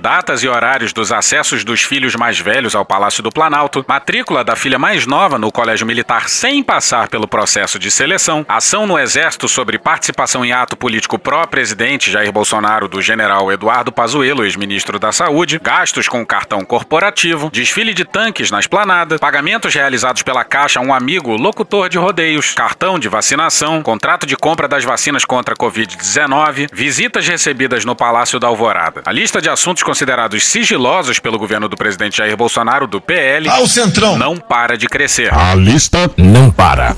Datas 0.06 0.44
e 0.44 0.48
horários 0.48 0.94
dos 0.94 1.12
acessos 1.12 1.64
dos 1.64 1.82
filhos 1.82 2.16
mais 2.16 2.38
velhos 2.38 2.76
ao 2.76 2.86
Palácio 2.86 3.24
do 3.24 3.32
Planalto, 3.32 3.84
matrícula 3.88 4.44
da 4.44 4.56
filha 4.56 4.78
mais 4.78 5.08
nova 5.08 5.40
no 5.40 5.52
Colégio 5.52 5.88
Militar 5.88 6.30
sem 6.30 6.62
passar 6.62 7.08
pelo 7.08 7.28
processo 7.28 7.80
de 7.80 7.90
seleção, 7.90 8.46
ação 8.48 8.86
no 8.86 9.00
Exército 9.00 9.50
sobre 9.50 9.80
participação 9.80 10.46
em 10.46 10.52
ato 10.52 10.78
político 10.78 11.18
pró-presidente 11.18 12.12
Jair 12.12 12.32
Bolsonaro 12.32 12.88
do 12.88 13.02
general 13.02 13.52
Eduardo 13.52 13.92
Pazuello, 13.92 14.46
ex-ministro 14.46 15.00
da 15.00 15.12
Saúde, 15.12 15.58
gastos 15.58 16.08
com 16.08 16.24
cartão 16.24 16.64
corporativo, 16.64 17.50
desfile 17.50 17.92
de 17.92 18.06
tanques 18.06 18.52
na 18.52 18.60
esplanada, 18.60 19.18
pagamentos 19.18 19.74
realizados 19.74 20.22
pela 20.22 20.44
Caixa 20.44 20.80
a 20.80 20.84
um 20.84 20.94
amigo 20.94 21.32
locutor 21.32 21.90
de 21.90 21.98
rodeios, 21.98 22.54
cartão 22.54 23.00
de 23.00 23.10
vacinação, 23.10 23.82
contrato 23.82 24.28
de 24.28 24.38
compra 24.38 24.68
das 24.68 24.84
vacinas 24.84 25.26
contra 25.26 25.56
a 25.56 25.58
Covid-19, 25.58 26.70
visitas 26.72 27.28
recebidas 27.28 27.84
no 27.84 27.96
Palácio 27.96 28.40
da 28.40 28.46
Alvorada. 28.46 29.02
A 29.04 29.12
lista 29.12 29.42
de 29.42 29.50
assuntos 29.50 29.82
considerados 29.96 30.46
sigilosos 30.46 31.20
pelo 31.20 31.40
governo 31.40 31.70
do 31.70 31.78
presidente 31.78 32.18
Jair 32.18 32.36
Bolsonaro 32.36 32.86
do 32.86 33.00
PL 33.00 33.48
Ah, 33.48 33.62
o 33.62 33.68
Centrão. 33.68 34.18
não 34.18 34.36
para 34.36 34.78
de 34.78 34.88
crescer. 34.88 35.34
A 35.34 35.56
lista 35.56 36.12
não 36.18 36.52
para. 36.52 36.98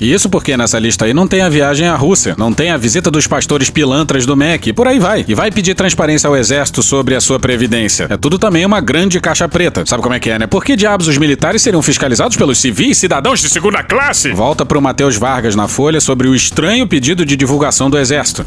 E 0.00 0.10
isso 0.12 0.30
porque 0.30 0.56
nessa 0.56 0.78
lista 0.78 1.04
aí 1.04 1.12
não 1.12 1.28
tem 1.28 1.42
a 1.42 1.48
viagem 1.50 1.86
à 1.86 1.94
Rússia, 1.94 2.34
não 2.38 2.54
tem 2.54 2.70
a 2.70 2.76
visita 2.78 3.10
dos 3.10 3.26
pastores 3.26 3.68
pilantras 3.68 4.24
do 4.24 4.34
MEC, 4.34 4.70
e 4.70 4.72
por 4.72 4.88
aí 4.88 4.98
vai. 4.98 5.26
E 5.28 5.34
vai 5.34 5.50
pedir 5.52 5.74
transparência 5.74 6.26
ao 6.26 6.34
exército 6.34 6.82
sobre 6.82 7.14
a 7.14 7.20
sua 7.20 7.38
previdência. 7.38 8.06
É 8.08 8.16
tudo 8.16 8.38
também 8.38 8.64
uma 8.64 8.80
grande 8.80 9.20
caixa 9.20 9.46
preta. 9.46 9.84
Sabe 9.84 10.02
como 10.02 10.14
é 10.14 10.18
que 10.18 10.30
é, 10.30 10.38
né? 10.38 10.46
Por 10.46 10.64
que 10.64 10.76
diabos 10.76 11.06
os 11.06 11.18
militares 11.18 11.60
seriam 11.60 11.82
fiscalizados 11.82 12.34
pelos 12.36 12.56
civis, 12.58 12.96
cidadãos 12.96 13.40
de 13.40 13.50
segunda 13.50 13.82
classe? 13.84 14.32
Volta 14.32 14.64
pro 14.64 14.80
Matheus 14.80 15.16
Vargas 15.18 15.54
na 15.54 15.68
Folha 15.68 16.00
sobre 16.00 16.28
o 16.28 16.34
estranho 16.34 16.88
pedido 16.88 17.26
de 17.26 17.36
divulgação 17.36 17.90
do 17.90 17.98
exército. 17.98 18.44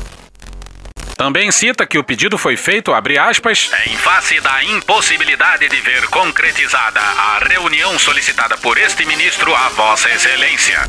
Também 1.17 1.51
cita 1.51 1.87
que 1.87 1.97
o 1.97 2.03
pedido 2.03 2.37
foi 2.37 2.55
feito, 2.55 2.93
abre 2.93 3.17
aspas, 3.17 3.71
em 3.87 3.97
face 3.97 4.39
da 4.39 4.63
impossibilidade 4.65 5.67
de 5.67 5.81
ver 5.81 6.05
concretizada 6.09 6.99
a 6.99 7.39
reunião 7.39 7.97
solicitada 7.97 8.55
por 8.57 8.77
este 8.77 9.03
ministro 9.03 9.51
a 9.55 9.67
Vossa 9.69 10.07
Excelência. 10.11 10.87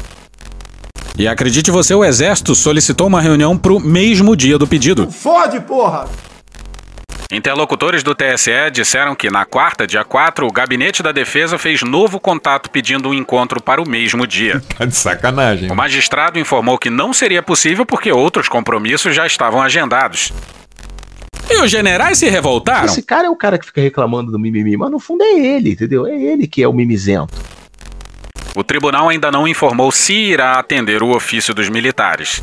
E 1.16 1.26
acredite 1.26 1.70
você, 1.70 1.94
o 1.94 2.04
Exército 2.04 2.54
solicitou 2.54 3.06
uma 3.06 3.22
reunião 3.22 3.56
pro 3.56 3.80
mesmo 3.80 4.36
dia 4.36 4.58
do 4.58 4.66
pedido. 4.66 5.10
Fode, 5.10 5.60
porra! 5.60 6.06
Interlocutores 7.30 8.02
do 8.02 8.14
TSE 8.14 8.70
disseram 8.72 9.14
que 9.14 9.30
na 9.30 9.44
quarta, 9.44 9.86
dia 9.86 10.02
4, 10.02 10.46
o 10.46 10.50
Gabinete 10.50 11.02
da 11.02 11.12
Defesa 11.12 11.58
fez 11.58 11.82
novo 11.82 12.18
contato 12.18 12.70
pedindo 12.70 13.10
um 13.10 13.12
encontro 13.12 13.62
para 13.62 13.82
o 13.82 13.88
mesmo 13.88 14.26
dia. 14.26 14.62
Tá 14.78 14.86
de 14.86 14.96
sacanagem. 14.96 15.70
O 15.70 15.74
magistrado 15.74 16.38
informou 16.38 16.78
que 16.78 16.88
não 16.88 17.12
seria 17.12 17.42
possível 17.42 17.84
porque 17.84 18.10
outros 18.10 18.48
compromissos 18.48 19.14
já 19.14 19.26
estavam 19.26 19.60
agendados. 19.60 20.32
E 21.50 21.60
os 21.60 21.70
generais 21.70 22.16
se 22.16 22.30
revoltaram? 22.30 22.86
Esse 22.86 23.02
cara 23.02 23.26
é 23.26 23.30
o 23.30 23.36
cara 23.36 23.58
que 23.58 23.66
fica 23.66 23.80
reclamando 23.80 24.30
do 24.30 24.38
mimimi, 24.38 24.76
mas 24.76 24.90
no 24.90 24.98
fundo 24.98 25.22
é 25.22 25.38
ele, 25.38 25.72
entendeu? 25.72 26.06
É 26.06 26.14
ele 26.14 26.46
que 26.46 26.62
é 26.62 26.68
o 26.68 26.72
mimizento. 26.72 27.34
O 28.54 28.64
tribunal 28.64 29.08
ainda 29.08 29.30
não 29.30 29.46
informou 29.46 29.92
se 29.92 30.14
irá 30.14 30.52
atender 30.58 31.02
o 31.02 31.14
ofício 31.14 31.52
dos 31.52 31.68
militares. 31.68 32.42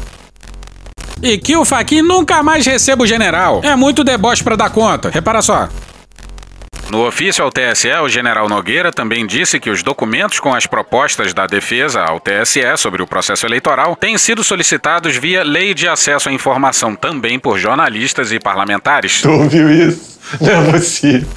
E 1.21 1.37
que 1.37 1.55
o 1.55 1.65
Faquin 1.65 2.01
nunca 2.01 2.43
mais 2.43 2.65
receba 2.65 3.03
o 3.03 3.07
general. 3.07 3.61
É 3.63 3.75
muito 3.75 4.03
deboche 4.03 4.43
pra 4.43 4.55
dar 4.55 4.69
conta. 4.69 5.09
Repara 5.09 5.41
só. 5.41 5.69
No 6.89 7.07
ofício 7.07 7.43
ao 7.43 7.49
TSE, 7.49 7.89
o 8.03 8.07
general 8.07 8.47
Nogueira 8.47 8.91
também 8.91 9.25
disse 9.25 9.59
que 9.59 9.71
os 9.71 9.81
documentos 9.81 10.39
com 10.39 10.53
as 10.53 10.67
propostas 10.67 11.33
da 11.33 11.47
defesa 11.47 12.01
ao 12.01 12.19
TSE 12.19 12.77
sobre 12.77 13.01
o 13.01 13.07
processo 13.07 13.45
eleitoral 13.45 13.95
têm 13.95 14.17
sido 14.19 14.43
solicitados 14.43 15.17
via 15.17 15.43
Lei 15.43 15.73
de 15.73 15.87
Acesso 15.87 16.29
à 16.29 16.31
Informação 16.31 16.95
também 16.95 17.39
por 17.39 17.57
jornalistas 17.57 18.31
e 18.31 18.39
parlamentares. 18.39 19.21
Tu 19.21 19.31
ouviu 19.31 19.69
isso? 19.71 20.19
Não 20.39 20.67
é 20.67 20.71
possível. 20.71 21.27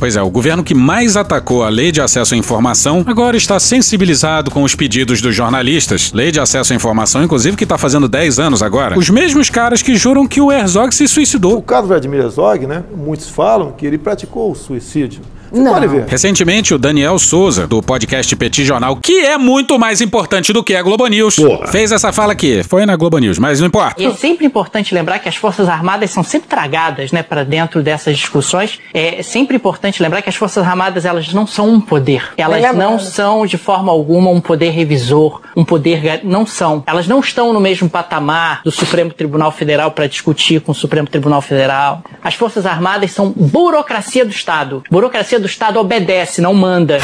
Pois 0.00 0.16
é, 0.16 0.22
o 0.22 0.30
governo 0.30 0.64
que 0.64 0.74
mais 0.74 1.14
atacou 1.14 1.62
a 1.62 1.68
Lei 1.68 1.92
de 1.92 2.00
Acesso 2.00 2.32
à 2.32 2.36
Informação 2.38 3.04
agora 3.06 3.36
está 3.36 3.60
sensibilizado 3.60 4.50
com 4.50 4.62
os 4.62 4.74
pedidos 4.74 5.20
dos 5.20 5.34
jornalistas. 5.34 6.10
Lei 6.14 6.32
de 6.32 6.40
Acesso 6.40 6.72
à 6.72 6.76
Informação, 6.76 7.22
inclusive, 7.22 7.54
que 7.54 7.64
está 7.64 7.76
fazendo 7.76 8.08
10 8.08 8.38
anos 8.38 8.62
agora. 8.62 8.98
Os 8.98 9.10
mesmos 9.10 9.50
caras 9.50 9.82
que 9.82 9.94
juram 9.96 10.26
que 10.26 10.40
o 10.40 10.50
Herzog 10.50 10.94
se 10.94 11.06
suicidou. 11.06 11.58
O 11.58 11.62
caso 11.62 11.82
do 11.82 11.88
Vladimir 11.88 12.20
Herzog, 12.20 12.66
né? 12.66 12.82
Muitos 12.96 13.28
falam 13.28 13.72
que 13.72 13.84
ele 13.84 13.98
praticou 13.98 14.50
o 14.50 14.54
suicídio. 14.54 15.20
Você 15.50 15.62
pode 15.62 15.86
ver. 15.88 16.04
Recentemente, 16.06 16.74
o 16.74 16.78
Daniel 16.78 17.18
Souza, 17.18 17.66
do 17.66 17.82
podcast 17.82 18.34
Petit 18.36 18.64
Jornal, 18.64 18.96
que 18.96 19.20
é 19.20 19.36
muito 19.36 19.78
mais 19.78 20.00
importante 20.00 20.52
do 20.52 20.62
que 20.62 20.74
a 20.74 20.82
Globo 20.82 21.06
News, 21.06 21.36
fez 21.70 21.92
essa 21.92 22.12
fala 22.12 22.32
aqui. 22.32 22.62
Foi 22.62 22.86
na 22.86 22.96
Globo 22.96 23.18
News, 23.18 23.38
mas 23.38 23.60
não 23.60 23.66
importa. 23.66 24.00
E 24.00 24.06
é 24.06 24.12
sempre 24.12 24.46
importante 24.46 24.94
lembrar 24.94 25.18
que 25.18 25.28
as 25.28 25.36
Forças 25.36 25.68
Armadas 25.68 26.10
são 26.10 26.22
sempre 26.22 26.48
tragadas 26.48 27.10
né, 27.12 27.22
para 27.22 27.44
dentro 27.44 27.82
dessas 27.82 28.16
discussões. 28.16 28.78
É 28.94 29.22
sempre 29.22 29.56
importante 29.56 30.02
lembrar 30.02 30.22
que 30.22 30.28
as 30.28 30.36
Forças 30.36 30.64
Armadas 30.64 31.04
elas 31.04 31.32
não 31.32 31.46
são 31.46 31.68
um 31.68 31.80
poder. 31.80 32.22
Elas 32.36 32.62
Bem 32.62 32.72
não 32.74 32.98
são, 32.98 33.46
de 33.46 33.58
forma 33.58 33.90
alguma, 33.90 34.30
um 34.30 34.40
poder 34.40 34.70
revisor, 34.70 35.40
um 35.56 35.64
poder. 35.64 36.20
Não 36.22 36.46
são. 36.46 36.82
Elas 36.86 37.08
não 37.08 37.20
estão 37.20 37.52
no 37.52 37.60
mesmo 37.60 37.88
patamar 37.88 38.62
do 38.62 38.70
Supremo 38.70 39.12
Tribunal 39.12 39.50
Federal 39.50 39.90
para 39.90 40.06
discutir 40.06 40.60
com 40.60 40.72
o 40.72 40.74
Supremo 40.74 41.08
Tribunal 41.08 41.42
Federal. 41.42 42.02
As 42.22 42.34
Forças 42.34 42.66
Armadas 42.66 43.10
são 43.10 43.30
burocracia 43.34 44.24
do 44.24 44.30
Estado. 44.30 44.82
Burocracia 44.90 45.39
do 45.40 45.46
Estado 45.46 45.80
obedece, 45.80 46.40
não 46.40 46.54
manda. 46.54 46.98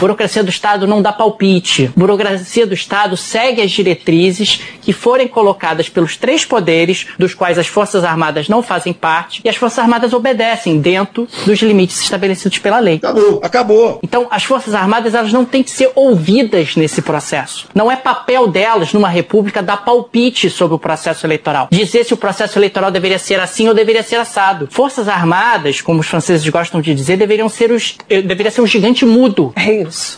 Burocracia 0.00 0.42
do 0.42 0.48
Estado 0.48 0.86
não 0.86 1.02
dá 1.02 1.12
palpite. 1.12 1.90
Burocracia 1.94 2.66
do 2.66 2.72
Estado 2.74 3.16
segue 3.16 3.60
as 3.60 3.70
diretrizes 3.70 4.60
que 4.80 4.92
forem 4.92 5.28
colocadas 5.28 5.88
pelos 5.88 6.16
três 6.16 6.44
poderes, 6.44 7.06
dos 7.18 7.34
quais 7.34 7.58
as 7.58 7.66
Forças 7.66 8.02
Armadas 8.02 8.48
não 8.48 8.62
fazem 8.62 8.92
parte, 8.92 9.42
e 9.44 9.48
as 9.48 9.56
Forças 9.56 9.78
Armadas 9.78 10.12
obedecem 10.12 10.80
dentro 10.80 11.28
dos 11.44 11.60
limites 11.60 12.00
estabelecidos 12.00 12.58
pela 12.58 12.78
lei. 12.78 12.96
Acabou, 12.96 13.40
acabou. 13.42 14.00
Então, 14.02 14.26
as 14.30 14.42
Forças 14.42 14.74
Armadas 14.74 15.14
elas 15.14 15.32
não 15.32 15.44
têm 15.44 15.62
que 15.62 15.70
ser 15.70 15.90
ouvidas 15.94 16.76
nesse 16.76 17.02
processo. 17.02 17.68
Não 17.74 17.90
é 17.90 17.96
papel 17.96 18.48
delas, 18.48 18.92
numa 18.92 19.08
república, 19.08 19.62
dar 19.62 19.84
palpite 19.84 20.48
sobre 20.48 20.74
o 20.74 20.78
processo 20.78 21.26
eleitoral. 21.26 21.68
Dizer 21.70 22.04
se 22.04 22.14
o 22.14 22.16
processo 22.16 22.58
eleitoral 22.58 22.90
deveria 22.90 23.18
ser 23.18 23.38
assim 23.38 23.68
ou 23.68 23.74
deveria 23.74 24.02
ser 24.02 24.16
assado. 24.16 24.68
Forças 24.70 25.08
Armadas, 25.08 25.80
como 25.80 26.00
os 26.00 26.06
franceses 26.06 26.48
gostam 26.48 26.80
de 26.80 26.94
dizer, 26.94 27.16
deveriam 27.16 27.48
ser 27.48 27.70
os, 27.70 27.96
eh, 28.08 28.22
deveria 28.22 28.50
ser 28.50 28.60
um 28.60 28.66
gigante 28.66 29.04
mudo. 29.04 29.52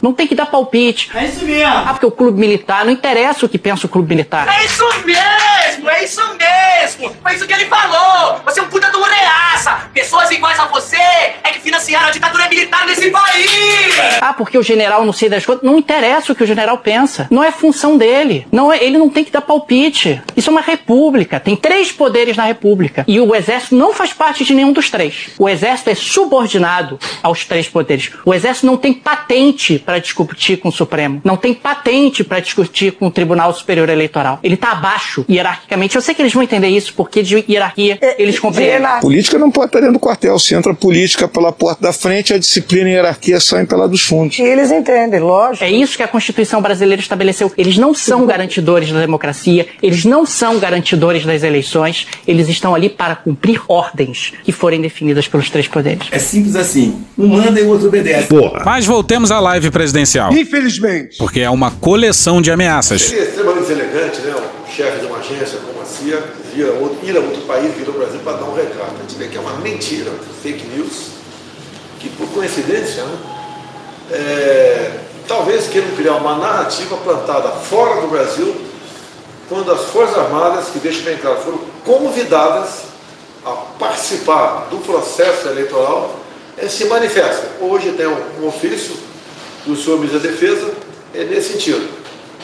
Não 0.03 0.13
tem 0.13 0.27
que 0.27 0.35
dar 0.35 0.47
palpite. 0.47 1.11
É 1.15 1.25
isso 1.25 1.45
mesmo. 1.45 1.67
Ah, 1.67 1.91
porque 1.93 2.07
o 2.07 2.11
clube 2.11 2.39
militar, 2.39 2.85
não 2.85 2.93
interessa 2.93 3.47
o 3.47 3.49
que 3.49 3.59
pensa 3.59 3.87
o 3.87 3.89
clube 3.89 4.09
militar. 4.09 4.49
É 4.49 4.65
isso 4.65 4.85
mesmo, 5.05 5.91
é 5.91 6.05
isso 6.05 6.23
mesmo. 6.37 7.17
Foi 7.23 7.35
isso 7.35 7.47
que 7.47 7.53
ele 7.53 7.67
falou. 7.67 8.41
Você 8.45 8.61
é 8.61 8.63
um 8.63 8.69
puta 8.69 8.91
do 8.91 9.03
reaça. 9.03 9.91
Pessoas 9.93 10.31
iguais 10.31 10.59
a 10.59 10.67
você 10.67 10.97
é 10.97 11.51
que 11.53 11.61
financiaram 11.61 12.09
a 12.09 12.11
ditadura 12.11 12.49
militar 12.49 12.87
nesse 12.87 13.11
país. 13.11 13.51
Ah, 14.21 14.33
porque 14.33 14.59
o 14.59 14.63
general 14.63 15.05
não 15.05 15.13
sei 15.13 15.29
das 15.29 15.45
coisas. 15.45 15.63
Não 15.63 15.79
interessa 15.79 16.33
o 16.33 16.35
que 16.35 16.43
o 16.43 16.47
general 16.47 16.79
pensa. 16.79 17.27
Não 17.31 17.43
é 17.43 17.51
função 17.51 17.97
dele. 17.97 18.47
Não 18.51 18.73
é, 18.73 18.83
ele 18.83 18.99
não 18.99 19.09
tem 19.09 19.25
que 19.25 19.31
dar 19.31 19.41
palpite. 19.43 20.21
Isso 20.37 20.51
é 20.51 20.53
uma 20.53 20.61
república. 20.61 21.39
Tem 21.39 21.57
três 21.57 21.93
poderes 21.93 22.37
na 22.37 22.45
república. 22.45 23.05
E 23.07 23.21
o 23.21 23.35
exército 23.35 23.77
não 23.77 23.93
faz 23.93 24.13
parte 24.13 24.45
de 24.45 24.55
nenhum 24.55 24.73
dos 24.73 24.91
três. 24.91 25.31
O 25.39 25.49
exército 25.49 25.91
é 25.91 25.95
subordinado 25.95 26.99
aos 27.23 27.45
três 27.45 27.69
poderes. 27.69 28.11
O 28.25 28.35
exército 28.35 28.67
não 28.67 28.77
tem 28.77 28.93
patente 28.93 29.42
para 29.85 29.99
discutir 29.99 30.59
com 30.59 30.69
o 30.69 30.73
Supremo. 30.73 31.21
Não 31.25 31.37
tem 31.37 31.55
patente 31.55 32.23
para 32.23 32.41
discutir 32.41 32.93
com 32.93 33.07
o 33.07 33.11
Tribunal 33.11 33.53
Superior 33.55 33.89
Eleitoral. 33.89 34.39
Ele 34.43 34.55
está 34.55 34.73
abaixo, 34.73 35.25
hierarquicamente. 35.29 35.97
Eu 35.97 36.03
sei 36.03 36.15
que 36.15 36.23
eles 36.23 36.33
vão 36.33 36.43
entender 36.43 36.69
isso, 36.69 36.95
porque 36.95 37.23
de 37.23 37.45
hierarquia 37.49 37.99
eles 38.19 38.39
compreendem. 38.39 38.83
Política 39.01 39.39
não 39.39 39.51
pode 39.51 39.67
estar 39.67 39.81
dentro 39.81 39.95
do 39.95 39.99
quartel. 39.99 40.39
Se 40.39 40.55
entra 40.55 40.73
a 40.73 40.75
política 40.75 41.27
pela 41.27 41.53
porta 41.53 41.83
da 41.83 41.93
frente, 41.93 42.33
a 42.33 42.39
disciplina 42.39 42.89
e 42.89 42.93
a 42.93 42.97
hierarquia 42.97 43.41
saem 43.41 43.67
pela 43.67 43.89
dos 43.89 44.03
fundos. 44.03 44.39
eles 44.39 44.71
entendem, 44.71 45.21
lógico. 45.21 45.65
É 45.65 45.71
isso 45.71 45.97
que 45.97 46.03
a 46.03 46.09
Constituição 46.09 46.61
brasileira 46.63 47.01
estabeleceu. 47.01 47.53
Eles 47.57 47.77
não 47.77 47.95
são 47.95 48.27
garantidores 48.27 48.91
da 48.91 49.01
democracia, 49.01 49.67
eles 49.83 50.05
não 50.05 50.27
são 50.27 50.59
garantidores 50.59 51.25
das 51.25 51.43
eleições, 51.43 52.07
eles 52.27 52.49
estão 52.49 52.75
ali 52.75 52.89
para 52.89 53.17
cumprir 53.17 53.61
ordens 53.69 54.33
que 54.43 54.53
forem 54.53 54.81
definidas 54.81 55.29
pelos 55.29 55.51
três 55.51 55.69
poderes. 55.69 56.09
É 56.11 56.19
simples 56.19 56.57
assim. 56.57 57.03
Um 57.19 57.29
manda 57.29 57.61
e 57.61 57.63
o 57.63 57.69
outro 57.69 57.89
obedece. 57.89 58.29
Porra. 58.29 58.63
Mas 58.65 58.85
voltemos 58.87 59.22
à 59.31 59.41
live 59.41 59.71
presidencial. 59.71 60.33
Infelizmente. 60.33 61.19
Porque 61.19 61.41
é 61.41 61.51
uma 61.51 61.71
coleção 61.71 62.41
de 62.41 62.51
ameaças. 62.51 63.03
Seria 63.03 63.25
extremamente 63.25 63.67
deselegante, 63.67 64.21
né? 64.23 64.35
Um 64.35 64.71
chefe 64.71 65.01
de 65.01 65.07
uma 65.07 65.19
agência 65.19 65.59
como 65.59 65.81
a 65.83 65.85
CIA 65.85 66.23
vir 66.55 66.69
a 66.69 66.73
outro, 66.73 66.99
ir 67.03 67.17
a 67.17 67.21
outro 67.21 67.43
país, 67.43 67.75
vir 67.75 67.87
ao 67.87 67.95
Brasil 67.95 68.21
para 68.21 68.39
dar 68.39 68.45
um 68.45 68.55
recado. 68.55 68.95
A 68.99 69.03
gente 69.03 69.17
vê 69.17 69.29
que 69.29 69.37
é 69.37 69.41
uma 69.41 69.57
mentira, 69.59 70.11
fake 70.43 70.67
news, 70.69 71.09
que 71.99 72.09
por 72.11 72.29
coincidência, 72.29 73.05
né? 73.05 73.19
É, 74.11 74.99
talvez 75.27 75.69
queiram 75.69 75.91
criar 75.97 76.17
uma 76.17 76.37
narrativa 76.37 76.97
plantada 76.97 77.49
fora 77.51 78.01
do 78.01 78.09
Brasil, 78.09 78.55
quando 79.49 79.71
as 79.73 79.85
Forças 79.87 80.19
Armadas, 80.19 80.67
que 80.73 80.79
deixa 80.79 81.03
bem 81.03 81.17
claro, 81.17 81.41
foram 81.41 81.61
convidadas 81.85 82.83
a 83.45 83.51
participar 83.51 84.69
do 84.71 84.79
processo 84.79 85.49
eleitoral, 85.49 86.19
é, 86.57 86.69
se 86.69 86.85
manifestam. 86.85 87.49
Hoje 87.61 87.93
tem 87.93 88.07
um 88.07 88.47
ofício 88.47 88.95
do 89.67 89.77
senhor 89.77 89.99
ministro 89.99 90.21
da 90.21 90.29
Defesa 90.29 90.71
é 91.15 91.25
nesse 91.25 91.53
sentido. 91.53 91.89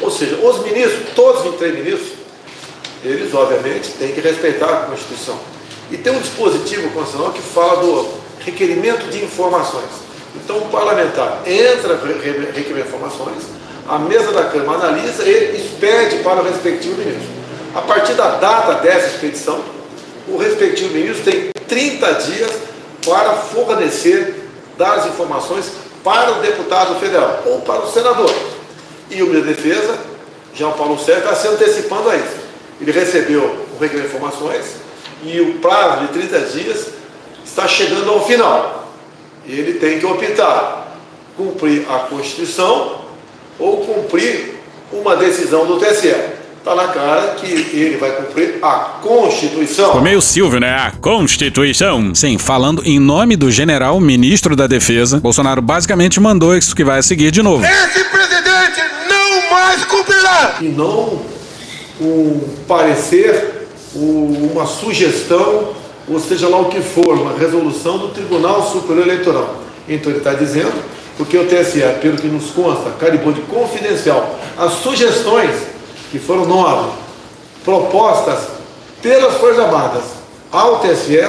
Ou 0.01 0.11
seja, 0.11 0.37
os 0.37 0.63
ministros, 0.63 1.09
todos 1.15 1.41
os 1.41 1.51
23 1.53 1.85
ministros, 1.85 2.13
eles 3.05 3.35
obviamente 3.35 3.91
têm 3.93 4.13
que 4.13 4.21
respeitar 4.21 4.67
a 4.67 4.77
Constituição. 4.87 5.39
E 5.91 5.97
tem 5.97 6.13
um 6.13 6.21
dispositivo 6.21 6.91
constitucional 6.91 7.33
que 7.33 7.41
fala 7.41 7.83
do 7.83 8.09
requerimento 8.41 9.11
de 9.11 9.25
informações. 9.25 10.09
Então 10.37 10.59
o 10.59 10.69
parlamentar 10.69 11.43
entra 11.47 11.99
requerer 12.55 12.87
informações, 12.87 13.45
a 13.89 13.99
mesa 13.99 14.33
da 14.33 14.45
Câmara 14.45 14.87
analisa 14.87 15.25
e 15.25 15.57
expede 15.57 16.23
para 16.23 16.41
o 16.41 16.45
respectivo 16.45 16.97
ministro. 16.97 17.39
A 17.75 17.83
partir 17.83 18.15
da 18.15 18.37
data 18.37 18.75
dessa 18.75 19.09
expedição, 19.09 19.63
o 20.29 20.37
respectivo 20.37 20.93
ministro 20.93 21.25
tem 21.25 21.51
30 21.67 22.13
dias 22.13 22.51
para 23.05 23.35
fornecer, 23.35 24.35
dar 24.77 24.99
as 24.99 25.07
informações 25.07 25.67
para 26.09 26.39
o 26.39 26.41
deputado 26.41 26.99
federal 26.99 27.43
ou 27.45 27.61
para 27.61 27.83
o 27.83 27.93
senador. 27.93 28.35
E 29.11 29.23
o 29.23 29.27
ministro 29.27 29.45
da 29.45 29.57
Defesa, 29.57 29.99
Jean 30.55 30.71
Paulo 30.71 30.99
Sérgio, 30.99 31.25
está 31.25 31.35
se 31.35 31.49
antecipando 31.49 32.09
a 32.09 32.17
isso. 32.17 32.39
Ele 32.81 32.93
recebeu 32.93 33.43
o 33.43 33.79
requerimento 33.79 34.11
de 34.11 34.17
informações 34.17 34.77
e 35.23 35.39
o 35.39 35.59
prazo 35.59 36.07
de 36.07 36.13
30 36.15 36.41
dias 36.47 36.89
está 37.45 37.69
chegando 37.69 38.11
ao 38.11 38.25
final. 38.25 38.91
Ele 39.47 39.75
tem 39.75 39.99
que 39.99 40.07
optar 40.07 40.97
cumprir 41.37 41.85
a 41.91 41.99
Constituição 41.99 43.03
ou 43.59 43.85
cumprir 43.85 44.55
uma 44.91 45.15
decisão 45.15 45.67
do 45.67 45.79
TSE. 45.79 46.15
Está 46.59 46.75
na 46.75 46.89
cara 46.89 47.35
que 47.37 47.47
ele 47.47 47.97
vai 47.97 48.11
cumprir 48.11 48.59
a 48.63 48.75
Constituição. 49.03 49.87
Ficou 49.87 50.03
meio 50.03 50.21
Silvio, 50.21 50.61
né? 50.61 50.75
A 50.75 50.91
Constituição. 51.01 52.15
Sim, 52.15 52.37
falando 52.37 52.83
em 52.85 52.99
nome 52.99 53.37
do 53.37 53.51
general 53.51 53.99
ministro 54.01 54.55
da 54.55 54.67
Defesa, 54.67 55.19
Bolsonaro 55.21 55.63
basicamente 55.63 56.21
mandou 56.21 56.57
isso 56.57 56.75
que 56.77 56.85
vai 56.85 56.99
a 56.99 57.03
seguir 57.03 57.31
de 57.31 57.43
novo. 57.43 57.65
Esse 57.65 58.05
presidente 58.05 58.83
não 59.09 59.51
mais 59.51 59.85
cumprirá! 59.85 60.57
E 60.61 60.65
não 60.65 61.23
um 62.01 62.41
parecer, 62.67 63.67
um- 63.95 64.51
uma 64.53 64.67
sugestão, 64.67 65.71
ou 66.07 66.21
seja 66.21 66.49
lá 66.49 66.59
o 66.61 66.67
que 66.67 66.81
for, 66.81 67.15
uma 67.15 67.39
resolução 67.39 67.99
do 67.99 68.09
Tribunal 68.09 68.71
Superior 68.71 69.07
Eleitoral. 69.07 69.63
Então 69.89 70.11
ele 70.11 70.19
está 70.19 70.35
dizendo, 70.35 70.73
porque 71.17 71.37
o 71.39 71.47
TSE, 71.47 71.81
pelo 72.03 72.17
que 72.19 72.27
nos 72.27 72.51
consta, 72.51 72.91
carimbou 73.01 73.33
de 73.33 73.41
confidencial 73.43 74.39
as 74.57 74.75
sugestões 74.75 75.51
que 76.11 76.19
foram 76.19 76.47
novas, 76.47 76.93
propostas 77.65 78.49
pelas 79.03 79.35
Forças 79.35 79.61
Armadas 79.61 80.03
ao 80.51 80.81
TSE, 80.81 81.21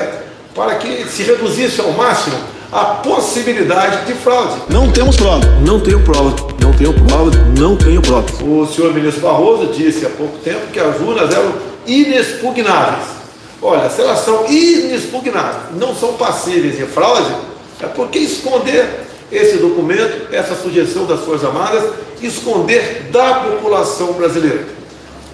para 0.55 0.75
que 0.75 1.05
se 1.07 1.23
reduzisse 1.23 1.81
ao 1.81 1.91
máximo 1.91 2.37
a 2.71 2.85
possibilidade 2.85 4.05
de 4.05 4.13
fraude. 4.13 4.61
Não 4.69 4.91
temos 4.91 5.15
prova. 5.15 5.45
Não 5.65 5.79
tenho 5.79 6.03
prova. 6.03 6.35
Não 6.61 6.73
tenho 6.73 6.93
prova. 6.93 7.31
Não 7.57 7.75
tenho 7.75 8.01
prova. 8.01 8.25
O 8.43 8.67
senhor 8.67 8.93
ministro 8.93 9.21
Barroso 9.21 9.67
disse 9.67 10.05
há 10.05 10.09
pouco 10.09 10.37
tempo 10.39 10.67
que 10.71 10.79
as 10.79 10.99
urnas 10.99 11.33
eram 11.33 11.53
inexpugnáveis. 11.85 13.19
Olha, 13.61 13.89
se 13.89 14.01
elas 14.01 14.19
são 14.19 14.45
inexpugnáveis, 14.47 15.75
não 15.75 15.93
são 15.95 16.13
passíveis 16.13 16.77
de 16.77 16.85
fraude, 16.85 17.35
é 17.81 17.87
porque 17.87 18.19
esconder 18.19 19.07
esse 19.31 19.57
documento, 19.57 20.33
essa 20.33 20.55
sugestão 20.55 21.05
das 21.05 21.21
Forças 21.21 21.45
Armadas, 21.47 21.93
esconder 22.21 23.07
da 23.11 23.35
população 23.35 24.13
brasileira. 24.13 24.65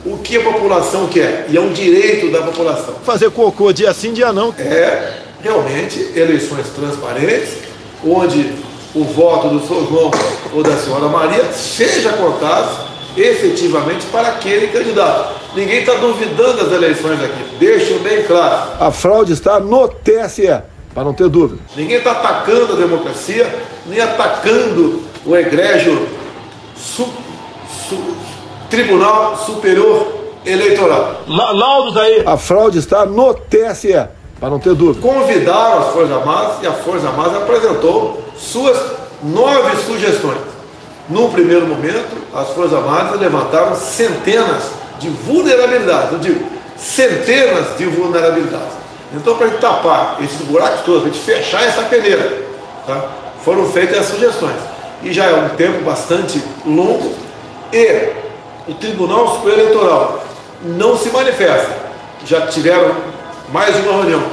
O 0.05 0.17
que 0.17 0.37
a 0.37 0.41
população 0.41 1.07
quer, 1.07 1.47
e 1.49 1.57
é 1.57 1.61
um 1.61 1.73
direito 1.73 2.31
da 2.31 2.41
população. 2.41 2.95
Fazer 3.03 3.31
cocô 3.31 3.73
dia 3.73 3.93
sim, 3.93 4.13
dia 4.13 4.31
não. 4.31 4.53
É 4.57 5.13
realmente 5.41 6.11
eleições 6.15 6.67
transparentes, 6.69 7.57
onde 8.05 8.53
o 8.93 9.03
voto 9.03 9.49
do 9.49 9.59
Sr. 9.59 9.87
João 9.89 10.11
ou 10.53 10.63
da 10.63 10.75
senhora 10.77 11.07
Maria 11.07 11.51
seja 11.51 12.13
contado 12.13 12.85
efetivamente 13.17 14.05
para 14.07 14.29
aquele 14.29 14.67
candidato. 14.67 15.35
Ninguém 15.55 15.79
está 15.79 15.93
duvidando 15.95 16.63
das 16.63 16.71
eleições 16.71 17.21
aqui. 17.23 17.55
Deixo 17.59 17.99
bem 17.99 18.23
claro. 18.23 18.71
A 18.79 18.91
fraude 18.91 19.33
está 19.33 19.59
no 19.59 19.87
TSE, 19.87 20.49
para 20.95 21.03
não 21.03 21.13
ter 21.13 21.27
dúvida. 21.29 21.61
Ninguém 21.75 21.97
está 21.97 22.11
atacando 22.13 22.73
a 22.73 22.75
democracia, 22.77 23.53
nem 23.85 23.99
atacando 23.99 25.03
o 25.25 25.35
egrégio 25.35 26.07
su- 26.75 27.09
su- 27.87 28.15
Tribunal 28.69 29.37
Superior 29.45 30.07
Eleitoral. 30.45 31.21
Laudos 31.27 31.95
aí. 31.97 32.23
A 32.25 32.37
fraude 32.37 32.79
está 32.79 33.05
no 33.05 33.33
TSE, 33.33 34.07
para 34.39 34.49
não 34.49 34.57
ter 34.59 34.73
dúvida. 34.73 35.05
Convidaram 35.07 35.79
as 35.79 35.87
Forças 35.93 36.11
Armadas 36.15 36.55
e 36.63 36.67
a 36.67 36.71
Força 36.71 37.07
Armada 37.07 37.37
apresentou 37.37 38.23
suas 38.37 38.77
nove 39.21 39.75
sugestões. 39.85 40.37
Num 41.09 41.29
primeiro 41.29 41.67
momento, 41.67 42.07
as 42.33 42.49
Forças 42.49 42.73
Armadas 42.73 43.19
levantaram 43.19 43.75
centenas 43.75 44.71
de 44.99 45.09
vulnerabilidades, 45.09 46.13
eu 46.13 46.19
digo, 46.19 46.45
centenas 46.77 47.77
de 47.77 47.85
vulnerabilidades. 47.85 48.84
Então, 49.15 49.35
para 49.35 49.47
a 49.47 49.49
gente 49.49 49.61
tapar 49.61 50.17
esses 50.21 50.41
buracos 50.41 50.81
todos, 50.81 51.01
para 51.01 51.09
a 51.09 51.13
gente 51.13 51.23
fechar 51.23 51.63
essa 51.63 51.83
peneira, 51.83 52.43
tá? 52.85 53.09
foram 53.43 53.65
feitas 53.71 53.99
as 53.99 54.05
sugestões. 54.07 54.57
E 55.03 55.13
já 55.13 55.25
é 55.25 55.35
um 55.35 55.49
tempo 55.49 55.83
bastante 55.83 56.41
longo 56.65 57.13
e 57.71 58.09
o 58.67 58.73
Tribunal 58.73 59.35
Superior 59.35 59.59
Eleitoral 59.59 60.23
não 60.63 60.97
se 60.97 61.09
manifesta. 61.09 61.85
Já 62.25 62.47
tiveram 62.47 62.95
mais 63.51 63.75
uma 63.77 63.93
reunião 63.93 64.23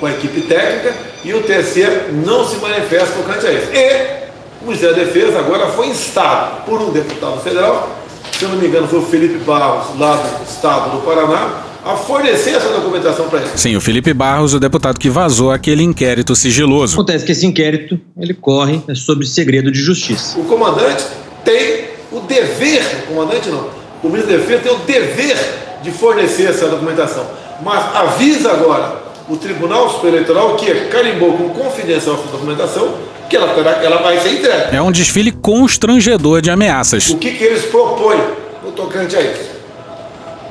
com 0.00 0.06
a 0.06 0.10
equipe 0.10 0.40
técnica 0.42 0.94
e 1.22 1.32
o 1.32 1.42
TSE 1.42 1.86
não 2.24 2.44
se 2.44 2.56
manifesta 2.56 3.16
tocante 3.16 3.46
a 3.46 3.52
isso. 3.52 3.70
E 3.72 4.20
o 4.62 4.66
Ministério 4.66 4.96
da 4.96 5.04
Defesa 5.04 5.38
agora 5.38 5.68
foi 5.68 5.86
instado 5.88 6.62
por 6.64 6.80
um 6.80 6.90
deputado 6.90 7.40
federal, 7.40 7.88
se 8.32 8.44
eu 8.44 8.48
não 8.48 8.56
me 8.56 8.66
engano 8.66 8.88
foi 8.88 8.98
o 8.98 9.06
Felipe 9.06 9.38
Barros, 9.44 9.98
lá 9.98 10.16
do 10.16 10.44
estado 10.44 10.90
do 10.90 11.04
Paraná, 11.04 11.62
a 11.84 11.96
fornecer 11.96 12.50
essa 12.50 12.68
documentação 12.68 13.28
para 13.28 13.40
ele. 13.40 13.50
Sim, 13.56 13.76
o 13.76 13.80
Felipe 13.80 14.12
Barros, 14.12 14.54
o 14.54 14.60
deputado 14.60 14.98
que 14.98 15.08
vazou 15.08 15.50
aquele 15.50 15.82
inquérito 15.82 16.36
sigiloso. 16.36 16.94
Acontece 16.94 17.24
que 17.24 17.32
esse 17.32 17.46
inquérito 17.46 17.98
ele 18.18 18.34
corre 18.34 18.82
sobre 18.94 19.26
segredo 19.26 19.70
de 19.70 19.80
justiça. 19.80 20.38
O 20.38 20.44
comandante 20.44 21.04
tem 21.44 21.84
o 22.12 22.20
dever, 22.20 22.82
o 23.04 23.14
comandante 23.14 23.48
não, 23.48 23.68
o 24.02 24.08
ministro 24.08 24.32
da 24.32 24.38
Defesa 24.38 24.62
tem 24.62 24.72
o 24.72 24.78
dever 24.78 25.36
de 25.82 25.90
fornecer 25.90 26.44
essa 26.44 26.68
documentação. 26.68 27.26
Mas 27.62 27.94
avisa 27.94 28.52
agora 28.52 29.02
o 29.28 29.36
Tribunal 29.36 29.90
Superior 29.90 30.16
Eleitoral 30.16 30.56
que 30.56 30.72
carimbou 30.86 31.32
com 31.34 31.50
confidencial 31.50 32.16
essa 32.16 32.28
documentação 32.28 32.94
que 33.28 33.36
ela, 33.36 33.54
terá, 33.54 33.82
ela 33.82 33.98
vai 33.98 34.18
ser 34.18 34.32
entregue. 34.32 34.76
É 34.76 34.82
um 34.82 34.90
desfile 34.90 35.30
constrangedor 35.30 36.42
de 36.42 36.50
ameaças. 36.50 37.08
O 37.10 37.16
que, 37.16 37.30
que 37.30 37.44
eles 37.44 37.64
propõem 37.66 38.20
no 38.64 38.72
tocante 38.72 39.14
a 39.14 39.22
isso? 39.22 39.59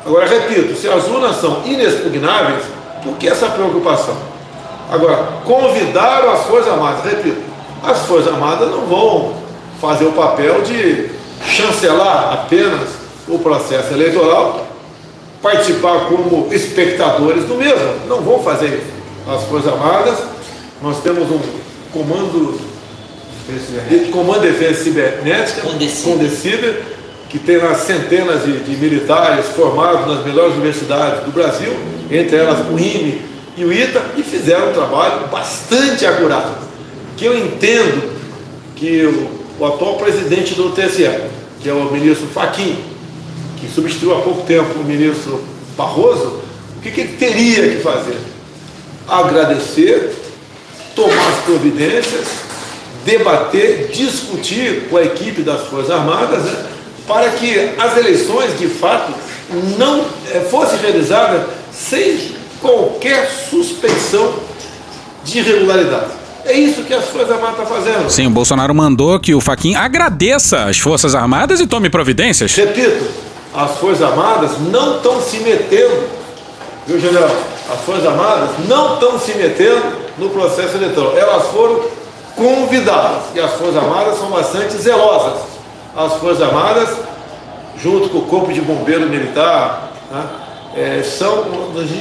Agora, 0.06 0.28
repito, 0.28 0.76
se 0.76 0.88
as 0.88 1.08
urnas 1.08 1.36
são 1.38 1.64
inexpugnáveis, 1.66 2.64
por 3.04 3.16
que 3.18 3.28
essa 3.28 3.48
preocupação? 3.48 4.16
Agora, 4.90 5.18
convidaram 5.46 6.32
as 6.32 6.46
Forças 6.46 6.72
Armadas, 6.72 7.04
repito, 7.06 7.42
as 7.84 8.00
Forças 8.06 8.34
Armadas 8.34 8.72
não 8.72 8.86
vão 8.88 9.36
fazer 9.80 10.06
o 10.06 10.12
papel 10.14 10.62
de 10.62 11.10
chancelar 11.46 12.34
apenas 12.34 12.90
o 13.28 13.38
processo 13.40 13.94
eleitoral, 13.94 14.68
participar 15.42 16.08
como 16.08 16.52
espectadores 16.52 17.46
do 17.46 17.56
mesmo. 17.56 18.08
Não 18.08 18.22
vão 18.22 18.44
fazer 18.44 18.68
isso. 18.68 19.32
As 19.32 19.44
Forças 19.44 19.72
Armadas, 19.72 20.18
nós 20.82 21.02
temos 21.02 21.30
um 21.30 21.40
comando, 21.94 22.60
comando 24.12 24.42
de 24.42 24.52
defesa 24.52 24.84
cibernética, 24.84 25.62
Condecível, 25.62 26.82
que 27.30 27.38
tem 27.38 27.58
lá 27.58 27.76
centenas 27.76 28.44
de, 28.44 28.60
de, 28.60 28.76
militares 28.76 29.46
formados 29.56 30.08
nas 30.08 30.26
melhores 30.26 30.56
universidades 30.56 31.24
do 31.24 31.32
Brasil, 31.32 31.72
entre 32.10 32.36
elas 32.36 32.68
o 32.68 32.78
IME 32.78 33.22
e 33.56 33.64
o 33.64 33.72
ITA, 33.72 34.04
e 34.18 34.24
fizeram 34.24 34.72
um 34.72 34.74
trabalho 34.74 35.28
bastante 35.28 36.08
acurado. 36.08 36.58
Que 37.16 37.26
eu 37.26 37.38
entendo 37.38 38.12
que 38.76 39.06
o, 39.06 39.30
o 39.60 39.66
atual 39.66 39.98
presidente 39.98 40.56
do 40.56 40.72
TSE, 40.72 41.08
que 41.62 41.70
é 41.70 41.74
o 41.74 41.92
ministro 41.92 42.28
Faquim, 42.28 42.84
que 43.60 43.70
substituiu 43.70 44.18
há 44.18 44.22
pouco 44.22 44.42
tempo 44.48 44.80
o 44.80 44.84
ministro 44.84 45.44
Barroso, 45.78 46.42
o 46.78 46.82
que, 46.82 46.90
que 46.92 47.02
ele 47.02 47.18
teria 47.18 47.70
que 47.70 47.84
fazer? 47.84 48.18
Agradecer, 49.08 50.16
tomar 50.96 51.30
as 51.30 51.44
providências, 51.44 52.28
debater, 53.06 53.90
discutir 53.94 54.88
com 54.90 54.98
a 54.98 55.04
equipe 55.04 55.42
das 55.42 55.68
Forças 55.68 55.92
Armadas, 55.92 56.44
né, 56.44 56.69
para 57.10 57.32
que 57.32 57.72
as 57.80 57.98
eleições, 57.98 58.56
de 58.60 58.68
fato, 58.68 59.12
não 59.80 60.06
é, 60.32 60.42
fossem 60.42 60.78
realizadas 60.78 61.42
sem 61.74 62.36
qualquer 62.62 63.28
suspeição 63.50 64.36
de 65.24 65.40
irregularidade. 65.40 66.12
É 66.46 66.54
isso 66.54 66.84
que 66.84 66.94
as 66.94 67.06
Forças 67.06 67.32
Armadas 67.32 67.60
estão 67.60 67.66
fazendo. 67.66 68.10
Sim, 68.12 68.28
o 68.28 68.30
Bolsonaro 68.30 68.76
mandou 68.76 69.20
que 69.20 69.34
o 69.34 69.42
Faquin 69.42 69.74
agradeça 69.74 70.66
as 70.66 70.78
Forças 70.78 71.16
Armadas 71.16 71.60
e 71.60 71.66
tome 71.66 71.90
providências. 71.90 72.54
Repito, 72.56 73.04
as 73.56 73.72
Forças 73.72 74.04
Armadas 74.04 74.52
não 74.72 74.98
estão 74.98 75.20
se 75.20 75.38
metendo, 75.40 76.08
viu, 76.86 77.00
general? 77.00 77.36
As 77.74 77.82
Forças 77.82 78.06
Armadas 78.06 78.52
não 78.68 78.94
estão 78.94 79.20
se 79.20 79.34
metendo 79.34 79.98
no 80.20 80.30
processo 80.30 80.78
eleitoral. 80.78 81.18
Elas 81.18 81.48
foram 81.48 81.82
convidadas 82.36 83.24
e 83.34 83.40
as 83.40 83.52
Forças 83.54 83.78
Armadas 83.78 84.20
são 84.20 84.30
bastante 84.30 84.76
zelosas. 84.76 85.59
As 86.00 86.14
Forças 86.14 86.42
Armadas, 86.42 86.96
junto 87.78 88.08
com 88.08 88.20
o 88.20 88.22
Corpo 88.22 88.54
de 88.54 88.62
Bombeiro 88.62 89.10
Militar, 89.10 89.92
né, 90.10 90.30
é, 90.74 91.04
são 91.04 91.42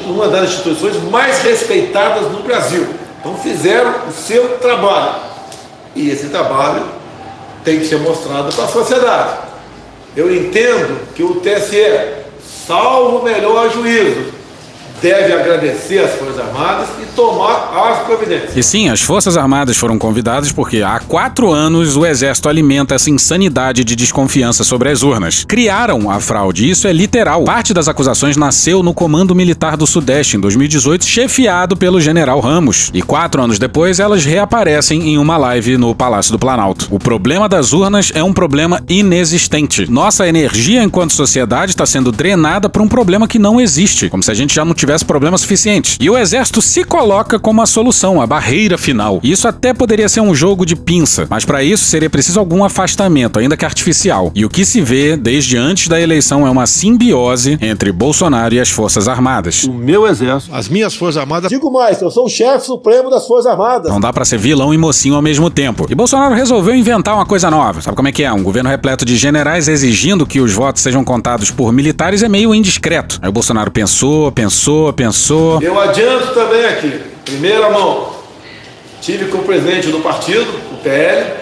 uma 0.07 0.29
das 0.29 0.51
instituições 0.51 1.03
mais 1.11 1.43
respeitadas 1.43 2.31
no 2.31 2.45
Brasil. 2.45 2.87
Então 3.19 3.37
fizeram 3.39 4.07
o 4.09 4.13
seu 4.13 4.57
trabalho. 4.59 5.17
E 5.97 6.11
esse 6.11 6.29
trabalho 6.29 6.85
tem 7.65 7.81
que 7.81 7.87
ser 7.87 7.99
mostrado 7.99 8.55
para 8.55 8.67
a 8.67 8.69
sociedade. 8.69 9.39
Eu 10.17 10.33
entendo 10.33 11.13
que 11.17 11.25
o 11.25 11.41
TSE, 11.41 12.23
salvo 12.69 13.19
o 13.19 13.25
melhor 13.25 13.69
juízo, 13.69 14.33
deve 15.01 15.33
agradecer 15.33 15.99
às 15.99 16.13
Forças 16.13 16.39
Armadas 16.39 16.89
e 17.03 17.07
tomar 17.15 17.71
as 17.91 18.07
providências. 18.07 18.57
E 18.57 18.63
sim, 18.63 18.89
as 18.89 19.01
Forças 19.01 19.37
Armadas 19.37 19.77
foram 19.77 19.99
convidadas 19.99 20.53
porque 20.53 20.83
há 20.83 20.99
quatro 21.01 21.51
anos 21.51 21.97
o 21.97 22.05
Exército 22.05 22.49
alimenta 22.49 22.95
essa 22.95 23.11
insanidade 23.11 23.85
de 23.85 23.97
desconfiança 23.97 24.65
sobre 24.65 24.91
as 24.91 25.03
urnas. 25.03 25.45
Criaram 25.45 26.11
a 26.11 26.21
fraude, 26.21 26.69
isso 26.69 26.87
é 26.87 26.93
literal. 26.93 27.45
Parte 27.45 27.73
das 27.73 27.89
acusações 27.89 28.37
nasceu 28.37 28.83
no 28.83 28.95
Comando 28.95 29.35
Militar 29.35 29.77
do 29.77 29.87
Sudeste, 29.87 30.37
em 30.37 30.41
2018, 30.41 31.05
chefiado 31.05 31.77
pelo 31.77 32.01
General 32.01 32.41
Ramos. 32.41 32.91
E 32.93 33.03
quatro 33.03 33.43
anos 33.43 33.59
depois, 33.59 34.01
elas 34.01 34.25
reaparecem 34.25 35.09
em 35.09 35.19
uma 35.19 35.37
live 35.37 35.77
no 35.77 35.95
Palácio 35.95 36.33
do 36.33 36.39
Planalto. 36.39 36.89
O 36.91 36.99
problema 36.99 37.49
das 37.49 37.73
urnas 37.73 38.13
é 38.15 38.23
um 38.23 38.33
problema 38.33 38.83
inexistente. 38.89 39.91
Nossa 39.91 40.29
energia 40.29 40.83
enquanto 40.83 41.13
sociedade 41.13 41.73
está 41.73 41.87
sendo 41.87 42.13
drenada 42.13 42.69
por 42.69 42.83
um 42.83 42.89
problema 42.89 43.29
que 43.29 43.39
não 43.39 43.61
existe, 43.61 44.09
como 44.09 44.23
se 44.23 44.31
a 44.31 44.35
gente 44.35 44.55
já 44.55 44.65
não 44.65 44.75
tivesse 44.75 44.88
tivesse 44.89 45.05
problemas 45.05 45.43
suficientes. 45.43 45.99
E 46.01 46.09
o 46.09 46.17
exército 46.17 46.63
se 46.63 46.83
coloca 46.83 47.39
como 47.39 47.61
a 47.61 47.67
solução, 47.67 48.23
a 48.23 48.27
barreira 48.27 48.79
final. 48.79 49.21
Isso 49.23 49.47
até 49.47 49.75
poderia 49.75 50.09
ser 50.09 50.23
um 50.23 50.35
jogo 50.35 50.65
de 50.65 50.75
pinça, 50.75 51.27
mas 51.29 51.45
para 51.45 51.63
isso 51.63 51.85
seria 51.85 52.09
preciso 52.09 52.41
algum 52.41 52.65
afastamento, 52.65 53.39
ainda 53.39 53.55
que 53.55 53.67
artificial. 53.67 54.33
E 54.35 54.47
o 54.47 54.49
que 54.49 54.65
se 54.65 54.81
vê 54.81 55.15
desde 55.15 55.59
antes 55.59 55.89
da 55.89 56.01
eleição 56.01 56.47
é 56.47 56.51
uma 56.51 56.67
simbiose 56.67 57.59
entre 57.61 57.93
Bolsonaro 57.93 58.55
e 58.55 58.61
as 58.61 58.71
Forças 58.71 59.09
Armadas. 59.09 59.65
O 59.65 59.75
meu 59.75 60.07
exército, 60.07 60.55
as 60.55 60.71
minhas 60.71 60.95
Forças 60.95 61.21
Armadas. 61.21 61.51
Digo 61.51 61.71
mais, 61.71 62.01
eu 62.01 62.11
sou 62.11 62.25
o 62.25 62.29
chefe 62.31 62.65
supremo 62.65 63.11
das 63.11 63.27
Forças 63.27 63.53
Armadas. 63.53 63.93
Não 63.93 64.01
dá 64.01 64.11
para 64.11 64.25
ser 64.25 64.39
vilão 64.39 64.73
e 64.73 64.79
mocinho 64.79 65.17
ao 65.17 65.23
mesmo 65.23 65.51
tempo. 65.51 65.87
E 65.91 65.95
Bolsonaro 65.95 66.35
resolveu 66.35 66.75
inventar 66.75 67.15
uma 67.15 67.27
coisa 67.27 67.51
nova. 67.51 67.83
Sabe 67.83 67.95
como 67.95 68.09
é 68.09 68.13
que 68.13 68.25
é? 68.25 68.33
Um 68.33 68.43
governo 68.43 68.71
repleto 68.71 69.05
de 69.05 69.19
generais 69.19 69.69
exigindo 69.69 70.27
que 70.27 70.41
os 70.41 70.55
votos 70.55 70.83
sejam 70.83 71.05
contados 71.05 71.51
por 71.51 71.75
militares 71.75 72.23
é 72.23 72.29
meio 72.29 72.55
indiscreto. 72.55 73.19
Aí 73.21 73.29
o 73.29 73.33
Bolsonaro 73.33 73.71
pensou, 73.71 74.33
pensou, 74.33 74.78
pensou. 74.97 75.61
Eu 75.63 75.79
adianto 75.79 76.35
também 76.35 76.65
aqui, 76.65 77.01
primeira 77.25 77.71
mão, 77.71 78.11
tive 79.01 79.27
com 79.27 79.39
o 79.39 79.45
presidente 79.45 79.89
do 79.89 80.01
partido, 80.01 80.49
o 80.73 80.77
PL, 80.77 81.33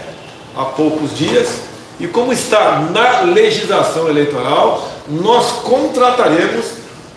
há 0.56 0.64
poucos 0.64 1.16
dias, 1.16 1.62
e 1.98 2.06
como 2.06 2.32
está 2.32 2.80
na 2.92 3.20
legislação 3.20 4.08
eleitoral, 4.08 4.90
nós 5.08 5.52
contrataremos 5.62 6.66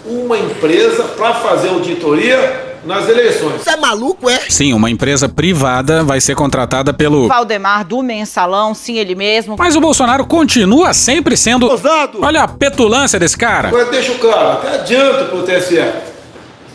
uma 0.05 0.37
empresa 0.37 1.03
para 1.03 1.33
fazer 1.35 1.69
auditoria 1.69 2.69
nas 2.85 3.09
eleições. 3.09 3.61
Você 3.61 3.71
é 3.71 3.75
maluco, 3.75 4.29
é? 4.29 4.39
Sim, 4.49 4.73
uma 4.73 4.89
empresa 4.89 5.27
privada 5.27 6.03
vai 6.03 6.21
ser 6.21 6.35
contratada 6.35 6.93
pelo 6.93 7.27
Valdemar 7.27 7.85
do 7.85 8.01
Mensalão, 8.01 8.73
sim, 8.73 8.97
ele 8.97 9.15
mesmo. 9.15 9.55
Mas 9.57 9.75
o 9.75 9.81
Bolsonaro 9.81 10.25
continua 10.25 10.93
sempre 10.93 11.35
sendo. 11.35 11.67
Ousado. 11.67 12.19
Olha 12.21 12.43
a 12.43 12.47
petulância 12.47 13.19
desse 13.19 13.37
cara. 13.37 13.67
Agora 13.67 13.85
deixa 13.85 14.13
claro, 14.15 14.53
até 14.53 14.75
adianto 14.75 15.25
para 15.25 15.37
o 15.37 15.43
TSE. 15.43 16.08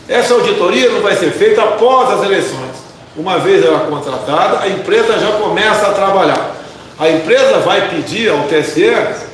Essa 0.07 0.33
auditoria 0.35 0.89
não 0.89 1.01
vai 1.01 1.15
ser 1.15 1.31
feita 1.31 1.61
após 1.61 2.11
as 2.11 2.23
eleições. 2.23 2.85
Uma 3.15 3.39
vez 3.39 3.63
ela 3.65 3.87
contratada, 3.87 4.59
a 4.59 4.67
empresa 4.67 5.17
já 5.17 5.31
começa 5.33 5.87
a 5.87 5.93
trabalhar. 5.93 6.55
A 6.99 7.09
empresa 7.09 7.59
vai 7.59 7.89
pedir 7.89 8.29
ao 8.29 8.43
TSE, 8.43 8.91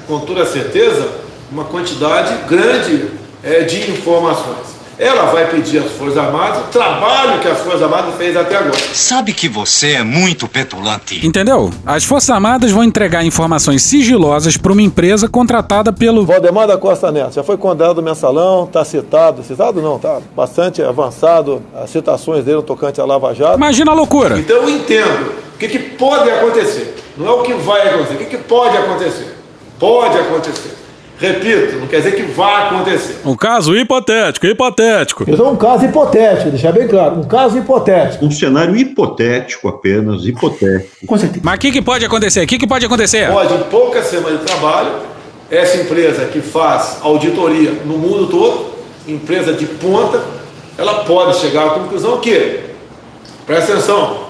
com 0.07 0.19
toda 0.19 0.45
certeza, 0.45 1.07
uma 1.51 1.65
quantidade 1.65 2.33
grande 2.47 3.07
é, 3.43 3.61
de 3.61 3.91
informações. 3.91 4.80
Ela 5.01 5.31
vai 5.31 5.49
pedir 5.49 5.79
às 5.79 5.91
Forças 5.93 6.15
Armadas 6.15 6.59
o 6.59 6.67
trabalho 6.67 7.39
que 7.39 7.47
as 7.47 7.57
Forças 7.57 7.81
Armadas 7.81 8.13
fez 8.17 8.37
até 8.37 8.55
agora. 8.55 8.77
Sabe 8.93 9.33
que 9.33 9.49
você 9.49 9.93
é 9.93 10.03
muito 10.03 10.47
petulante. 10.47 11.25
Entendeu? 11.25 11.71
As 11.83 12.03
Forças 12.03 12.29
Armadas 12.29 12.69
vão 12.69 12.83
entregar 12.83 13.25
informações 13.25 13.81
sigilosas 13.81 14.57
para 14.57 14.71
uma 14.71 14.81
empresa 14.83 15.27
contratada 15.27 15.91
pelo 15.91 16.23
Valdemar 16.23 16.67
da 16.67 16.77
Costa 16.77 17.11
Neto. 17.11 17.33
Já 17.33 17.43
foi 17.43 17.57
condenado 17.57 17.95
no 17.95 18.03
mensalão, 18.03 18.65
está 18.65 18.85
citado. 18.85 19.41
Citado 19.41 19.81
não, 19.81 19.97
tá 19.97 20.19
bastante 20.35 20.83
avançado 20.83 21.63
as 21.73 21.89
citações 21.89 22.45
dele 22.45 22.57
no 22.57 22.61
tocante 22.61 23.01
à 23.01 23.05
Lava 23.05 23.33
Jato. 23.33 23.57
Imagina 23.57 23.89
a 23.89 23.95
loucura. 23.95 24.37
Então 24.37 24.57
eu 24.57 24.69
entendo 24.69 25.33
o 25.55 25.57
que, 25.57 25.67
que 25.67 25.79
pode 25.79 26.29
acontecer. 26.29 26.95
Não 27.17 27.27
é 27.27 27.31
o 27.31 27.41
que 27.41 27.53
vai 27.55 27.87
acontecer, 27.87 28.13
o 28.13 28.17
que, 28.19 28.25
que 28.25 28.37
pode 28.37 28.77
acontecer. 28.77 29.35
Pode 29.79 30.15
acontecer. 30.15 30.80
Repito, 31.21 31.77
não 31.77 31.85
quer 31.85 31.97
dizer 31.97 32.15
que 32.15 32.23
vai 32.23 32.65
acontecer. 32.65 33.17
Um 33.23 33.35
caso 33.35 33.75
hipotético, 33.75 34.47
hipotético. 34.47 35.23
É 35.29 35.43
um 35.43 35.55
caso 35.55 35.85
hipotético, 35.85 36.49
deixar 36.49 36.71
bem 36.71 36.87
claro. 36.87 37.19
Um 37.19 37.23
caso 37.25 37.59
hipotético. 37.59 38.25
Um 38.25 38.31
cenário 38.31 38.75
hipotético 38.75 39.67
apenas, 39.67 40.25
hipotético. 40.25 41.05
Com 41.05 41.17
certeza. 41.19 41.41
Mas 41.43 41.55
o 41.57 41.59
que, 41.59 41.71
que 41.73 41.81
pode 41.83 42.03
acontecer? 42.03 42.43
O 42.43 42.47
que, 42.47 42.57
que 42.57 42.65
pode 42.65 42.87
acontecer? 42.87 43.31
Pode, 43.31 43.53
em 43.53 43.59
poucas 43.65 44.07
semanas 44.07 44.39
de 44.39 44.45
trabalho, 44.47 44.93
essa 45.51 45.77
empresa 45.77 46.25
que 46.25 46.41
faz 46.41 46.97
auditoria 47.03 47.71
no 47.85 47.99
mundo 47.99 48.25
todo, 48.25 48.71
empresa 49.07 49.53
de 49.53 49.67
ponta, 49.67 50.23
ela 50.75 51.03
pode 51.03 51.37
chegar 51.37 51.67
à 51.67 51.69
conclusão 51.69 52.19
que, 52.19 52.61
presta 53.45 53.73
atenção, 53.73 54.25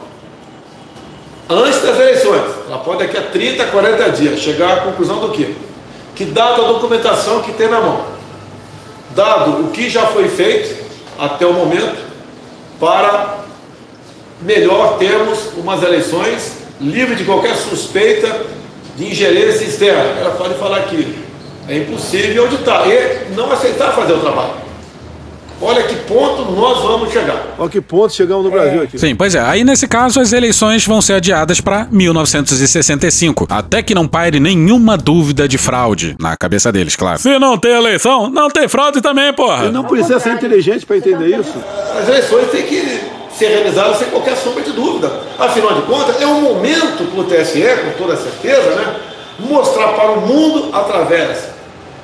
antes 1.50 1.82
das 1.82 1.98
eleições, 1.98 2.44
ela 2.68 2.80
pode 2.80 3.00
daqui 3.00 3.16
a 3.16 3.22
30, 3.22 3.66
40 3.68 4.10
dias 4.10 4.40
chegar 4.42 4.74
à 4.74 4.82
conclusão 4.82 5.22
do 5.22 5.30
quê? 5.30 5.56
Que 6.16 6.26
dada 6.26 6.64
a 6.64 6.68
documentação 6.68 7.42
que 7.42 7.52
tem 7.54 7.70
na 7.70 7.82
mão, 7.82 8.06
dado 9.16 9.66
o 9.66 9.72
que 9.72 9.90
já 9.90 10.08
foi 10.08 10.28
feito 10.28 10.84
até 11.18 11.46
o 11.46 11.54
momento, 11.54 11.98
para 12.80 13.40
melhor 14.42 14.98
termos 14.98 15.52
umas 15.58 15.84
eleições 15.84 16.62
livre 16.80 17.16
de 17.16 17.24
qualquer 17.24 17.56
suspeita 17.56 18.46
de 18.96 19.06
ingerência 19.06 19.64
externa. 19.66 20.20
Ela 20.20 20.32
pode 20.32 20.56
falar 20.56 20.82
que 20.84 21.16
é 21.68 21.78
impossível 21.78 22.44
auditar 22.44 22.88
e 22.88 23.34
não 23.36 23.52
aceitar 23.52 23.92
fazer 23.94 24.14
o 24.14 24.20
trabalho. 24.20 24.54
Olha 25.62 25.84
que 25.84 25.96
ponto 25.96 26.52
nós 26.52 26.82
vamos 26.82 27.14
chegar. 27.14 27.54
Olha 27.58 27.70
que 27.70 27.80
ponto 27.80 28.12
chegamos 28.12 28.46
no 28.46 28.52
Brasil 28.52 28.82
aqui. 28.82 28.98
Sim, 28.98 29.16
pois 29.16 29.36
é. 29.36 29.42
Aí 29.42 29.64
nesse 29.64 29.88
caso 29.88 30.20
as 30.20 30.34
eleições 30.34 30.86
vão 30.86 31.02
ser 31.02 31.14
adiadas 31.14 31.62
pra 31.62 31.88
1965, 31.92 33.46
até 33.50 33.84
que 33.84 33.94
não 33.94 34.08
paire 34.08 34.40
nenhuma 34.40 34.98
dúvida 34.98 35.48
de 35.48 35.60
fraude 35.60 36.16
na 36.20 36.36
cabeça 36.36 36.72
deles, 36.72 36.96
claro. 36.96 37.20
Se 37.20 37.38
não 37.38 37.58
tem 37.58 37.74
eleição, 37.74 38.28
não 38.30 38.50
tem 38.50 38.68
fraude 38.68 39.02
também, 39.02 39.32
porra. 39.34 39.66
Ele 39.66 39.72
não 39.72 39.84
precisa 39.84 40.20
ser 40.20 40.34
inteligente 40.34 40.86
pra 40.86 40.98
entender 40.98 41.28
isso. 41.40 41.54
As 42.02 42.08
eleições 42.08 42.50
têm 42.50 42.64
que 42.64 43.02
ser 43.38 43.50
realizadas 43.50 43.98
sem 43.98 44.08
qualquer 44.10 44.36
sombra 44.38 44.64
de 44.64 44.72
dúvida. 44.72 45.12
Afinal 45.38 45.76
de 45.76 45.84
contas, 45.84 46.20
é 46.20 46.26
um 46.26 46.42
momento 46.42 47.06
para 47.12 47.20
o 47.20 47.24
TSE, 47.24 47.62
com 47.62 48.04
toda 48.04 48.18
certeza, 48.18 48.72
né, 48.72 48.96
mostrar 49.40 49.90
para 49.90 50.12
o 50.12 50.22
mundo, 50.22 50.70
através 50.74 51.50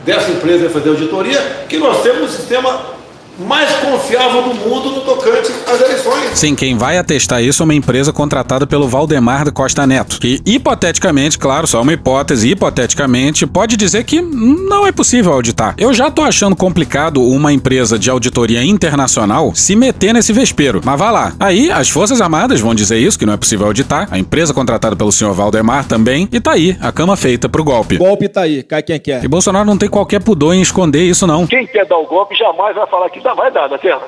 dessa 0.05 0.31
empresa 0.31 0.59
que 0.59 0.63
vai 0.65 0.73
fazer 0.73 0.89
auditoria, 0.89 1.65
que 1.67 1.77
nós 1.77 2.01
temos 2.01 2.21
um 2.21 2.27
sistema 2.27 2.96
mais 3.39 3.71
confiável 3.77 4.41
do 4.43 4.53
mundo 4.55 4.91
no 4.91 5.01
tocante 5.01 5.51
às 5.67 5.81
eleições. 5.81 6.37
Sim, 6.37 6.55
quem 6.55 6.77
vai 6.77 6.97
atestar 6.97 7.43
isso 7.43 7.61
é 7.61 7.65
uma 7.65 7.73
empresa 7.73 8.11
contratada 8.11 8.65
pelo 8.65 8.87
Valdemar 8.87 9.45
da 9.45 9.51
Costa 9.51 9.85
Neto, 9.85 10.19
que 10.19 10.41
hipoteticamente, 10.45 11.37
claro, 11.37 11.67
só 11.67 11.81
uma 11.81 11.93
hipótese, 11.93 12.49
hipoteticamente, 12.49 13.45
pode 13.45 13.77
dizer 13.77 14.03
que 14.03 14.21
não 14.21 14.87
é 14.87 14.91
possível 14.91 15.33
auditar. 15.33 15.75
Eu 15.77 15.93
já 15.93 16.09
tô 16.09 16.21
achando 16.21 16.55
complicado 16.55 17.21
uma 17.21 17.53
empresa 17.53 17.99
de 17.99 18.09
auditoria 18.09 18.63
internacional 18.63 19.53
se 19.53 19.75
meter 19.75 20.13
nesse 20.13 20.33
vespeiro, 20.33 20.81
mas 20.83 20.97
vá 20.97 21.11
lá. 21.11 21.33
Aí 21.39 21.71
as 21.71 21.89
Forças 21.89 22.21
Armadas 22.21 22.59
vão 22.59 22.73
dizer 22.73 22.97
isso, 22.97 23.19
que 23.19 23.25
não 23.25 23.33
é 23.33 23.37
possível 23.37 23.67
auditar, 23.67 24.07
a 24.11 24.17
empresa 24.17 24.53
contratada 24.53 24.95
pelo 24.95 25.11
senhor 25.11 25.33
Valdemar 25.33 25.85
também, 25.85 26.27
e 26.31 26.39
tá 26.39 26.53
aí, 26.53 26.75
a 26.81 26.91
cama 26.91 27.15
feita 27.15 27.47
pro 27.47 27.63
golpe. 27.63 27.97
Golpe 27.97 28.27
tá 28.27 28.41
aí, 28.41 28.63
cai 28.63 28.81
quem 28.81 28.99
quer. 28.99 29.23
E 29.23 29.27
Bolsonaro 29.27 29.65
não 29.65 29.77
tem 29.77 29.89
qualquer 29.89 30.21
pudor 30.21 30.53
em 30.53 30.61
esconder 30.61 31.03
isso 31.03 31.27
não. 31.27 31.45
Quem 31.45 31.67
quer 31.67 31.85
dar 31.85 31.97
o 31.97 32.05
golpe 32.05 32.35
jamais 32.35 32.75
vai 32.75 32.87
falar 32.87 33.09
que 33.09 33.26
dá, 33.27 33.33
vai 33.33 33.51
dar, 33.51 33.69
tá 33.69 33.77
certo? 33.77 34.05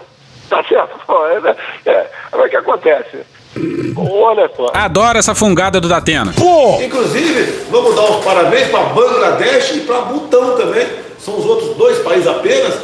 Tá 0.49 0.63
certo? 0.63 0.99
É, 1.32 1.39
né? 1.41 1.55
é, 1.86 2.07
é 2.32 2.38
o 2.38 2.49
que 2.49 2.55
acontece. 2.55 3.17
Olha 3.95 4.49
só. 4.55 4.67
Adoro 4.74 5.17
essa 5.17 5.36
fungada 5.36 5.82
do 5.82 5.88
Datena. 5.89 6.34
Pô! 6.36 6.80
Inclusive, 6.82 7.65
vamos 7.70 7.95
dar 7.95 8.03
os 8.03 8.24
parabéns 8.24 8.67
para 8.70 8.84
Bangladesh 8.86 9.76
e 9.76 9.80
para 9.82 10.01
Butão 10.01 10.55
também. 10.55 10.88
São 11.17 11.38
os 11.38 11.45
outros 11.45 11.76
dois 11.76 11.99
países 11.99 12.28
apenas 12.28 12.80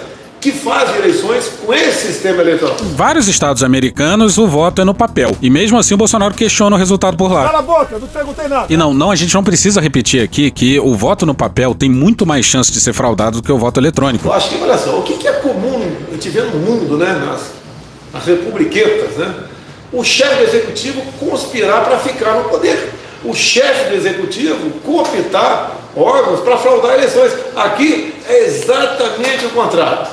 que 0.46 0.52
fazem 0.52 0.98
eleições 0.98 1.48
com 1.66 1.74
esse 1.74 2.06
sistema 2.06 2.44
eleitoral. 2.44 2.76
Vários 2.96 3.28
estados 3.28 3.64
americanos 3.64 4.38
o 4.38 4.48
voto 4.48 4.80
é 4.80 4.86
no 4.86 4.94
papel. 4.94 5.32
E 5.42 5.50
mesmo 5.50 5.76
assim 5.76 5.96
o 5.96 5.98
Bolsonaro 5.98 6.36
questiona 6.36 6.76
o 6.76 6.78
resultado 6.78 7.18
por 7.18 7.32
lá. 7.32 7.46
Cala 7.46 7.60
a 7.60 7.62
boca, 7.64 7.98
não 7.98 8.08
perguntei 8.08 8.48
nada. 8.48 8.68
E 8.72 8.78
não, 8.78 8.94
não, 8.94 9.10
a 9.10 9.16
gente 9.16 9.34
não 9.34 9.44
precisa 9.44 9.82
repetir 9.82 10.22
aqui 10.22 10.52
que 10.52 10.80
o 10.80 10.94
voto 10.94 11.26
no 11.26 11.34
papel 11.34 11.74
tem 11.74 11.90
muito 11.90 12.28
mais 12.28 12.46
chance 12.46 12.72
de 12.72 12.80
ser 12.80 12.94
fraudado 12.94 13.42
do 13.42 13.44
que 13.44 13.52
o 13.52 13.58
voto 13.58 13.80
eletrônico. 13.80 14.28
Eu 14.28 14.34
acho 14.34 14.50
que, 14.50 14.62
olha 14.62 14.78
só, 14.78 15.00
o 15.00 15.02
que, 15.02 15.18
que 15.18 15.28
é 15.28 15.34
comum 15.34 15.85
a 16.16 16.18
gente 16.18 16.30
vê 16.30 16.42
no 16.42 16.60
mundo, 16.60 16.98
né, 16.98 17.22
nas, 17.26 17.52
nas 18.14 18.26
republiquetas, 18.26 19.18
né? 19.18 19.34
O 19.92 20.04
chefe 20.04 20.36
do 20.36 20.44
executivo 20.44 21.02
conspirar 21.20 21.84
para 21.84 22.00
ficar 22.00 22.36
no 22.36 22.50
poder. 22.50 22.92
O 23.24 23.34
chefe 23.34 23.90
do 23.90 23.96
executivo 23.96 24.72
cooptar 24.86 25.72
órgãos 25.96 26.40
para 26.40 26.58
fraudar 26.58 26.96
eleições. 26.96 27.34
Aqui 27.56 28.14
é 28.28 28.46
exatamente 28.46 29.46
o 29.46 29.50
contrário. 29.50 30.08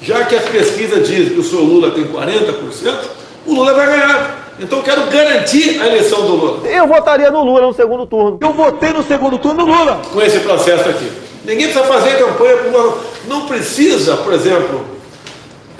Já 0.00 0.24
que 0.24 0.36
as 0.36 0.44
pesquisas 0.44 1.06
dizem 1.06 1.34
que 1.34 1.40
o 1.40 1.44
senhor 1.44 1.62
Lula 1.62 1.90
tem 1.90 2.04
40%, 2.04 2.98
o 3.46 3.54
Lula 3.54 3.74
vai 3.74 3.86
ganhar. 3.86 4.54
Então 4.58 4.78
eu 4.78 4.84
quero 4.84 5.06
garantir 5.06 5.80
a 5.80 5.86
eleição 5.86 6.22
do 6.22 6.34
Lula. 6.34 6.68
Eu 6.68 6.86
votaria 6.86 7.30
no 7.30 7.42
Lula 7.44 7.62
no 7.62 7.74
segundo 7.74 8.06
turno. 8.06 8.38
Eu 8.40 8.52
votei 8.52 8.92
no 8.92 9.02
segundo 9.02 9.38
turno 9.38 9.66
no 9.66 9.72
Lula. 9.72 10.00
Com 10.12 10.20
esse 10.22 10.38
processo 10.40 10.88
aqui. 10.88 11.10
Ninguém 11.44 11.68
precisa 11.68 11.84
fazer 11.84 12.18
campanha 12.18 12.56
para 12.56 12.68
o 12.68 12.72
Lula. 12.72 12.98
Não 13.26 13.46
precisa, 13.46 14.16
por 14.16 14.32
exemplo, 14.32 14.99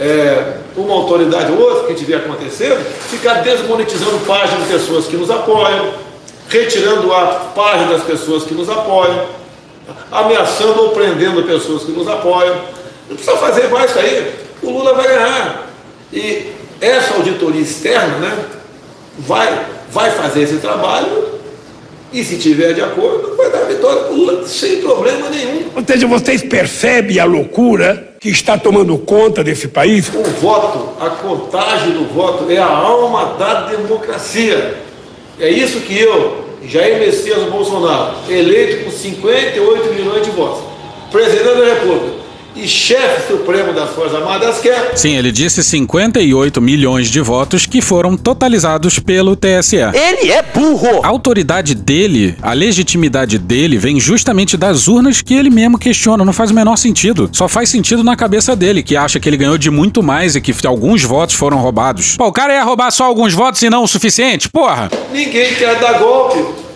é, 0.01 0.55
uma 0.77 0.95
autoridade 0.95 1.53
ou 1.53 1.61
outra 1.61 1.87
que 1.87 1.93
estiver 1.93 2.17
acontecendo, 2.17 2.83
ficar 3.11 3.43
desmonetizando 3.43 4.19
páginas 4.27 4.67
de 4.67 4.73
pessoas 4.73 5.07
que 5.07 5.17
nos 5.17 5.31
apoiam, 5.31 5.93
retirando 6.49 7.13
a 7.13 7.53
página 7.55 7.93
das 7.93 8.03
pessoas 8.05 8.45
que 8.45 8.55
nos 8.55 8.69
apoiam, 8.71 9.27
ameaçando 10.11 10.85
ou 10.85 10.89
prendendo 10.91 11.43
pessoas 11.43 11.83
que 11.83 11.93
nos 11.93 12.09
apoiam. 12.09 12.57
Não 13.09 13.17
precisa 13.17 13.37
fazer 13.37 13.69
mais 13.69 13.91
isso 13.91 13.99
aí. 13.99 14.35
O 14.63 14.71
Lula 14.71 14.95
vai 14.95 15.07
ganhar. 15.07 15.67
E 16.13 16.53
essa 16.81 17.15
auditoria 17.15 17.61
externa 17.61 18.19
né, 18.19 18.45
vai, 19.19 19.67
vai 19.91 20.11
fazer 20.13 20.43
esse 20.43 20.57
trabalho 20.57 21.40
e 22.13 22.25
se 22.25 22.37
tiver 22.37 22.73
de 22.75 22.81
acordo, 22.81 23.37
vai 23.37 23.51
dar 23.51 23.65
vitória 23.65 24.03
para 24.03 24.13
o 24.13 24.17
Lula 24.17 24.47
sem 24.47 24.81
problema 24.81 25.29
nenhum. 25.29 25.65
Ou 25.75 25.85
seja, 25.87 26.07
vocês 26.07 26.43
percebem 26.43 27.19
a 27.19 27.25
loucura 27.25 28.15
que 28.21 28.29
está 28.29 28.59
tomando 28.59 28.99
conta 28.99 29.45
desse 29.45 29.69
país? 29.69 30.09
O 30.09 30.23
voto, 30.23 30.91
a 31.01 31.11
contagem 31.11 31.93
do 31.93 32.13
voto 32.13 32.51
é 32.51 32.59
a 32.59 32.67
alma 32.67 33.37
da 33.39 33.67
democracia. 33.67 34.75
É 35.39 35.49
isso 35.49 35.81
que 35.81 35.99
eu, 35.99 36.45
Jair 36.67 36.99
Messias 36.99 37.49
Bolsonaro, 37.51 38.15
eleito 38.29 38.85
com 38.85 38.91
58 38.91 39.95
milhões 39.95 40.23
de 40.23 40.31
votos, 40.33 40.63
presidente 41.11 41.45
da 41.45 41.65
República, 41.65 42.20
e 42.55 42.67
chefe 42.67 43.33
supremo 43.33 43.73
das 43.73 43.91
Forças 43.91 44.15
Armadas 44.15 44.59
quer. 44.59 44.93
Sim, 44.97 45.17
ele 45.17 45.31
disse 45.31 45.63
58 45.63 46.61
milhões 46.61 47.09
de 47.09 47.21
votos 47.21 47.67
que 47.67 47.81
foram 47.81 48.17
totalizados 48.17 48.99
pelo 48.99 49.37
TSE. 49.37 49.77
Ele 49.77 50.31
é 50.31 50.43
burro! 50.43 51.01
A 51.03 51.09
autoridade 51.09 51.75
dele, 51.75 52.37
a 52.43 52.53
legitimidade 52.53 53.39
dele, 53.39 53.79
vem 53.79 54.01
justamente 54.01 54.57
das 54.57 54.89
urnas 54.89 55.23
que 55.23 55.35
ele 55.35 55.51
mesmo 55.51 55.79
questiona. 55.79 56.25
Não 56.25 56.33
faz 56.33 56.51
o 56.51 56.55
menor 56.55 56.77
sentido. 56.77 57.29
Só 57.33 57.49
faz 57.49 57.69
sentido 57.69 58.03
na 58.03 58.17
cabeça 58.17 58.55
dele, 58.57 58.83
que 58.83 58.97
acha 58.97 59.21
que 59.21 59.29
ele 59.29 59.37
ganhou 59.37 59.59
de 59.59 59.71
muito 59.71 60.03
mais 60.03 60.35
e 60.37 60.41
que 60.41 60.55
alguns 60.67 61.03
votos 61.03 61.35
foram 61.35 61.59
roubados. 61.59 62.17
Pô, 62.17 62.27
o 62.27 62.33
cara 62.33 62.55
ia 62.55 62.63
roubar 62.63 62.91
só 62.91 63.05
alguns 63.05 63.33
votos 63.33 63.63
e 63.63 63.71
não 63.71 63.85
o 63.85 63.89
suficiente? 63.89 64.49
Porra! 64.49 64.91
Ninguém 65.13 65.55
quer 65.55 65.79
dar 65.79 65.99
golpe. 65.99 66.70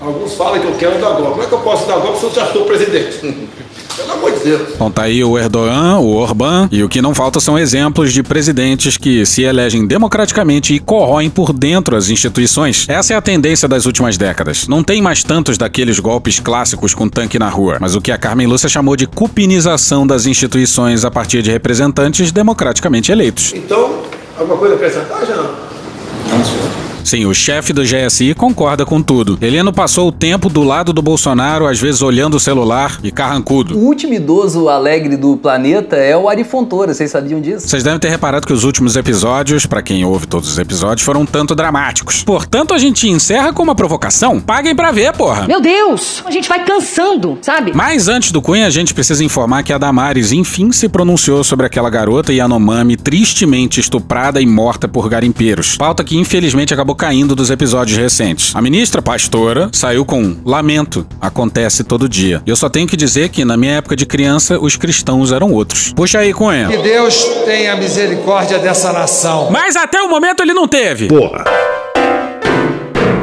Alguns 0.00 0.32
falam 0.34 0.58
que 0.58 0.66
eu 0.66 0.74
quero 0.76 0.98
dar 0.98 1.10
golpe. 1.10 1.30
Como 1.30 1.42
é 1.42 1.46
que 1.46 1.52
eu 1.52 1.58
posso 1.58 1.86
dar 1.86 1.98
golpe 1.98 2.18
se 2.18 2.24
eu 2.24 2.32
já 2.32 2.46
estou 2.46 2.64
presidente? 2.64 3.18
Pelo 3.96 4.12
amor 4.12 4.32
de 4.32 4.38
Deus. 4.38 4.76
Bom, 4.78 4.90
tá 4.90 5.02
aí 5.02 5.22
o 5.22 5.36
Erdogan, 5.36 5.98
o 5.98 6.16
Orbán, 6.16 6.68
e 6.72 6.82
o 6.82 6.88
que 6.88 7.02
não 7.02 7.14
falta 7.14 7.38
são 7.38 7.58
exemplos 7.58 8.12
de 8.12 8.22
presidentes 8.22 8.96
que 8.96 9.26
se 9.26 9.42
elegem 9.42 9.86
democraticamente 9.86 10.74
e 10.74 10.78
corroem 10.78 11.28
por 11.28 11.52
dentro 11.52 11.94
as 11.94 12.08
instituições. 12.08 12.86
Essa 12.88 13.12
é 13.12 13.16
a 13.16 13.20
tendência 13.20 13.68
das 13.68 13.84
últimas 13.84 14.16
décadas. 14.16 14.66
Não 14.68 14.82
tem 14.82 15.02
mais 15.02 15.22
tantos 15.22 15.58
daqueles 15.58 15.98
golpes 15.98 16.40
clássicos 16.40 16.94
com 16.94 17.08
tanque 17.08 17.38
na 17.38 17.50
rua, 17.50 17.76
mas 17.78 17.94
o 17.94 18.00
que 18.00 18.10
a 18.10 18.16
Carmen 18.16 18.46
Lúcia 18.46 18.70
chamou 18.70 18.96
de 18.96 19.06
cupinização 19.06 20.06
das 20.06 20.24
instituições 20.24 21.04
a 21.04 21.10
partir 21.10 21.42
de 21.42 21.50
representantes 21.50 22.32
democraticamente 22.32 23.12
eleitos. 23.12 23.52
Então, 23.54 24.02
alguma 24.38 24.56
coisa 24.56 24.74
a 24.74 24.76
acrescentar, 24.78 25.26
já 25.26 25.36
não? 25.36 25.44
Não, 25.44 26.44
senhor. 26.44 26.89
Sim, 27.10 27.26
o 27.26 27.34
chefe 27.34 27.72
do 27.72 27.82
GSI 27.82 28.36
concorda 28.36 28.86
com 28.86 29.02
tudo. 29.02 29.36
Heleno 29.42 29.72
passou 29.72 30.06
o 30.06 30.12
tempo 30.12 30.48
do 30.48 30.62
lado 30.62 30.92
do 30.92 31.02
Bolsonaro, 31.02 31.66
às 31.66 31.80
vezes 31.80 32.02
olhando 32.02 32.36
o 32.36 32.40
celular 32.40 33.00
e 33.02 33.10
carrancudo. 33.10 33.76
O 33.76 33.80
último 33.80 34.14
idoso 34.14 34.68
alegre 34.68 35.16
do 35.16 35.36
planeta 35.36 35.96
é 35.96 36.16
o 36.16 36.28
Ari 36.28 36.44
Fontoura, 36.44 36.94
vocês 36.94 37.10
sabiam 37.10 37.40
disso? 37.40 37.68
Vocês 37.68 37.82
devem 37.82 37.98
ter 37.98 38.10
reparado 38.10 38.46
que 38.46 38.52
os 38.52 38.62
últimos 38.62 38.94
episódios, 38.94 39.66
para 39.66 39.82
quem 39.82 40.04
ouve 40.04 40.28
todos 40.28 40.48
os 40.48 40.56
episódios, 40.56 41.04
foram 41.04 41.22
um 41.22 41.26
tanto 41.26 41.52
dramáticos. 41.52 42.22
Portanto, 42.22 42.72
a 42.72 42.78
gente 42.78 43.08
encerra 43.08 43.52
com 43.52 43.64
uma 43.64 43.74
provocação. 43.74 44.40
Paguem 44.40 44.76
pra 44.76 44.92
ver, 44.92 45.12
porra. 45.12 45.48
Meu 45.48 45.60
Deus, 45.60 46.22
a 46.24 46.30
gente 46.30 46.48
vai 46.48 46.64
cansando, 46.64 47.38
sabe? 47.42 47.72
Mas 47.74 48.06
antes 48.06 48.30
do 48.30 48.40
Cunha, 48.40 48.68
a 48.68 48.70
gente 48.70 48.94
precisa 48.94 49.24
informar 49.24 49.64
que 49.64 49.72
a 49.72 49.78
Damares 49.78 50.30
enfim 50.30 50.70
se 50.70 50.88
pronunciou 50.88 51.42
sobre 51.42 51.66
aquela 51.66 51.90
garota 51.90 52.32
Yanomami 52.32 52.96
tristemente 52.96 53.80
estuprada 53.80 54.40
e 54.40 54.46
morta 54.46 54.86
por 54.86 55.08
garimpeiros. 55.08 55.76
Pauta 55.76 56.04
que 56.04 56.16
infelizmente 56.16 56.72
acabou 56.72 56.99
caindo 57.00 57.34
dos 57.34 57.48
episódios 57.48 57.96
recentes. 57.96 58.54
A 58.54 58.60
ministra 58.60 59.00
pastora 59.00 59.70
saiu 59.72 60.04
com 60.04 60.36
lamento. 60.44 61.06
Acontece 61.18 61.82
todo 61.82 62.06
dia. 62.06 62.42
Eu 62.46 62.54
só 62.54 62.68
tenho 62.68 62.86
que 62.86 62.94
dizer 62.94 63.30
que 63.30 63.42
na 63.42 63.56
minha 63.56 63.76
época 63.76 63.96
de 63.96 64.04
criança 64.04 64.58
os 64.60 64.76
cristãos 64.76 65.32
eram 65.32 65.50
outros. 65.50 65.94
Puxa 65.94 66.18
aí, 66.18 66.34
Cunha. 66.34 66.68
Que 66.68 66.76
Deus 66.76 67.24
tenha 67.46 67.74
misericórdia 67.74 68.58
dessa 68.58 68.92
nação. 68.92 69.48
Mas 69.50 69.76
até 69.76 70.02
o 70.02 70.10
momento 70.10 70.42
ele 70.42 70.52
não 70.52 70.68
teve. 70.68 71.08
Porra. 71.08 71.42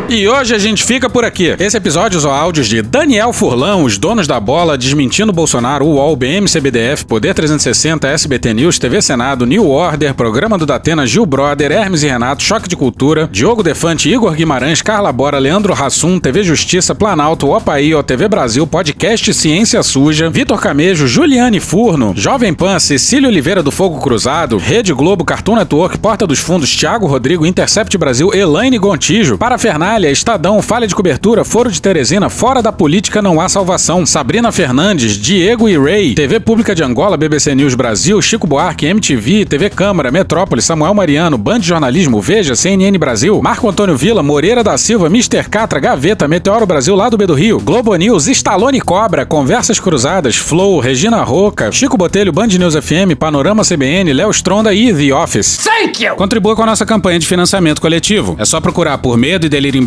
E 0.10 0.26
hoje 0.26 0.55
a 0.55 0.58
gente 0.58 0.86
fica 0.86 1.10
por 1.10 1.26
aqui. 1.26 1.53
Esse 1.60 1.76
episódio 1.76 2.18
usou 2.18 2.32
áudios 2.32 2.68
de 2.68 2.82
Daniel 2.82 3.34
Furlan, 3.34 3.76
os 3.84 3.97
donos 3.97 4.26
da 4.26 4.39
bola, 4.39 4.78
desmentindo 4.78 5.34
Bolsonaro, 5.34 5.86
UOL, 5.86 6.16
BM, 6.16 6.47
CBDF, 6.47 7.05
Poder 7.05 7.34
360, 7.34 8.08
SBT 8.08 8.53
News, 8.53 8.80
TV 8.80 9.01
Senado, 9.01 9.45
New 9.45 9.70
Order, 9.70 10.14
Programa 10.14 10.58
do 10.58 10.66
Datena, 10.66 11.05
Gil 11.05 11.26
Brother, 11.26 11.74
Hermes 11.74 12.03
e 12.03 12.08
Renato, 12.08 12.41
Choque 12.41 12.70
de 12.70 12.78
Cultura, 12.78 13.28
Diogo 13.30 13.62
Defante, 13.62 14.10
Igor 14.10 14.34
Guimarães, 14.34 14.82
Carla 14.82 15.12
Bora, 15.12 15.39
Leandro 15.39 15.74
Rassum, 15.74 16.22
TV 16.22 16.41
Justiça, 16.41 16.95
Planalto, 16.95 17.49
Opaí, 17.49 17.93
OTV 17.93 18.30
Brasil, 18.30 18.66
Podcast 18.66 19.34
Ciência 19.34 19.84
Suja, 19.84 20.30
Vitor 20.30 20.62
Camejo, 20.62 21.05
Juliane 21.05 21.60
Furno, 21.60 22.14
Jovem 22.16 22.53
Pan, 22.53 22.80
Cecília 22.80 23.28
Oliveira 23.28 23.62
do 23.62 23.72
Fogo 23.72 23.99
Cruzado, 23.99 24.58
Rede 24.58 24.93
Globo, 24.93 25.26
Cartoon 25.26 25.55
Network, 25.58 25.97
Porta 25.97 26.26
dos 26.26 26.39
Fundos, 26.39 26.74
Thiago 26.74 27.08
Rodrigo, 27.08 27.45
Intercept 27.45 27.97
Brasil, 27.97 28.34
Elaine 28.34 28.78
Gontijo, 28.78 29.38
Para 29.38 29.58
Itália, 29.97 30.11
Estadão, 30.11 30.61
Falha 30.61 30.85
de 30.85 30.93
Cobertura, 30.93 31.43
Foro 31.43 31.71
de 31.71 31.81
Teresina, 31.81 32.29
Fora 32.29 32.61
da 32.61 32.71
Política 32.71 33.19
Não 33.19 33.41
Há 33.41 33.49
Salvação, 33.49 34.05
Sabrina 34.05 34.51
Fernandes, 34.51 35.17
Diego 35.17 35.67
e 35.67 35.75
Ray, 35.75 36.13
TV 36.13 36.39
Pública 36.39 36.75
de 36.75 36.83
Angola, 36.83 37.17
BBC 37.17 37.55
News 37.55 37.73
Brasil, 37.73 38.21
Chico 38.21 38.45
Buarque, 38.45 38.85
MTV, 38.85 39.45
TV 39.45 39.71
Câmara, 39.71 40.11
Metrópole, 40.11 40.61
Samuel 40.61 40.93
Mariano, 40.93 41.35
Band 41.35 41.61
de 41.61 41.69
Jornalismo, 41.69 42.21
Veja, 42.21 42.55
CNN 42.55 42.95
Brasil, 42.99 43.41
Marco 43.41 43.67
Antônio 43.67 43.97
Vila, 43.97 44.21
Moreira 44.21 44.63
da 44.63 44.77
Silva, 44.77 45.07
Mr. 45.07 45.49
Catra, 45.49 45.79
Gaveta, 45.79 46.27
Meteoro 46.27 46.67
Brasil, 46.67 46.95
lá 46.95 47.09
do 47.09 47.17
B 47.17 47.25
do 47.25 47.33
Rio, 47.33 47.59
Globo 47.59 47.95
News, 47.95 48.27
Stallone 48.27 48.79
Cobra, 48.79 49.25
Conversas 49.25 49.79
Cruzadas, 49.79 50.35
Flow, 50.35 50.79
Regina 50.79 51.23
Roca, 51.23 51.71
Chico 51.71 51.97
Botelho, 51.97 52.31
Band 52.31 52.49
News 52.49 52.75
FM, 52.75 53.17
Panorama 53.17 53.63
CBN, 53.63 54.13
Léo 54.13 54.29
Stronda 54.29 54.71
e 54.75 54.93
The 54.93 55.11
Office. 55.11 55.57
Thank 55.63 56.03
you! 56.05 56.15
Contribua 56.15 56.55
com 56.55 56.61
a 56.61 56.67
nossa 56.67 56.85
campanha 56.85 57.17
de 57.17 57.25
financiamento 57.25 57.81
coletivo. 57.81 58.35
É 58.37 58.45
só 58.45 58.61
procurar 58.61 58.99
por 58.99 59.17
Medo 59.17 59.47
e 59.47 59.49
Delírio 59.49 59.81
em 59.81 59.86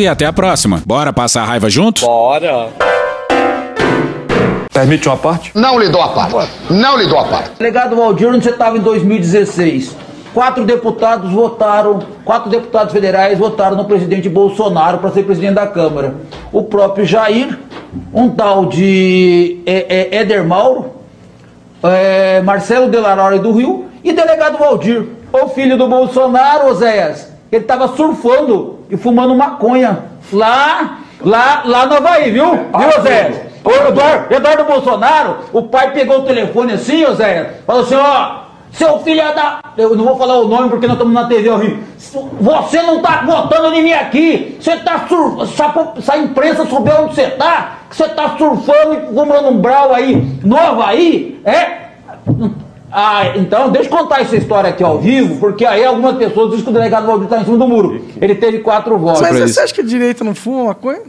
e 0.00 0.08
até 0.08 0.26
a 0.26 0.32
próxima. 0.32 0.82
Bora 0.84 1.12
passar 1.12 1.42
a 1.42 1.44
raiva 1.44 1.70
junto? 1.70 2.04
Bora! 2.04 2.68
Permite 4.72 5.08
uma 5.08 5.16
parte? 5.16 5.52
Não 5.54 5.78
lhe 5.78 5.88
dou 5.88 6.02
a 6.02 6.08
parte. 6.08 6.50
Não 6.68 6.98
lhe 6.98 7.06
dou 7.06 7.18
a 7.18 7.24
parte. 7.24 7.50
Delegado 7.58 7.94
Valdir, 7.94 8.28
onde 8.28 8.44
você 8.44 8.50
estava 8.50 8.76
em 8.76 8.80
2016? 8.80 9.96
Quatro 10.34 10.64
deputados 10.64 11.32
votaram, 11.32 12.00
quatro 12.24 12.50
deputados 12.50 12.92
federais 12.92 13.38
votaram 13.38 13.76
no 13.76 13.84
presidente 13.84 14.28
Bolsonaro 14.28 14.98
para 14.98 15.10
ser 15.10 15.22
presidente 15.24 15.54
da 15.54 15.66
Câmara. 15.66 16.14
O 16.52 16.64
próprio 16.64 17.04
Jair, 17.04 17.58
um 18.12 18.28
tal 18.30 18.66
de 18.66 19.60
é, 19.64 20.12
é, 20.12 20.16
Éder 20.20 20.44
Mauro, 20.44 20.92
é, 21.82 22.40
Marcelo 22.42 22.88
Delarore 22.88 23.38
do 23.38 23.52
Rio 23.52 23.86
e 24.02 24.12
delegado 24.12 24.58
Valdir. 24.58 25.06
O 25.32 25.48
filho 25.48 25.76
do 25.76 25.88
Bolsonaro, 25.88 26.68
Oséias, 26.68 27.32
ele 27.50 27.62
estava 27.62 27.88
surfando 27.88 28.80
e 28.90 28.96
fumando 28.96 29.34
maconha 29.34 30.04
lá, 30.32 30.98
lá, 31.20 31.62
lá 31.64 31.86
no 31.86 31.94
Havaí, 31.96 32.30
viu? 32.30 32.50
Viu, 32.50 32.98
Oséias? 32.98 33.48
O 33.64 33.70
Eduardo, 33.70 34.34
Eduardo 34.34 34.64
Bolsonaro, 34.64 35.36
o 35.52 35.62
pai 35.62 35.92
pegou 35.92 36.20
o 36.20 36.22
telefone 36.22 36.72
assim, 36.72 37.04
Oséias, 37.04 37.48
falou 37.66 37.82
assim, 37.82 37.96
ó, 37.96 38.48
seu 38.72 38.98
filho 39.00 39.20
é 39.20 39.34
da. 39.34 39.60
Eu 39.76 39.96
não 39.96 40.04
vou 40.04 40.16
falar 40.16 40.36
o 40.36 40.48
nome 40.48 40.68
porque 40.68 40.86
nós 40.86 40.96
estamos 40.96 41.14
na 41.14 41.26
TV 41.26 41.48
ao 41.48 41.58
vivo. 41.58 41.82
Você 42.40 42.82
não 42.82 43.00
tá 43.00 43.22
votando 43.24 43.74
em 43.74 43.82
mim 43.82 43.92
aqui. 43.92 44.56
Você 44.60 44.76
tá 44.76 45.06
surfando. 45.08 46.00
Se, 46.02 46.12
a 46.12 46.18
imprensa 46.18 46.66
souber 46.66 47.00
onde 47.00 47.14
você 47.14 47.30
tá, 47.30 47.78
que 47.88 47.96
você 47.96 48.08
tá 48.08 48.36
surfando 48.36 48.94
e 48.94 49.14
fumando 49.14 49.48
um 49.48 49.58
brau 49.58 49.94
aí, 49.94 50.16
no 50.44 50.56
Havaí, 50.56 51.40
é? 51.44 51.88
Ah, 52.90 53.36
então 53.36 53.70
deixa 53.70 53.88
eu 53.88 53.96
contar 53.96 54.22
essa 54.22 54.36
história 54.36 54.70
aqui 54.70 54.82
ao 54.82 54.98
vivo, 54.98 55.38
porque 55.38 55.64
aí 55.64 55.84
algumas 55.84 56.16
pessoas 56.16 56.50
dizem 56.50 56.64
que 56.64 56.70
o 56.70 56.72
delegado 56.72 57.06
Valdir 57.06 57.28
tá 57.28 57.40
em 57.40 57.44
cima 57.44 57.58
do 57.58 57.68
muro. 57.68 58.04
Ele 58.20 58.34
teve 58.34 58.60
quatro 58.60 58.96
votos. 58.98 59.20
Mas 59.20 59.38
você 59.38 59.60
acha 59.60 59.74
que 59.74 59.80
a 59.80 59.84
direita 59.84 60.24
não 60.24 60.34
fuma 60.34 60.64
maconha? 60.64 61.02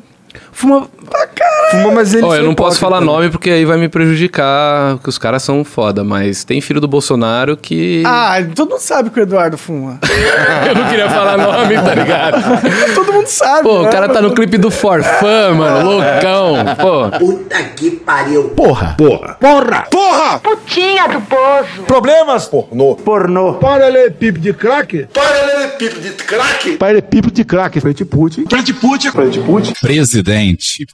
Fuma 0.51 0.87
pra 1.09 1.27
caralho. 1.27 1.71
Fuma, 1.71 1.95
mas 1.95 2.13
ele 2.13 2.25
Ó, 2.25 2.35
eu 2.35 2.43
não 2.43 2.55
posso 2.55 2.79
falar 2.79 3.01
nome 3.01 3.29
porque 3.29 3.49
aí 3.49 3.65
vai 3.65 3.77
me 3.77 3.87
prejudicar, 3.87 4.95
porque 4.95 5.09
os 5.09 5.17
caras 5.17 5.43
são 5.43 5.63
foda, 5.63 6.03
mas 6.03 6.43
tem 6.43 6.61
filho 6.61 6.81
do 6.81 6.87
Bolsonaro 6.87 7.55
que. 7.55 8.03
Ah, 8.05 8.37
todo 8.55 8.71
mundo 8.71 8.81
sabe 8.81 9.09
que 9.09 9.19
o 9.19 9.23
Eduardo 9.23 9.57
fuma. 9.57 9.99
eu 10.67 10.75
não 10.75 10.89
queria 10.89 11.09
falar 11.09 11.37
nome, 11.37 11.75
tá 11.75 11.95
ligado? 11.95 12.41
todo 12.95 13.13
mundo 13.13 13.27
sabe. 13.27 13.63
Pô, 13.63 13.81
né? 13.81 13.89
o 13.89 13.91
cara 13.91 14.09
tá 14.09 14.21
no 14.21 14.33
clipe 14.33 14.57
do 14.57 14.71
Forfã, 14.71 15.53
mano, 15.53 15.91
loucão. 15.91 16.55
Pô. 16.79 17.17
Puta 17.17 17.63
que 17.75 17.91
pariu. 17.91 18.49
Porra. 18.49 18.95
Porra. 18.97 19.37
Porra. 19.39 19.87
Porra! 19.89 20.39
Putinha 20.39 21.07
do 21.07 21.21
poço. 21.21 21.83
Problemas? 21.85 22.45
Pornô. 22.47 22.95
Pornô. 22.95 23.53
Paralelepípedo 23.55 24.39
de 24.39 24.53
crack? 24.53 25.07
Paralelepípedo 25.13 26.01
de 26.01 26.09
crack? 26.23 26.77
Paralelepípedo 26.77 27.33
de 27.33 27.43
crack. 27.43 27.79
Frente 27.79 28.05
Putin. 28.05 28.45
Frente 28.49 28.73
Putin. 28.73 29.11
Frente 29.11 29.39
Putin. 29.39 29.73
Presidente, 29.81 30.28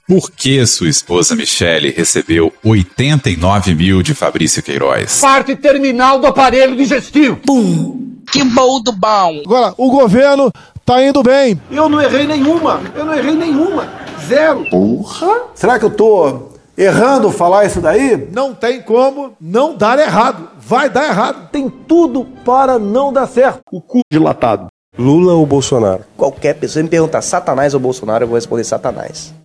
por 0.07 0.31
que 0.31 0.65
sua 0.65 0.89
esposa 0.89 1.36
Michele 1.36 1.91
recebeu 1.91 2.53
89 2.63 3.75
mil 3.75 4.01
de 4.01 4.13
Fabrício 4.13 4.61
Queiroz? 4.61 5.19
Parte 5.19 5.55
terminal 5.55 6.19
do 6.19 6.27
aparelho 6.27 6.75
digestivo. 6.75 7.38
Pum. 7.45 8.15
Que 8.31 8.43
bom 8.43 8.81
do 8.81 8.91
bom. 8.91 9.41
Agora, 9.45 9.73
o 9.77 9.89
governo 9.89 10.51
tá 10.86 11.03
indo 11.03 11.21
bem. 11.23 11.59
Eu 11.71 11.88
não 11.88 12.01
errei 12.01 12.25
nenhuma. 12.25 12.81
Eu 12.95 13.05
não 13.05 13.13
errei 13.13 13.36
nenhuma. 13.36 13.88
Zero. 14.27 14.65
Porra. 14.69 15.43
Será 15.53 15.77
que 15.77 15.86
eu 15.86 15.91
tô 15.91 16.49
errando 16.77 17.31
falar 17.31 17.65
isso 17.65 17.79
daí? 17.79 18.27
Não 18.31 18.53
tem 18.53 18.81
como 18.81 19.33
não 19.39 19.75
dar 19.75 19.99
errado. 19.99 20.49
Vai 20.59 20.89
dar 20.89 21.07
errado. 21.07 21.49
Tem 21.51 21.69
tudo 21.69 22.25
para 22.43 22.79
não 22.79 23.13
dar 23.13 23.27
certo. 23.27 23.61
O 23.71 23.81
cu 23.81 24.01
dilatado. 24.11 24.67
Lula 24.97 25.33
ou 25.33 25.45
Bolsonaro? 25.45 26.05
Qualquer 26.15 26.55
pessoa 26.55 26.81
me 26.81 26.89
perguntar 26.89 27.21
Satanás 27.21 27.73
ou 27.73 27.79
Bolsonaro, 27.81 28.23
eu 28.23 28.27
vou 28.29 28.35
responder 28.35 28.63
Satanás. 28.63 29.35